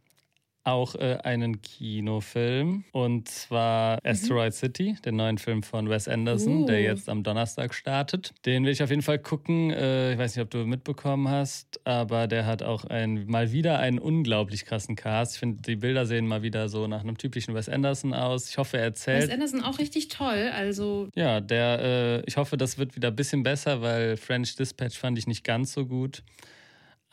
auch 0.64 0.96
äh, 0.96 1.18
einen 1.24 1.62
Kinofilm 1.62 2.84
und 2.92 3.28
zwar 3.28 3.96
mhm. 3.96 4.10
Asteroid 4.10 4.54
City, 4.54 4.96
den 5.04 5.16
neuen 5.16 5.38
Film 5.38 5.64
von 5.64 5.90
Wes 5.90 6.08
Anderson, 6.08 6.64
uh. 6.64 6.66
der 6.68 6.82
jetzt 6.82 7.10
am 7.10 7.24
Donnerstag 7.24 7.74
startet. 7.74 8.34
Den 8.46 8.64
will 8.66 8.72
ich 8.72 8.84
auf 8.84 8.90
jeden 8.90 9.02
Fall 9.02 9.20
gucken. 9.20 9.72
Äh, 9.72 10.14
ich 10.14 10.20
weiß 10.20 10.36
nicht, 10.36 10.44
ob 10.44 10.52
du 10.52 10.60
mitbekommen 10.60 11.30
hast, 11.30 11.80
aber 11.86 12.28
der 12.28 12.46
hat 12.46 12.62
auch 12.62 12.86
ein, 12.86 13.26
mal 13.28 13.52
wieder 13.52 13.80
einen 13.80 13.98
unglaublich 14.00 14.66
krassen 14.66 14.96
Cast. 14.96 15.34
Ich 15.34 15.40
finde, 15.40 15.62
die 15.62 15.76
Bilder 15.76 16.06
sehen 16.06 16.28
mal 16.28 16.44
wieder 16.44 16.70
so 16.70 16.88
nach 16.88 17.02
einem 17.02 17.18
typischen 17.18 17.56
Wes 17.56 17.68
Anderson 17.68 18.14
aus. 18.14 18.50
Ich 18.50 18.58
hoffe, 18.58 18.78
er 18.78 18.84
erzählt. 18.84 19.24
Wes 19.24 19.32
Anderson 19.32 19.62
auch 19.62 19.80
richtig 19.80 20.10
toll, 20.10 20.52
also. 20.54 21.10
Ja, 21.16 21.42
der, 21.42 21.80
äh, 21.82 22.24
ich 22.28 22.38
hoffe, 22.38 22.58
das 22.58 22.78
wird 22.78 22.96
wieder 22.96 23.08
ein 23.08 23.16
bisschen 23.16 23.44
besser, 23.44 23.82
weil 23.82 24.18
French 24.18 24.56
Dispatch 24.56 24.98
fand 24.98 25.18
ich 25.18 25.26
nicht 25.26 25.44
ganz 25.44 25.74
so 25.74 25.86
gut. 25.86 26.24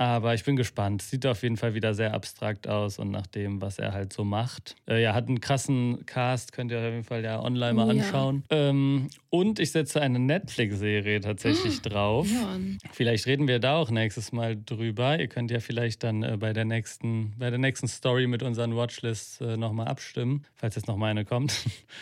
Aber 0.01 0.33
ich 0.33 0.45
bin 0.45 0.55
gespannt. 0.55 1.03
Sieht 1.03 1.27
auf 1.27 1.43
jeden 1.43 1.57
Fall 1.57 1.75
wieder 1.75 1.93
sehr 1.93 2.15
abstrakt 2.15 2.69
aus 2.69 3.01
und 3.01 3.11
nach 3.11 3.27
dem, 3.27 3.61
was 3.61 3.81
er 3.81 3.93
halt 3.93 4.13
so 4.13 4.23
macht. 4.23 4.77
Äh, 4.89 5.03
ja, 5.03 5.13
hat 5.13 5.27
einen 5.27 5.41
krassen 5.41 6.07
Cast, 6.07 6.53
könnt 6.53 6.71
ihr 6.71 6.79
auf 6.79 6.85
jeden 6.85 7.03
Fall 7.03 7.25
ja 7.25 7.43
online 7.43 7.75
mal 7.75 7.89
oh, 7.89 7.91
anschauen. 7.91 8.45
Ja. 8.49 8.69
Ähm, 8.69 9.09
und 9.29 9.59
ich 9.59 9.73
setze 9.73 10.01
eine 10.01 10.21
Netflix-Serie 10.21 11.21
tatsächlich 11.21 11.81
oh, 11.85 11.89
drauf. 11.89 12.29
Ja. 12.31 12.57
Vielleicht 12.93 13.27
reden 13.27 13.49
wir 13.49 13.59
da 13.59 13.77
auch 13.77 13.91
nächstes 13.91 14.31
Mal 14.31 14.57
drüber. 14.57 15.19
Ihr 15.19 15.27
könnt 15.27 15.51
ja 15.51 15.59
vielleicht 15.59 16.05
dann 16.05 16.23
äh, 16.23 16.37
bei 16.39 16.53
der 16.53 16.65
nächsten, 16.65 17.35
bei 17.37 17.51
der 17.51 17.59
nächsten 17.59 17.89
Story 17.89 18.29
mit 18.29 18.45
unseren 18.45 18.77
Watchlists 18.77 19.41
äh, 19.41 19.57
nochmal 19.57 19.89
abstimmen, 19.89 20.45
falls 20.55 20.77
jetzt 20.77 20.87
noch 20.87 20.97
mal 20.97 21.11
eine 21.11 21.25
kommt. 21.25 21.53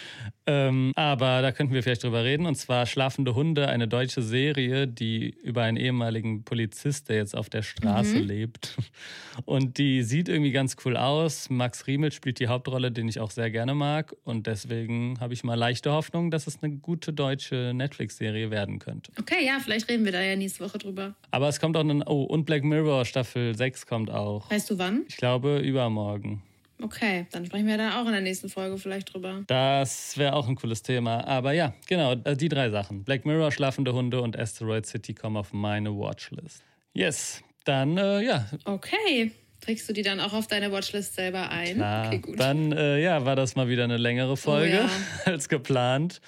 ähm, 0.47 0.93
aber 0.97 1.41
da 1.41 1.51
könnten 1.51 1.73
wir 1.73 1.83
vielleicht 1.83 2.05
drüber 2.05 2.25
reden. 2.25 2.45
Und 2.45 2.57
zwar 2.57 2.85
Schlafende 2.85 3.35
Hunde, 3.35 3.71
eine 3.71 3.89
deutsche 3.89 4.21
Serie, 4.21 4.87
die 4.87 5.31
über 5.43 5.63
einen 5.63 5.79
ehemaligen 5.79 6.45
Polizist, 6.45 7.09
der 7.09 7.17
jetzt 7.17 7.35
auf 7.35 7.49
der 7.49 7.63
Straße 7.63 7.86
Straße 7.87 8.17
mhm. 8.17 8.27
lebt. 8.27 8.77
Und 9.45 9.79
die 9.79 10.03
sieht 10.03 10.29
irgendwie 10.29 10.53
ganz 10.53 10.77
cool 10.85 10.97
aus. 10.97 11.51
Max 11.51 11.87
Riemel 11.87 12.13
spielt 12.13 12.39
die 12.41 12.49
Hauptrolle, 12.49 12.91
den 12.91 13.09
ich 13.09 13.21
auch 13.21 13.31
sehr 13.31 13.51
gerne 13.51 13.75
mag. 13.75 14.15
Und 14.25 14.47
deswegen 14.47 15.19
habe 15.21 15.35
ich 15.35 15.45
mal 15.45 15.55
leichte 15.55 15.93
Hoffnung, 15.93 16.31
dass 16.31 16.47
es 16.47 16.63
eine 16.63 16.77
gute 16.77 17.13
deutsche 17.13 17.73
Netflix-Serie 17.75 18.51
werden 18.51 18.79
könnte. 18.79 19.13
Okay, 19.21 19.45
ja, 19.45 19.59
vielleicht 19.61 19.89
reden 19.89 20.05
wir 20.05 20.13
da 20.13 20.23
ja 20.23 20.37
nächste 20.37 20.65
Woche 20.65 20.79
drüber. 20.79 21.15
Aber 21.31 21.49
es 21.49 21.61
kommt 21.61 21.77
auch 21.77 21.81
eine. 21.81 22.05
Oh, 22.07 22.25
und 22.25 22.45
Black 22.45 22.65
Mirror 22.65 23.05
Staffel 23.05 23.55
6 23.57 23.87
kommt 23.87 24.11
auch. 24.11 24.51
Weißt 24.51 24.71
du 24.71 24.79
wann? 24.79 25.05
Ich 25.09 25.17
glaube 25.17 25.59
übermorgen. 25.59 26.43
Okay, 26.83 27.27
dann 27.33 27.47
sprechen 27.47 27.67
wir 27.67 27.79
da 27.79 28.01
auch 28.01 28.07
in 28.07 28.13
der 28.13 28.21
nächsten 28.21 28.49
Folge 28.49 28.77
vielleicht 28.77 29.13
drüber. 29.13 29.43
Das 29.47 30.19
wäre 30.19 30.35
auch 30.35 30.47
ein 30.47 30.57
cooles 30.57 30.83
Thema. 30.83 31.27
Aber 31.27 31.53
ja, 31.53 31.73
genau, 31.89 32.13
äh, 32.13 32.37
die 32.37 32.49
drei 32.49 32.69
Sachen. 32.71 33.03
Black 33.03 33.25
Mirror, 33.25 33.51
Schlafende 33.51 33.95
Hunde 33.95 34.21
und 34.21 34.39
Asteroid 34.39 34.85
City 34.85 35.15
kommen 35.15 35.39
auf 35.39 35.53
meine 35.53 35.97
Watchlist. 35.97 36.63
Yes, 36.93 37.43
dann, 37.69 37.97
äh, 37.99 38.21
ja. 38.23 38.47
Okay. 38.65 39.33
Trägst 39.67 39.89
du 39.89 39.93
die 39.93 40.03
dann 40.03 40.21
auch 40.21 40.33
auf 40.33 40.47
deine 40.47 40.71
Watchlist 40.71 41.17
selber 41.17 41.51
ein? 41.51 41.75
Klar. 41.75 42.07
Okay, 42.07 42.19
gut. 42.19 42.39
Dann, 42.39 42.71
äh, 42.71 43.03
ja, 43.03 43.25
war 43.25 43.35
das 43.35 43.57
mal 43.57 43.69
wieder 43.69 43.83
eine 43.83 43.97
längere 43.97 44.37
Folge 44.37 44.79
oh, 44.85 44.87
ja. 44.87 44.91
als 45.33 45.49
geplant. 45.49 46.21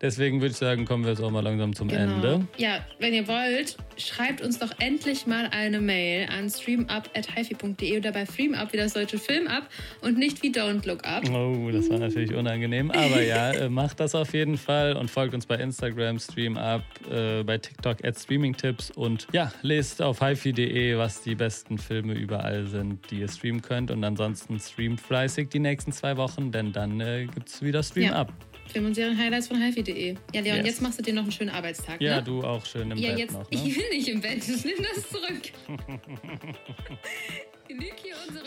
Deswegen 0.00 0.42
würde 0.42 0.52
ich 0.52 0.58
sagen, 0.58 0.84
kommen 0.84 1.04
wir 1.04 1.12
jetzt 1.12 1.22
auch 1.22 1.30
mal 1.30 1.40
langsam 1.40 1.74
zum 1.74 1.88
genau. 1.88 2.16
Ende. 2.16 2.46
Ja, 2.58 2.84
wenn 2.98 3.14
ihr 3.14 3.26
wollt, 3.28 3.78
schreibt 3.96 4.42
uns 4.42 4.58
doch 4.58 4.70
endlich 4.78 5.26
mal 5.26 5.48
eine 5.50 5.80
Mail 5.80 6.28
an 6.28 6.50
streamup.hifi.de 6.50 7.96
oder 7.96 8.12
bei 8.12 8.26
Freemup 8.26 8.74
wie 8.74 8.76
das 8.76 8.92
deutsche 8.92 9.16
Film 9.16 9.46
ab 9.46 9.70
und 10.02 10.18
nicht 10.18 10.42
wie 10.42 10.50
Don't 10.50 10.86
Look 10.86 11.06
Up. 11.06 11.24
Oh, 11.30 11.70
das 11.72 11.88
war 11.88 11.98
natürlich 11.98 12.34
unangenehm. 12.34 12.90
Aber 12.90 13.22
ja, 13.22 13.50
äh, 13.52 13.68
macht 13.70 14.00
das 14.00 14.14
auf 14.14 14.34
jeden 14.34 14.58
Fall 14.58 14.96
und 14.96 15.10
folgt 15.10 15.34
uns 15.34 15.46
bei 15.46 15.56
Instagram, 15.56 16.18
StreamUp, 16.18 16.82
äh, 17.10 17.42
bei 17.42 17.56
TikTok 17.56 18.04
at 18.04 18.18
StreamingTipps 18.18 18.90
und 18.90 19.26
ja, 19.32 19.50
lest 19.62 20.02
auf 20.02 20.20
hifi.de, 20.20 20.98
was 20.98 21.22
die 21.22 21.34
besten 21.34 21.78
Filme 21.78 22.12
überall 22.12 22.66
sind, 22.66 22.85
die 23.10 23.20
ihr 23.20 23.28
streamen 23.28 23.62
könnt. 23.62 23.90
Und 23.90 24.02
ansonsten 24.04 24.58
streamt 24.58 25.00
fleißig 25.00 25.48
die 25.48 25.58
nächsten 25.58 25.92
zwei 25.92 26.16
Wochen, 26.16 26.52
denn 26.52 26.72
dann 26.72 27.00
äh, 27.00 27.26
gibt 27.26 27.48
es 27.48 27.62
wieder 27.62 27.82
Stream 27.82 28.10
ja. 28.10 28.26
Film 28.66 28.86
und 28.86 28.94
Serien-Highlights 28.94 29.48
von 29.48 29.62
hifi.de. 29.62 30.16
Ja, 30.34 30.40
Leon, 30.40 30.56
yes. 30.58 30.66
jetzt 30.66 30.82
machst 30.82 30.98
du 30.98 31.02
dir 31.02 31.14
noch 31.14 31.22
einen 31.22 31.32
schönen 31.32 31.50
Arbeitstag. 31.50 32.00
Ja, 32.00 32.16
ne? 32.16 32.22
du 32.22 32.42
auch 32.42 32.64
schön 32.66 32.90
im 32.90 32.98
ja, 32.98 33.10
Bett 33.10 33.18
jetzt, 33.20 33.32
noch. 33.32 33.50
Ne? 33.50 33.58
Ich 33.58 33.76
will 33.76 33.88
nicht 33.90 34.08
im 34.08 34.20
Bett, 34.20 34.48
ich 34.48 34.64
nehme 34.64 34.82
das 34.94 35.08
zurück. 35.08 35.42
Genug 37.68 37.94
hier 38.02 38.16
unsere 38.26 38.46